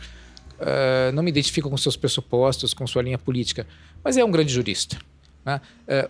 [0.60, 3.68] Uh, não me identifico com seus pressupostos, com sua linha política,
[4.04, 4.98] mas é um grande jurista.
[5.48, 5.62] Né?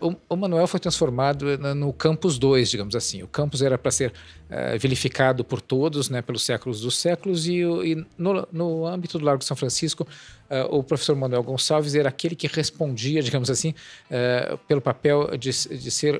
[0.01, 3.22] Uh, o, Manuel foi transformado no Campus 2, digamos assim.
[3.22, 7.59] O campus era para ser uh, vilificado por todos, né, pelos séculos dos séculos, e,
[7.59, 10.07] e no, no, âmbito do Largo de São Francisco,
[10.49, 13.76] uh, o professor Manuel Gonçalves era aquele que respondia, digamos assim,
[14.68, 16.19] pelo papel de, de ser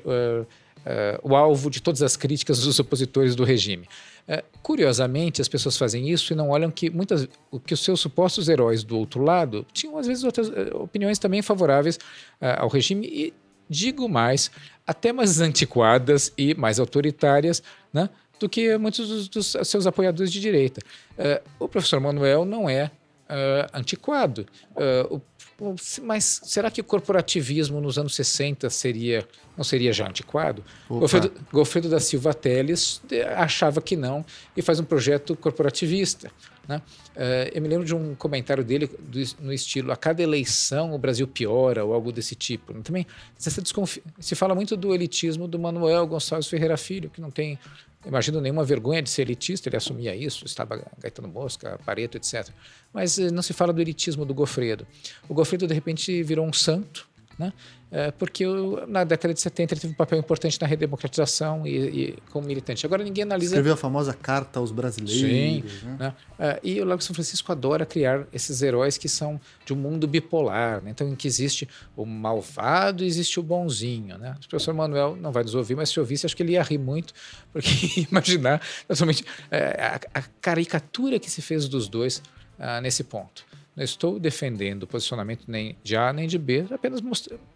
[1.22, 3.88] o alvo de todas as críticas dos opositores do regime.
[4.30, 7.26] É, curiosamente, as pessoas fazem isso e não olham que muitas
[7.64, 11.40] que os seus supostos heróis do outro lado tinham às vezes outras uh, opiniões também
[11.40, 13.34] favoráveis uh, ao regime e
[13.70, 14.50] digo mais,
[14.86, 20.40] até mais antiquadas e mais autoritárias, né, do que muitos dos, dos seus apoiadores de
[20.40, 20.82] direita.
[21.18, 22.90] Uh, o professor Manuel não é
[23.74, 24.46] antiquado.
[25.10, 25.20] o
[26.02, 29.26] mas será que o corporativismo nos anos 60 seria,
[29.56, 30.62] não seria já antiquado?
[30.88, 33.02] Gofredo, Gofredo, da Silva Teles
[33.36, 34.24] achava que não
[34.56, 36.30] e faz um projeto corporativista.
[36.68, 36.82] Né?
[37.16, 38.90] Uh, eu me lembro de um comentário dele
[39.40, 42.74] no estilo: a cada eleição o Brasil piora ou algo desse tipo.
[42.82, 43.06] Também
[43.36, 47.58] se fala muito do elitismo do Manuel Gonçalves Ferreira Filho, que não tem
[48.08, 52.48] imagino nenhuma vergonha de ser elitista, ele assumia isso, estava Gaetano Mosca, Pareto, etc.
[52.92, 54.86] Mas eh, não se fala do elitismo do Gofredo.
[55.28, 57.07] O Gofredo, de repente, virou um santo,
[57.38, 57.52] né?
[57.90, 61.76] É, porque eu, na década de 70 ele teve um papel importante na redemocratização e,
[61.76, 62.84] e como militante.
[62.84, 63.52] Agora ninguém analisa.
[63.52, 65.72] Escreveu a famosa carta aos brasileiros.
[65.72, 65.96] Sim, né?
[65.98, 66.14] Né?
[66.38, 70.06] É, e o Lago São Francisco adora criar esses heróis que são de um mundo
[70.06, 70.82] bipolar.
[70.82, 70.90] Né?
[70.90, 71.66] Então, em que existe
[71.96, 74.18] o malvado e existe o bonzinho.
[74.18, 74.34] Né?
[74.44, 76.78] O professor Manuel não vai nos ouvir, mas se ouvisse, acho que ele ia rir
[76.78, 77.14] muito,
[77.50, 82.22] porque imaginar naturalmente, é, a, a, caricatura que se fez dos dois
[82.58, 83.44] uh, nesse ponto.
[83.78, 87.00] Não estou defendendo o posicionamento nem de A nem de B, apenas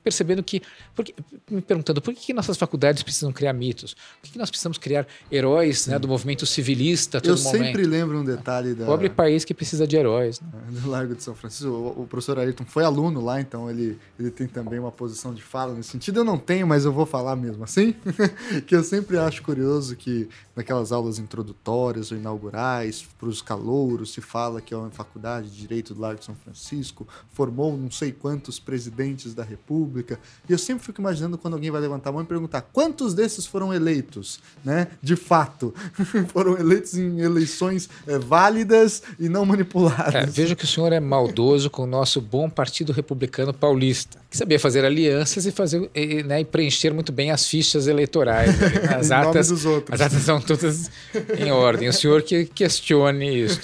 [0.05, 0.63] percebendo que,
[0.95, 1.13] porque,
[1.51, 3.95] me perguntando por que, que, nossas faculdades precisam criar mitos?
[3.95, 7.65] Por que, que nós precisamos criar heróis né, do movimento civilista todo Eu momento?
[7.65, 8.87] sempre lembro um detalhe da...
[8.87, 10.41] Pobre país que precisa de heróis.
[10.41, 10.49] Né?
[10.81, 14.31] Do Largo de São Francisco, o, o, professor Ayrton foi aluno lá, então ele, ele
[14.31, 16.21] tem também uma posição de fala nesse sentido.
[16.21, 17.97] Eu não tenho, mas eu vou falar mesmo assim,
[18.65, 24.21] que eu sempre acho curioso que naquelas aulas introdutórias ou inaugurais, para os calouros, se
[24.21, 28.13] fala que é uma faculdade de Direito do Largo de São Francisco, formou não sei
[28.13, 30.19] quantos presidentes da República.
[30.49, 33.47] E eu sempre fico imaginando quando alguém vai levantar a mão e perguntar quantos desses
[33.47, 34.89] foram eleitos, né?
[35.03, 35.75] De fato,
[36.29, 40.15] foram eleitos em eleições é, válidas e não manipuladas.
[40.15, 44.37] É, veja que o senhor é maldoso com o nosso bom Partido Republicano Paulista, que
[44.37, 48.59] sabia fazer alianças e fazer e, né, e preencher muito bem as fichas eleitorais.
[48.59, 48.73] Né?
[49.03, 49.51] As atas,
[49.91, 50.91] as atas são todas
[51.39, 51.89] em ordem.
[51.89, 53.61] O senhor que questione isso.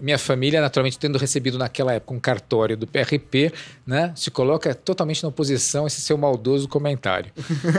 [0.00, 3.52] Minha família, naturalmente, tendo recebido na naquela época, um cartório do PRP,
[3.86, 7.30] né, se coloca totalmente na oposição a esse seu maldoso comentário.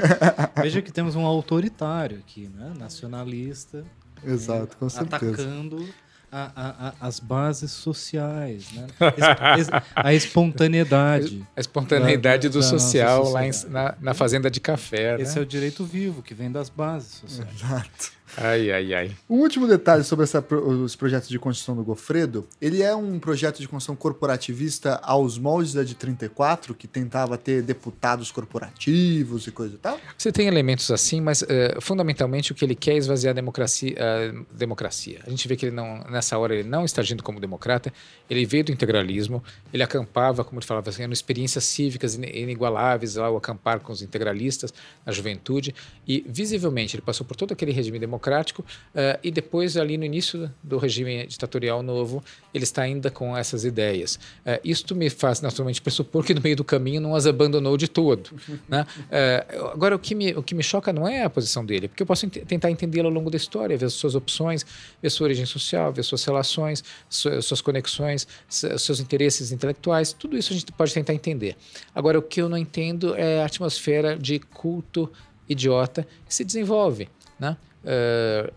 [0.61, 2.73] Veja que temos um autoritário aqui, né?
[2.77, 3.83] nacionalista.
[4.23, 5.15] Exato, com certeza.
[5.15, 5.85] Atacando
[6.31, 8.87] a, a, as bases sociais, né?
[9.95, 11.45] a espontaneidade.
[11.55, 15.19] A espontaneidade da, do da social lá em, na, na, fazenda de café.
[15.19, 15.41] Esse né?
[15.41, 17.49] é o direito vivo, que vem das bases sociais.
[17.55, 18.18] Exato.
[18.41, 19.11] Ai, ai, ai.
[19.29, 22.47] Um último detalhe sobre essa, os projetos de Constituição do Gofredo.
[22.61, 27.61] Ele é um projeto de Constituição corporativista aos moldes da de 34, que tentava ter
[27.61, 29.99] deputados corporativos e coisa e tal?
[30.17, 33.93] Você tem elementos assim, mas uh, fundamentalmente o que ele quer é esvaziar a democracia,
[33.93, 35.19] uh, democracia.
[35.27, 37.91] A gente vê que ele não, nessa hora ele não está agindo como democrata,
[38.29, 39.43] ele veio do integralismo,
[39.73, 44.73] ele acampava, como ele falava, assim, experiências cívicas inigualáveis ao acampar com os integralistas
[45.05, 45.75] na juventude,
[46.07, 50.05] e visivelmente ele passou por todo aquele regime democrático democrático, uh, e depois, ali no
[50.05, 52.23] início do regime ditatorial novo,
[52.53, 54.15] ele está ainda com essas ideias.
[54.15, 57.87] Uh, isto me faz, naturalmente, pressupor que no meio do caminho não as abandonou de
[57.87, 58.29] todo.
[58.67, 58.85] né?
[59.09, 62.03] Uh, agora, o que, me, o que me choca não é a posição dele, porque
[62.03, 64.65] eu posso ent tentar entendê-lo ao longo da história, ver as suas opções,
[65.01, 70.53] ver sua origem social, ver suas relações, su suas conexões, seus interesses intelectuais, tudo isso
[70.53, 71.55] a gente pode tentar entender.
[71.93, 75.09] Agora, o que eu não entendo é a atmosfera de culto
[75.47, 77.09] idiota que se desenvolve.
[77.39, 77.57] Né?
[77.83, 78.51] Uh,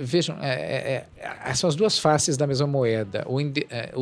[0.00, 3.24] vejam, é, é, é, são as duas faces da mesma moeda.
[3.28, 4.00] O, é, o,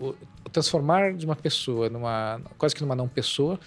[0.00, 0.16] o,
[0.52, 3.58] transformar de uma pessoa numa quase que numa não pessoa,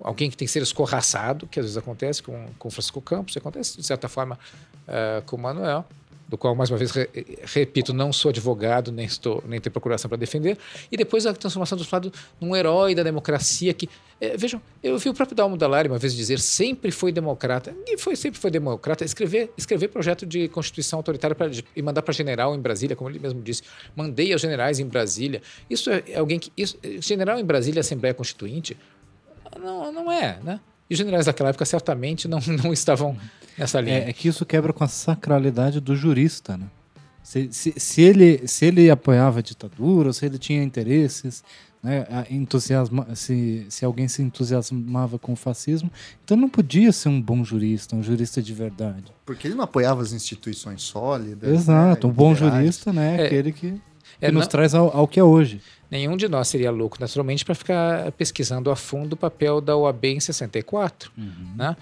[0.00, 3.76] alguém que tem que ser escorraçado, que às vezes acontece com, com Francisco Campos, acontece
[3.76, 4.38] de certa forma
[4.86, 5.84] uh, com o Manuel
[6.28, 7.08] do qual, mais uma vez, re,
[7.54, 10.58] repito, não sou advogado, nem, estou, nem tenho procuração para defender,
[10.90, 13.88] e depois a transformação do Flávio num herói da democracia que,
[14.20, 17.96] é, vejam, eu vi o próprio Dalmo Dallari uma vez dizer, sempre foi democrata, e
[17.96, 22.54] foi, sempre foi democrata, escrever, escrever projeto de constituição autoritária pra, e mandar para general
[22.54, 23.62] em Brasília, como ele mesmo disse,
[23.94, 25.40] mandei aos generais em Brasília,
[25.70, 28.76] isso é alguém que, isso, general em Brasília, Assembleia Constituinte,
[29.60, 30.60] não, não é, né?
[30.88, 33.16] E os generais daquela época certamente não, não estavam
[33.58, 33.98] nessa linha.
[33.98, 36.66] É, é, que isso quebra com a sacralidade do jurista, né?
[37.22, 41.42] Se, se, se, ele, se ele apoiava a ditadura, se ele tinha interesses,
[41.82, 45.90] né, entusiasma, se, se alguém se entusiasmava com o fascismo,
[46.24, 49.12] então não podia ser um bom jurista, um jurista de verdade.
[49.24, 51.50] Porque ele não apoiava as instituições sólidas.
[51.50, 53.80] Exato, né, um bom jurista né, é aquele que, que
[54.20, 54.48] é, nos não...
[54.48, 55.60] traz ao, ao que é hoje
[55.90, 60.04] nenhum de nós seria louco, naturalmente, para ficar pesquisando a fundo o papel da OAB
[60.06, 61.10] em 64.
[61.16, 61.54] Uhum.
[61.56, 61.76] Né?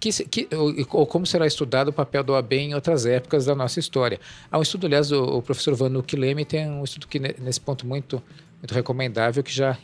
[0.00, 3.54] Que, que, ou, ou, como será estudado o papel da OAB em outras épocas da
[3.54, 4.18] nossa história.
[4.50, 7.86] Há um estudo, aliás, o, o professor Vanuc Leme tem um estudo que, nesse ponto,
[7.86, 8.22] muito,
[8.58, 9.76] muito recomendável, que já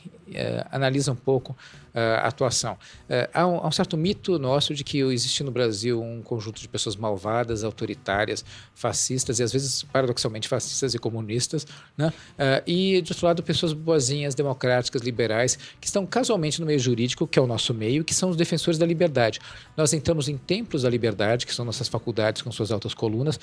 [0.70, 1.56] analisa um pouco
[1.98, 2.74] uh, atuação.
[2.74, 6.60] Uh, há, um, há, um, certo mito nosso de que existe no Brasil um conjunto
[6.60, 8.44] de pessoas malvadas, autoritárias,
[8.74, 12.12] fascistas e às vezes paradoxalmente fascistas e comunistas, né?
[12.66, 17.38] E de outro lado pessoas boazinhas, democráticas, liberais, que estão casualmente no meio jurídico, que
[17.38, 19.40] é o nosso meio, que são os defensores da liberdade.
[19.76, 23.38] Nós entramos em templos da liberdade, que são nossas faculdades com suas altas colunas.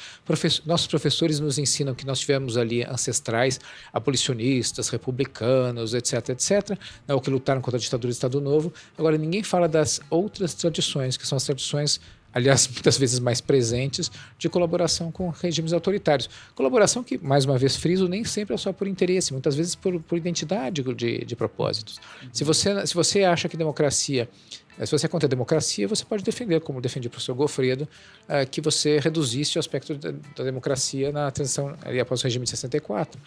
[0.65, 3.59] nossos professores nos ensinam que nós tivemos ali ancestrais
[3.91, 6.74] abolicionistas, republicanos, etc, etc,
[7.07, 8.73] né, ou que lutaram contra a ditadura do Estado Novo.
[8.97, 11.99] Agora, ninguém fala das outras tradições, que são as tradições
[12.35, 16.29] aliás, muitas vezes mais presentes, de colaboração com regimes autoritários.
[16.53, 19.99] Colaboração que, mais uma vez, friso, nem sempre é só por interesse, muitas vezes por,
[20.03, 21.99] por identidade de, de propósitos.
[22.33, 24.29] Se, você, se você acha que democracia,
[24.77, 27.87] se você é contra a democracia, você pode defender, como defendia o professor Gofredo,
[28.23, 32.43] uh, que você reduzisse o aspecto da, da democracia na transição ali, após o regime
[32.43, 33.17] de 64.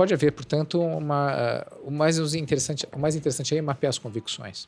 [0.00, 4.66] Pode haver, portanto, uma, uh, o, mais interessante, o mais interessante é mapear as convicções.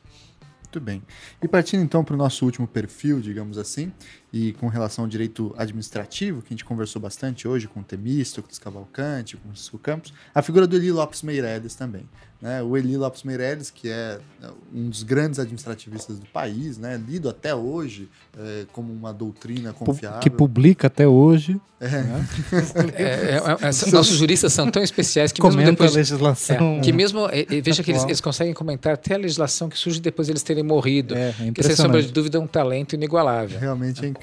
[0.59, 1.01] Muito bem.
[1.41, 3.91] E partindo então para o nosso último perfil, digamos assim,
[4.33, 8.57] e com relação ao direito administrativo, que a gente conversou bastante hoje com o Temístocles
[8.57, 12.09] Cavalcante, com o Francisco Campos, a figura do Eli Lopes Meireles também.
[12.43, 12.61] Né?
[12.61, 17.01] O Eli Lopes Meireles, que é, é um dos grandes administrativistas do país, né?
[17.07, 20.19] lido até hoje é, como uma doutrina confiável.
[20.19, 21.57] Que publica até hoje.
[21.79, 21.87] É.
[21.87, 22.27] Né?
[22.95, 26.81] É, é, é, nossos juristas são tão especiais que Comenta mesmo depois, a legislação.
[26.81, 27.27] que mesmo
[27.63, 30.63] veja que eles, eles, conseguem comentar até a legislação que surge depois de eles terem
[30.63, 31.15] morrido.
[31.15, 33.59] É, é que sem sombra de dúvida é um talento inigualável.
[33.59, 34.22] Realmente é incrível.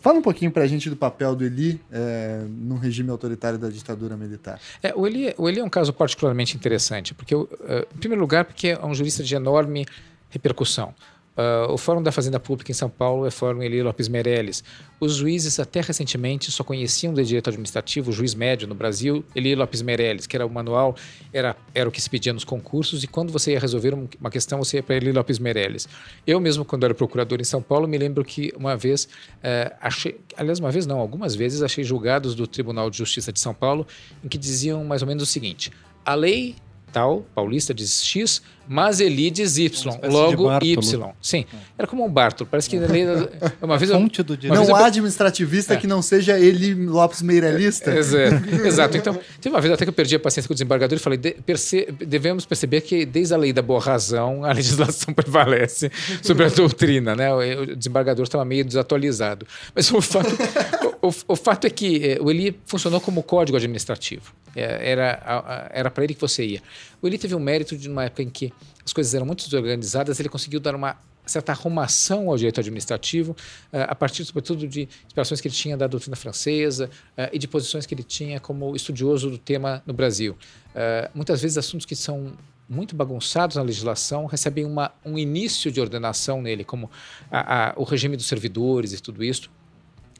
[0.00, 3.68] Fala um pouquinho para a gente do papel do Eli é, no regime autoritário da
[3.68, 4.60] ditadura militar.
[4.82, 7.46] É, o, Eli, o Eli é um caso particularmente interessante, porque, uh,
[7.94, 9.84] em primeiro lugar, porque é um jurista de enorme
[10.30, 10.94] repercussão.
[11.38, 14.64] Uh, o Fórum da Fazenda Pública em São Paulo é Fórum Eli Lopes Meirelles.
[14.98, 19.54] Os juízes, até recentemente, só conheciam de direito administrativo, o juiz médio no Brasil, Eli
[19.54, 20.96] Lopes Meirelles, que era o manual,
[21.32, 24.58] era, era o que se pedia nos concursos, e quando você ia resolver uma questão,
[24.58, 25.88] você ia para Eli Lopes Meirelles.
[26.26, 30.18] Eu mesmo, quando era procurador em São Paulo, me lembro que uma vez, uh, achei,
[30.36, 33.86] aliás, uma vez não, algumas vezes achei julgados do Tribunal de Justiça de São Paulo
[34.24, 35.70] em que diziam mais ou menos o seguinte:
[36.04, 36.56] a lei
[36.92, 41.14] tal, paulista diz X, mas Eli diz Y, logo Y.
[41.22, 41.46] Sim,
[41.76, 42.48] era como um Bartolo.
[42.50, 42.76] Parece que
[43.62, 43.90] uma vez...
[43.90, 44.62] Fonte do direito.
[44.62, 45.76] Não há administrativista é.
[45.76, 47.90] que não seja Eli Lopes Meirelista.
[47.90, 47.98] É,
[48.66, 48.96] exato.
[48.96, 51.18] Então, teve uma vez até que eu perdi a paciência com o desembargador e falei,
[51.18, 55.90] de, perce, devemos perceber que desde a lei da boa razão, a legislação prevalece
[56.22, 57.16] sobre a doutrina.
[57.16, 57.34] Né?
[57.34, 59.46] O, desembargador estava meio desatualizado.
[59.74, 60.36] Mas o fato,
[61.00, 64.32] o, o, fato é que eh, o Eli funcionou como código administrativo.
[64.56, 64.92] É,
[65.72, 66.62] era para ele que você ia.
[67.00, 68.52] O Eli teve um mérito de uma época em que
[68.84, 73.84] as coisas eram muito desorganizadas, ele conseguiu dar uma certa arrumação ao direito administrativo, uh,
[73.88, 77.86] a partir, sobretudo, de inspirações que ele tinha da doutrina francesa uh, e de posições
[77.86, 80.36] que ele tinha como estudioso do tema no Brasil.
[80.70, 82.32] Uh, muitas vezes, assuntos que são
[82.68, 86.90] muito bagunçados na legislação recebem uma, um início de ordenação nele, como
[87.30, 89.50] a, a, o regime dos servidores e tudo isso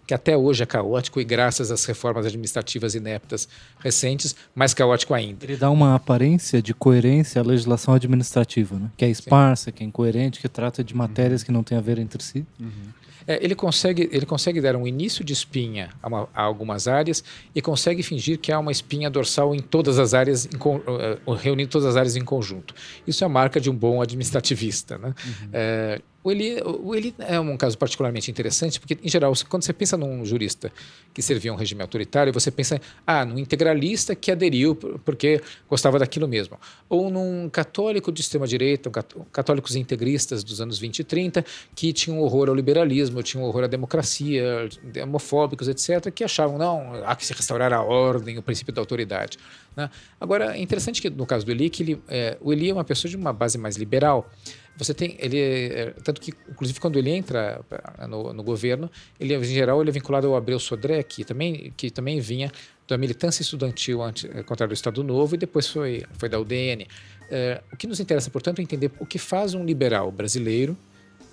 [0.08, 3.46] que até hoje é caótico e graças às reformas administrativas ineptas
[3.78, 5.44] recentes, mais caótico ainda.
[5.44, 8.90] Ele dá uma aparência de coerência à legislação administrativa, né?
[8.96, 9.72] que é esparsa, Sim.
[9.72, 11.46] que é incoerente, que trata de matérias uhum.
[11.46, 12.46] que não têm a ver entre si.
[12.58, 12.70] Uhum.
[13.26, 17.22] É, ele, consegue, ele consegue dar um início de espinha a, uma, a, algumas áreas
[17.54, 21.68] e consegue fingir que há uma espinha dorsal em todas as áreas, em, uh, reunindo
[21.68, 22.74] todas as áreas em conjunto.
[23.06, 24.96] Isso é a marca de um bom administrativista.
[24.96, 25.08] Né?
[25.08, 25.48] Uhum.
[25.52, 29.72] É, o Eli, o Eli é um caso particularmente interessante, porque, em geral, quando você
[29.72, 30.70] pensa num jurista
[31.14, 36.26] que servia um regime autoritário, você pensa ah, num integralista que aderiu porque gostava daquilo
[36.26, 36.58] mesmo.
[36.88, 42.18] Ou num católico de extrema-direita, um católicos integristas dos anos 20 e 30, que tinham
[42.20, 44.68] horror ao liberalismo, tinham horror à democracia,
[45.02, 49.38] homofóbicos, etc., que achavam, não, há que se restaurar a ordem, o princípio da autoridade.
[49.76, 49.88] Né?
[50.20, 52.84] Agora, é interessante que, no caso do Eli, que ele, é, o Eli é uma
[52.84, 54.28] pessoa de uma base mais liberal.
[54.78, 57.60] Você tem ele é, tanto que inclusive quando ele entra
[58.08, 58.88] no, no, governo,
[59.18, 62.50] ele em geral ele é vinculado ao Abreu Sodré, que também que também vinha
[62.86, 66.86] da militância estudantil anti, eh, contra o Estado Novo e depois foi foi da UDN.
[67.30, 70.76] É, o que nos interessa, portanto, é entender o que faz um liberal brasileiro,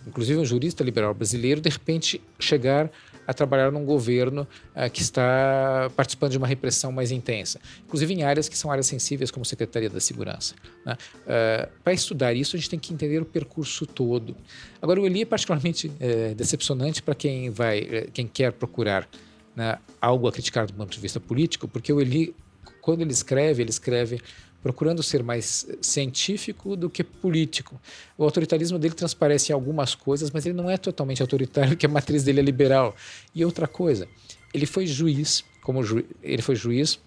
[0.05, 2.91] inclusive um jurista liberal brasileiro, de repente chegar
[3.27, 8.23] a trabalhar num governo uh, que está participando de uma repressão mais intensa, inclusive em
[8.23, 10.55] áreas que são áreas sensíveis, como Secretaria da Segurança.
[10.85, 10.97] Né?
[11.25, 14.35] Uh, Para estudar isso, a gente tem que entender o percurso todo.
[14.81, 19.07] Agora, o Eli é particularmente uh, decepcionante para quem vai, eh, quem quer procurar
[19.55, 22.35] né, algo a criticar do ponto de vista político, porque o Eli,
[22.81, 24.21] quando ele escreve, ele escreve
[24.65, 27.79] procurando ser mais científico do que político.
[28.17, 31.89] O autoritarismo dele transparece em algumas coisas, mas ele não é totalmente autoritário, porque a
[31.89, 32.95] matriz dele é liberal.
[33.35, 34.07] E outra coisa,
[34.51, 36.99] ele foi juiz, como ju ele foi juiz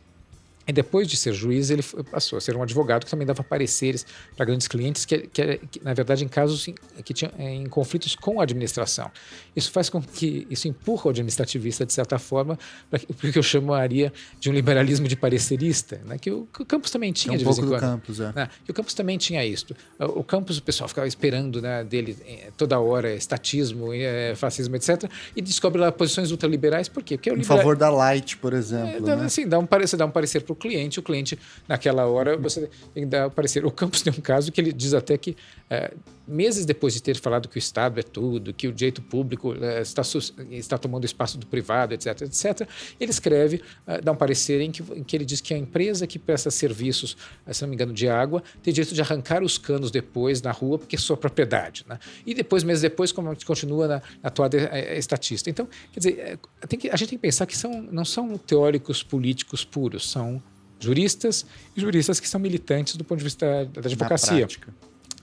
[0.69, 4.05] e depois de ser juiz, ele passou a ser um advogado que também dava pareceres
[4.37, 6.69] para grandes clientes, que, que, que, na verdade, em casos
[7.03, 9.11] que tinham em conflitos com a administração.
[9.57, 12.59] Isso faz com que isso empurra o administrativista, de certa forma,
[12.91, 16.19] para o que eu chamaria de um liberalismo de parecerista, né?
[16.19, 17.81] que, o, que o Campos também tinha, é um de vez em quando.
[17.81, 18.33] Campos, é.
[18.35, 18.51] Né?
[18.67, 19.75] Que o Campos também tinha isso.
[19.99, 25.11] O Campos, o pessoal ficava esperando né, dele eh, toda hora, estatismo, é, fascismo, etc.,
[25.35, 27.17] e descobre lá posições ultraliberais, por quê?
[27.17, 27.57] Porque é o liberal...
[27.57, 28.97] Em favor da Light, por exemplo.
[28.97, 29.25] É, dá, né?
[29.25, 32.69] assim, dá um, você dá um parecer para o cliente, o cliente, naquela hora, você
[32.93, 33.65] tem que dar parecer.
[33.65, 35.37] O Campos tem um caso que ele diz até que,
[35.71, 35.93] é,
[36.29, 39.81] meses depois de ter falado que o Estado é tudo, que o direito público é,
[39.81, 40.03] está,
[40.51, 42.69] está tomando espaço do privado, etc., etc.,
[43.01, 46.07] ele escreve, é, dá um parecer em que, em que ele diz que a empresa
[46.07, 49.57] que presta serviços, é, se não me engano, de água, tem direito de arrancar os
[49.57, 51.85] canos depois na rua, porque é sua propriedade.
[51.89, 51.99] Né?
[52.27, 54.57] E depois, meses depois, como continua na, na toada
[54.97, 55.49] estatista.
[55.49, 56.39] Então, quer dizer,
[56.69, 60.43] tem que, a gente tem que pensar que são, não são teóricos políticos puros, são
[60.81, 61.45] juristas
[61.77, 64.47] e juristas que são militantes do ponto de vista da advocacia.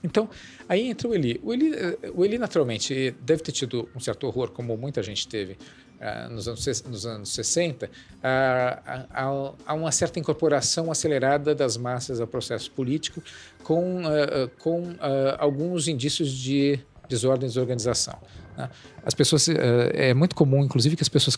[0.06, 0.30] Então,
[0.68, 1.40] aí entra o Eli.
[1.42, 1.72] O Eli,
[2.14, 5.58] o Eli, naturalmente, deve ter tido um certo horror, como muita gente teve
[6.00, 7.90] uh, nos, anos, nos anos 60,
[8.22, 9.26] a,
[9.66, 13.20] a, uma certa incorporação acelerada das massas ao processo político,
[13.64, 14.96] com, uh, com uh,
[15.38, 16.78] alguns indícios de
[17.08, 18.18] desordem e desorganização.
[18.56, 18.70] Né?
[19.04, 21.36] As pessoas, é muito comum, inclusive, que as pessoas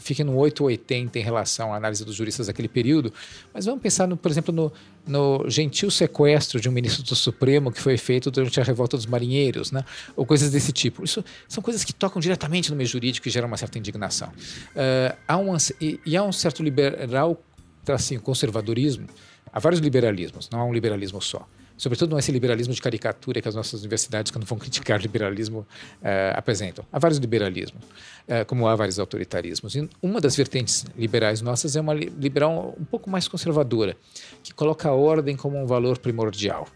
[0.00, 3.12] fiquem no 8 ou 80 em relação à análise dos juristas daquele período,
[3.52, 4.72] mas vamos pensar, no, por exemplo, no,
[5.06, 9.06] no, gentil sequestro de um ministro do Supremo que foi feito durante a revolta dos
[9.06, 9.84] marinheiros, né?
[10.16, 11.04] ou coisas desse tipo.
[11.04, 14.28] Isso são coisas que tocam diretamente no meio jurídico e geram uma certa indignação.
[14.28, 17.40] Uh, há um, e, e, há um certo liberal,
[17.88, 19.06] assim, conservadorismo,
[19.52, 21.46] há vários liberalismos, não há um liberalismo só.
[21.84, 25.66] Sobretudo não esse liberalismo de caricatura que as nossas universidades, quando vão criticar liberalismo,
[26.02, 26.82] eh, apresentam.
[26.90, 27.84] Há vários liberalismos,
[28.26, 29.76] eh, como há vários autoritarismos.
[29.76, 33.98] E uma das vertentes liberais nossas é uma liberal um pouco mais conservadora,
[34.42, 36.66] que coloca a ordem como um valor primordial.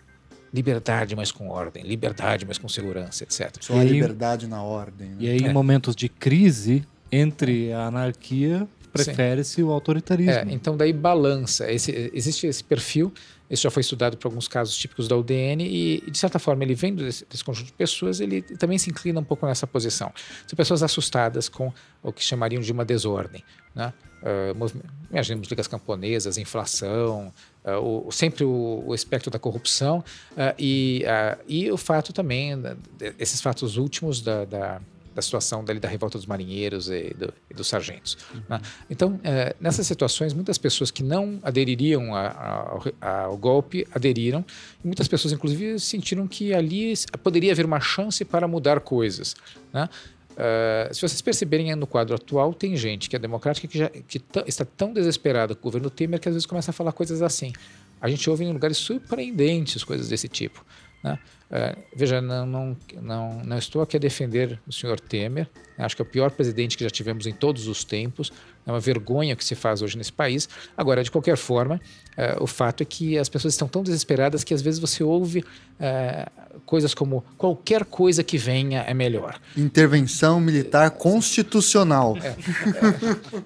[0.52, 1.82] Liberdade, mas com ordem.
[1.85, 3.56] Liberdade, mas com segurança, etc.
[3.60, 5.09] Só a liberdade na ordem.
[5.09, 5.16] Né?
[5.20, 5.52] E aí, em é.
[5.55, 10.32] momentos de crise, entre a anarquia, prefere-se o autoritarismo.
[10.32, 11.70] É, então, daí balança.
[11.72, 13.12] Esse, existe esse perfil,
[13.51, 16.75] isso já foi estudado por alguns casos típicos da UDN, e, de certa forma, ele
[16.75, 20.12] vendo desse, desse, conjunto de pessoas, ele também se inclina um pouco nessa posição.
[20.47, 21.73] São pessoas assustadas com
[22.03, 23.43] o que chamariam de uma desordem.
[23.75, 23.93] Né?
[24.20, 27.33] Uh, imaginemos ligas camponesas, inflação,
[27.65, 31.05] uh, o, sempre o, o, espectro da corrupção uh, e,
[31.47, 32.77] e o fato também, né,
[33.19, 34.81] esses fatos últimos da, da,
[35.19, 38.16] da situação dali, da revolta dos marinheiros e, do, e dos sargentos.
[38.32, 38.43] Uhum.
[38.49, 38.61] Né?
[38.89, 39.20] Então,
[39.61, 44.45] nessas situações, muitas pessoas que não adeririam a, a, ao golpe aderiram,
[44.82, 49.35] e muitas pessoas, inclusive, sentiram que ali poderia haver uma chance para mudar coisas.
[49.73, 49.89] Né?
[50.35, 54.23] Uh, se vocês perceberem no quadro atual, tem gente que é democrática que, já, que
[54.47, 57.53] está tão desesperada com o governo Temer que às vezes começa a falar coisas assim.
[58.01, 60.65] A gente ouve em lugares surpreendentes coisas desse tipo.
[61.09, 61.18] Né?
[61.48, 65.48] Uh, veja, não, não, não, não, estou aqui a defender o senhor Temer.
[65.78, 68.30] Acho que é o pior presidente que já tivemos em todos os tempos.
[68.66, 70.47] É uma vergonha que se faz hoje nesse país.
[70.76, 74.52] Agora, de qualquer forma, uh, o fato é que as pessoas estão tão desesperadas que
[74.52, 79.40] às vezes você ouve uh, coisas como qualquer coisa que venha é melhor.
[79.56, 82.18] Intervenção militar constitucional.
[82.18, 82.36] É,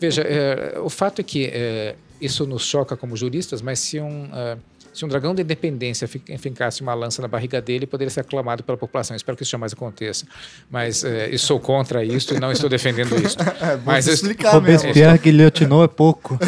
[0.01, 0.25] veja,
[0.83, 1.53] o fato é que
[2.21, 4.29] isso nos choca como juristas, mas se um
[4.93, 8.77] se um dragão da independência fincasse uma lança na barriga dele, poderia ser aclamado pela
[8.77, 9.17] população.
[9.17, 10.27] Espero que isso jamais aconteça.
[10.71, 13.37] Mas é, eu sou contra isso e não estou defendendo isso.
[13.41, 16.39] é, mas eu, explicar Robespierre guilhotinou é pouco.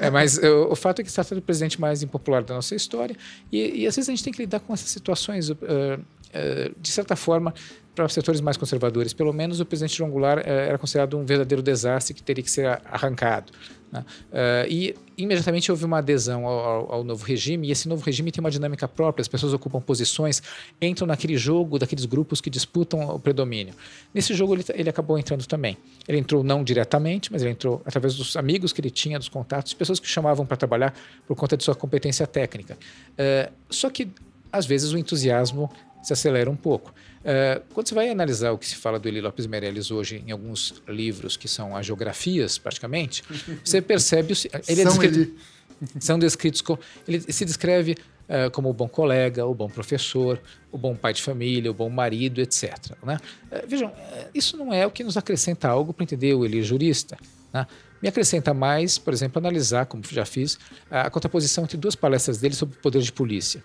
[0.00, 2.54] É, é mas o, o fato é que se trata do presidente mais impopular da
[2.54, 3.16] nossa história
[3.52, 5.48] e, e, às vezes a gente tem que lidar com essas situações.
[5.50, 7.54] Uh, uh, de certa forma,
[7.94, 11.62] para setores mais conservadores, pelo menos o presidente João Goulart uh, era considerado um verdadeiro
[11.62, 13.52] desastre que teria que ser arrancado.
[13.90, 14.04] Né?
[14.30, 18.40] Uh, e imediatamente houve uma adesão ao, ao, novo regime, e esse novo regime tem
[18.40, 20.42] uma dinâmica própria, as pessoas ocupam posições,
[20.80, 23.74] entram naquele jogo daqueles grupos que disputam o predomínio.
[24.14, 25.76] Nesse jogo ele, ele acabou entrando também.
[26.06, 29.74] Ele entrou não diretamente, mas ele entrou através dos amigos que ele tinha, dos contatos,
[29.74, 30.94] pessoas que chamavam para trabalhar
[31.26, 32.78] por conta de sua competência técnica.
[33.12, 34.08] Uh, só que,
[34.52, 35.70] às vezes, o entusiasmo
[36.02, 36.92] se acelera um pouco.
[37.20, 40.30] Uh, quando você vai analisar o que se fala do Eli Lopes Meirelles hoje em
[40.30, 43.22] alguns livros que são agiografias, praticamente,
[43.64, 44.34] você percebe...
[44.66, 45.38] Ele é são descrito, ele...
[46.00, 46.60] São descritos...
[46.60, 47.96] como ele se descreve
[48.28, 50.40] uh, como o bom colega, o bom professor,
[50.72, 52.74] o bom pai de família, o bom marido, etc.
[53.02, 53.18] Né?
[53.50, 53.92] Uh, vejam,
[54.34, 57.16] isso não é o que nos acrescenta algo para entender o Eli jurista.
[57.52, 57.66] Né?
[58.00, 60.58] Me acrescenta mais, por exemplo, analisar, como já fiz,
[60.90, 63.62] a contraposição entre duas palestras dele sobre o poder de polícia.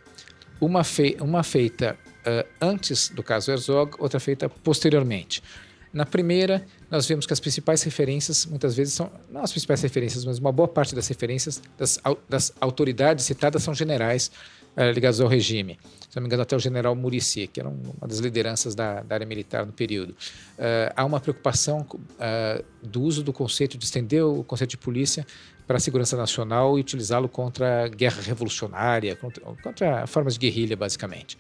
[0.60, 5.42] Uma, fei uma feita uh, antes do caso Herzog, outra feita posteriormente.
[5.94, 10.26] Na primeira, nós vemos que as principais referências, muitas vezes, são não as principais referências,
[10.26, 14.32] mas uma boa parte das referências das, das autoridades citadas são generais
[14.76, 15.78] uh, ligados ao regime.
[16.10, 19.16] Se não me engano, até o general Murici, que era uma das lideranças da, da
[19.16, 20.12] área militar no período.
[20.12, 25.28] Uh, há uma preocupação uh, do uso do conceito, de estender o conceito de polícia
[25.68, 31.38] para a segurança nacional e utilizá-lo contra guerra revolucionária, contra, contra formas de guerrilha, basicamente.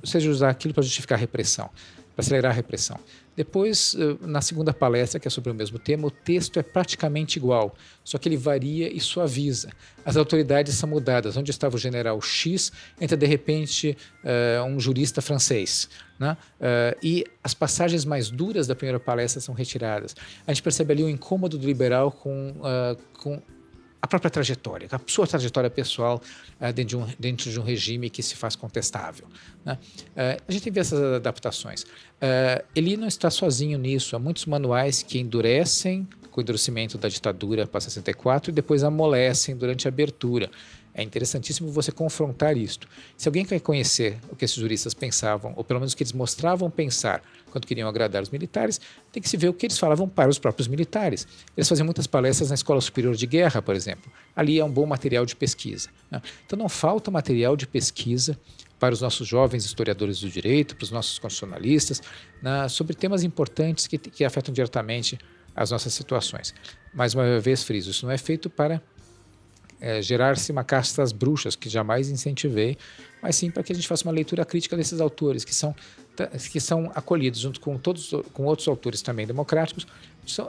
[0.00, 1.70] Ou seja, usar aquilo para justificar a repressão,
[2.14, 2.98] para acelerar a repressão.
[3.34, 7.38] Depois, uh, na segunda palestra, que é sobre o mesmo tema, o texto é praticamente
[7.38, 7.74] igual,
[8.04, 9.70] só que ele varia e suaviza.
[10.04, 11.36] As autoridades são mudadas.
[11.36, 12.70] Onde estava o general X,
[13.00, 15.88] entra de repente uh, um jurista francês.
[16.18, 16.36] Né?
[17.02, 20.14] e as passagens mais duras da primeira palestra são retiradas.
[20.46, 22.54] A gente percebe ali o incômodo do liberal com,
[23.18, 23.42] com
[24.02, 26.20] a própria trajetória, a sua trajetória pessoal
[26.60, 29.28] uh, dentro, de um, dentro, de um, regime que se faz contestável.
[29.64, 29.78] Né?
[30.08, 31.84] Uh, a gente vê essas adaptações.
[31.84, 34.16] Uh, ele não está sozinho nisso.
[34.16, 39.54] Há muitos manuais que endurecem com o endurecimento da ditadura para 64 e depois amolecem
[39.54, 40.50] durante a abertura.
[40.94, 42.86] É interessantíssimo você confrontar isto.
[43.16, 46.12] Se alguém quer conhecer o que esses juristas pensavam, ou pelo menos o que eles
[46.12, 50.06] mostravam pensar quando queriam agradar os militares, tem que se ver o que eles falavam
[50.06, 51.26] para os próprios militares.
[51.56, 54.12] Eles faziam muitas palestras na Escola Superior de Guerra, por exemplo.
[54.36, 55.88] Ali é um bom material de pesquisa.
[56.10, 56.20] Né?
[56.44, 58.38] Então não falta material de pesquisa
[58.78, 62.02] para os nossos jovens historiadores do direito, para os nossos constitucionalistas,
[62.42, 65.16] né, sobre temas importantes que, que afetam diretamente
[65.54, 66.52] as nossas situações.
[66.92, 68.82] Mais uma vez, friso, isso não é feito para
[69.82, 72.78] é, gerar-se uma casta das bruxas, que jamais incentivei,
[73.20, 75.74] mas sim para que a gente faça uma leitura crítica desses autores, que são,
[76.52, 79.84] que são acolhidos junto com, todos, com outros autores também democráticos,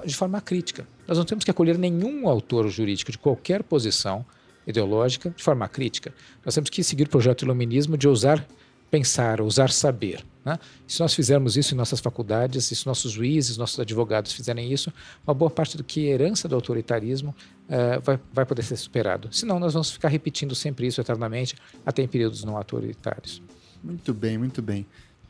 [0.05, 0.87] de forma crítica.
[1.07, 4.23] Nós não temos que acolher nenhum autor jurídico de qualquer posição
[4.67, 6.13] ideológica de forma crítica.
[6.45, 8.45] Nós temos que seguir o projeto iluminismo de ousar
[8.93, 10.23] pensar, ousar saber.
[10.45, 10.59] Né?
[10.87, 14.93] Se nós fizermos isso em nossas faculdades, se nossos juízes, nossos advogados fizerem isso,
[15.25, 17.33] uma boa parte do que é herança do autoritarismo
[17.69, 19.29] uh, vai, vai poder ser superado.
[19.31, 23.41] Senão, nós vamos ficar repetindo sempre isso eternamente, até em períodos não autoritários.
[23.83, 24.85] Muito bem, muito bem.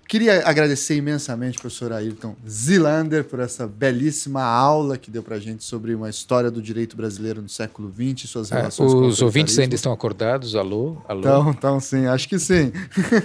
[0.08, 5.64] Queria agradecer imensamente, professor Ayrton Zilander, por essa belíssima aula que deu para a gente
[5.64, 9.22] sobre uma história do direito brasileiro no século XX e suas é, relações é, Os
[9.22, 10.56] ouvintes ainda estão acordados?
[10.56, 10.98] Alô?
[11.08, 11.20] Alô?
[11.20, 12.72] Então, então sim, acho que sim.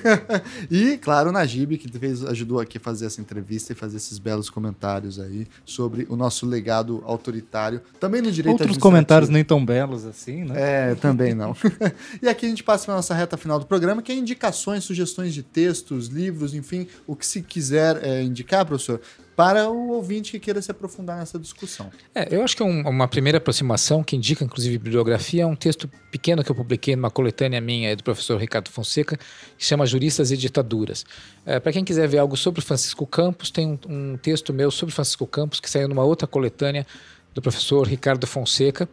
[0.71, 4.19] e, claro, o Najib, que fez, ajudou aqui a fazer essa entrevista e fazer esses
[4.19, 9.65] belos comentários aí sobre o nosso legado autoritário, também no direito Outros comentários nem tão
[9.65, 10.91] belos assim, né?
[10.91, 11.55] É, também não.
[12.23, 14.85] e aqui a gente passa para a nossa reta final do programa, que é indicações,
[14.85, 19.01] sugestões de textos, livros, enfim, enfim, o que se quiser é, indicar, professor,
[19.35, 21.91] para o ouvinte que queira se aprofundar nessa discussão.
[22.15, 25.55] É, eu acho que é um, uma primeira aproximação, que indica inclusive bibliografia, é um
[25.55, 29.17] texto pequeno que eu publiquei numa coletânea minha do professor Ricardo Fonseca,
[29.57, 31.07] que chama Juristas e Ditaduras.
[31.47, 34.95] É, para quem quiser ver algo sobre Francisco Campos, tem um, um texto meu sobre
[34.95, 36.87] Francisco Campos, que saiu numa outra coletânea
[37.33, 38.89] do professor Ricardo Fonseca,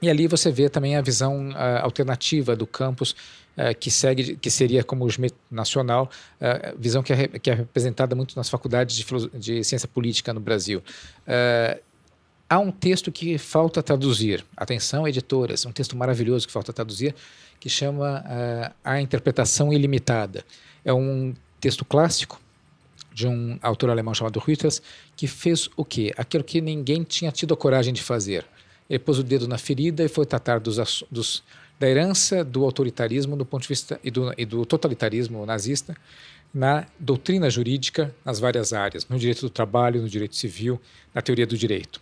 [0.00, 3.14] e ali você vê também a visão alternativa do campus
[3.56, 6.10] uh, que segue, que seria como o SMET nacional,
[6.40, 9.06] uh, visão que é, que é representada muito nas faculdades de,
[9.38, 10.82] de ciência política no Brasil.
[12.48, 14.44] há um texto que falta traduzir.
[14.56, 17.14] Atenção, editoras, um texto maravilhoso que falta traduzir,
[17.58, 18.24] que chama
[18.84, 20.44] A Interpretação Ilimitada.
[20.84, 22.40] É um texto clássico
[23.14, 24.82] de um autor alemão chamado Reuters,
[25.16, 26.12] que fez o quê?
[26.16, 28.44] Aquilo que ninguém tinha tido a coragem de fazer
[28.92, 31.42] ele pôs o dedo na ferida e foi tratar dos, dos,
[31.82, 35.96] da herança do autoritarismo do ponto de vista e do, e do totalitarismo nazista
[36.54, 40.80] na doutrina jurídica nas várias áreas, no direito do trabalho, no direito civil,
[41.12, 42.00] na teoria do direito.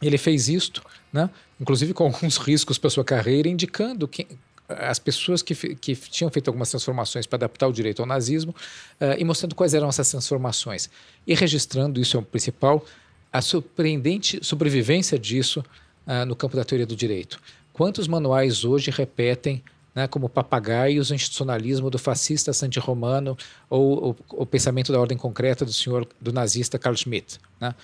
[0.00, 0.82] Ele fez isto,
[1.12, 1.28] né,
[1.60, 4.26] inclusive com alguns riscos para sua carreira, indicando que
[4.66, 8.54] as pessoas que, que tinham feito algumas transformações para adaptar o direito ao nazismo
[8.98, 10.88] uh, e mostrando quais eram essas transformações.
[11.26, 12.82] E registrando, isso é o principal,
[13.30, 15.62] a surpreendente sobrevivência disso
[16.04, 17.38] ah, no campo da teoria do direito.
[17.72, 19.62] Quantos manuais hoje repetem
[19.94, 23.36] né, como papagaios o institucionalismo do fascista Santi-Romano
[23.68, 27.74] ou o, o, pensamento da ordem concreta do senhor do nazista Carl Schmitt, né?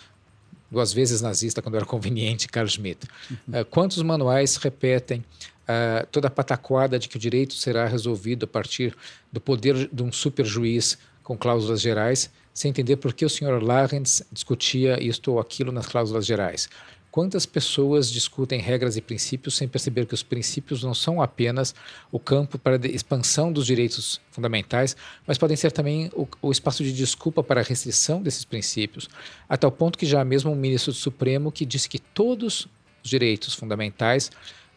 [0.70, 3.06] duas vezes nazista quando era conveniente Carl Schmitt.
[3.30, 3.60] Uhum.
[3.60, 8.48] Uh, quantos manuais repetem uh, toda a pataquada de que o direito será resolvido a
[8.48, 8.96] partir
[9.32, 13.62] do poder de um super juiz com cláusulas gerais, sem entender por que o senhor
[13.62, 16.68] Larrens discutia isto ou aquilo nas cláusulas gerais?
[17.10, 21.74] Quantas pessoas discutem regras e princípios sem perceber que os princípios não são apenas
[22.12, 24.94] o campo para a expansão dos direitos fundamentais,
[25.26, 29.08] mas podem ser também o, o, espaço de desculpa para a restrição desses princípios,
[29.48, 32.68] a tal ponto que já mesmo um ministro do Supremo que disse que todos
[33.02, 34.30] os direitos fundamentais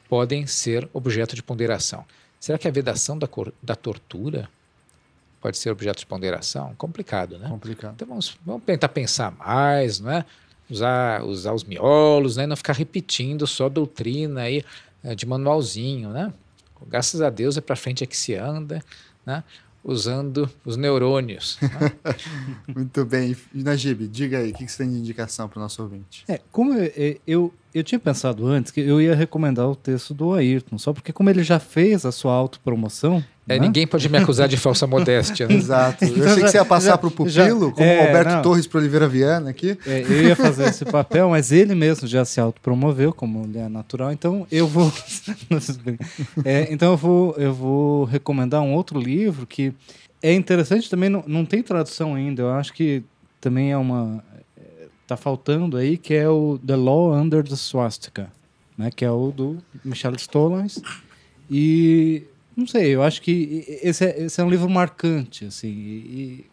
[0.08, 2.06] podem ser objeto de ponderação.
[2.40, 4.50] Será que a vedação da, cor, da tortura
[5.42, 6.74] pode ser objeto de ponderação?
[6.76, 7.48] Complicado, né?
[7.50, 7.94] Complicado.
[7.96, 10.26] Então vamos, vamos tentar pensar mais, não é?
[10.72, 12.48] Usar, usar os miolos, né?
[12.48, 14.64] não ficar repetindo só doutrina aí,
[15.04, 16.10] eh, de manualzinho.
[16.10, 16.34] Né?
[16.88, 18.84] Graças a Deus é para frente é que se anda.
[19.26, 19.44] Né?
[19.84, 21.58] usando os neurônios.
[21.62, 21.92] Né?
[22.76, 23.36] Muito bem.
[23.54, 26.24] Najib, diga aí, o que você tem de indicação para o nosso ouvinte?
[26.28, 30.34] É, como eu, eu, eu, tinha pensado antes que eu ia recomendar o texto do
[30.34, 33.24] Ayrton, só porque como ele já fez a sua autopromoção...
[33.52, 33.66] É, né?
[33.66, 35.48] Ninguém pode me acusar de falsa modéstia.
[35.48, 35.56] Né?
[35.62, 36.06] Exato.
[36.06, 38.68] Eu achei que você ia passar para o pupilo, já, como é, Alberto não, Torres
[38.68, 39.78] para Oliveira Viana aqui.
[39.86, 43.70] É, eu ia fazer esse papel, mas ele mesmo já se autopromoveu, como ele é
[43.70, 44.92] natural, então eu vou...
[46.46, 49.74] é, então eu vou, eu vou recomendar um outro livro que
[50.22, 52.44] é interessante também, não, não tem tradução ainda.
[52.44, 53.04] Eu acho que
[53.40, 54.24] também é uma.
[55.08, 58.32] Tá faltando aí, que é o The Law Under the Swastika,
[58.78, 58.90] né?
[58.96, 60.82] que é o do Michel Stolans.
[61.50, 62.24] E
[62.56, 66.46] não sei, eu acho que esse é, esse é um livro marcante, assim, e,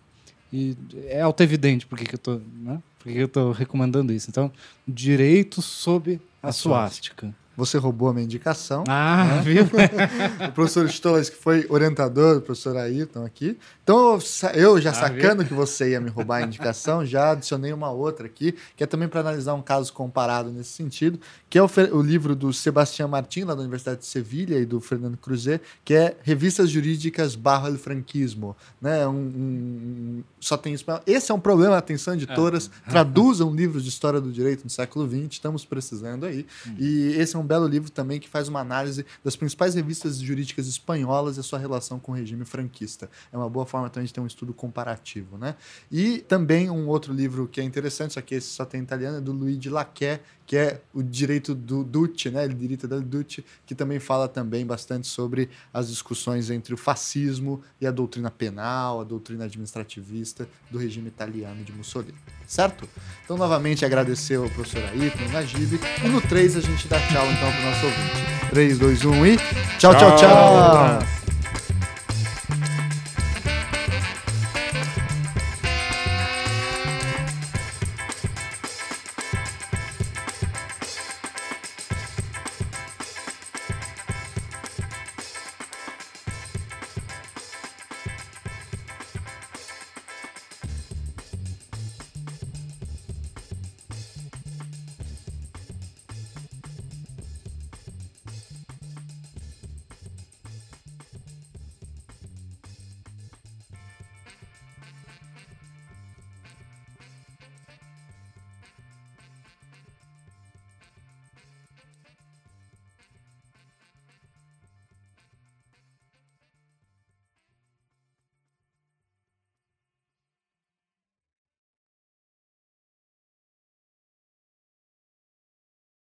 [0.52, 0.76] e
[1.06, 2.80] é auto-evidente porque que eu tô, né?
[2.98, 4.28] porque eu tô recomendando isso.
[4.28, 4.52] Então,
[4.86, 7.34] direito sob a, a suástica.
[7.58, 8.84] Você roubou a minha indicação.
[8.86, 9.42] Ah, né?
[9.42, 9.64] viu?
[10.48, 13.58] o professor Stolas, que foi orientador do professor Ayrton aqui.
[13.82, 14.16] Então,
[14.54, 15.48] eu já ah, sacando viu?
[15.48, 19.08] que você ia me roubar a indicação, já adicionei uma outra aqui, que é também
[19.08, 21.18] para analisar um caso comparado nesse sentido,
[21.50, 24.80] que é o, o, livro do Sebastião Martin, lá da Universidade de Sevilha, e do
[24.80, 28.56] Fernando Cruzet, que é Revistas Jurídicas barra Franquismo.
[28.80, 29.04] Né?
[29.04, 31.02] Um, um, só tem espanhol.
[31.06, 32.88] Esse é um problema, atenção, editoras, é.
[32.90, 36.46] traduzam livros de história do direito no século XX, estamos precisando aí.
[36.66, 36.74] Hum.
[36.78, 40.66] E esse é um belo livro também que faz uma análise das principais revistas jurídicas
[40.66, 43.10] espanholas e a sua relação com o regime franquista.
[43.32, 45.56] É uma boa forma também de ter um estudo comparativo, né?
[45.90, 49.20] E também um outro livro que é interessante, só que esse só tem italiano, é
[49.20, 52.46] do Luigi Laquet, que é o direito do Duce, né?
[52.46, 57.62] O direito da Duce, que também fala também bastante sobre as discussões entre o fascismo
[57.80, 60.27] e a doutrina penal, a doutrina administrativista
[60.70, 62.14] do regime italiano de Mussolini.
[62.46, 62.88] Certo?
[63.24, 65.80] Então, novamente, agradecer ao professor Ayrton, Najib.
[66.04, 68.50] E no 3 a gente dá tchau, então, para o nosso ouvinte.
[68.50, 69.36] 3, 2, 1 e
[69.78, 70.18] tchau, tchau, tchau!
[70.18, 71.37] tchau.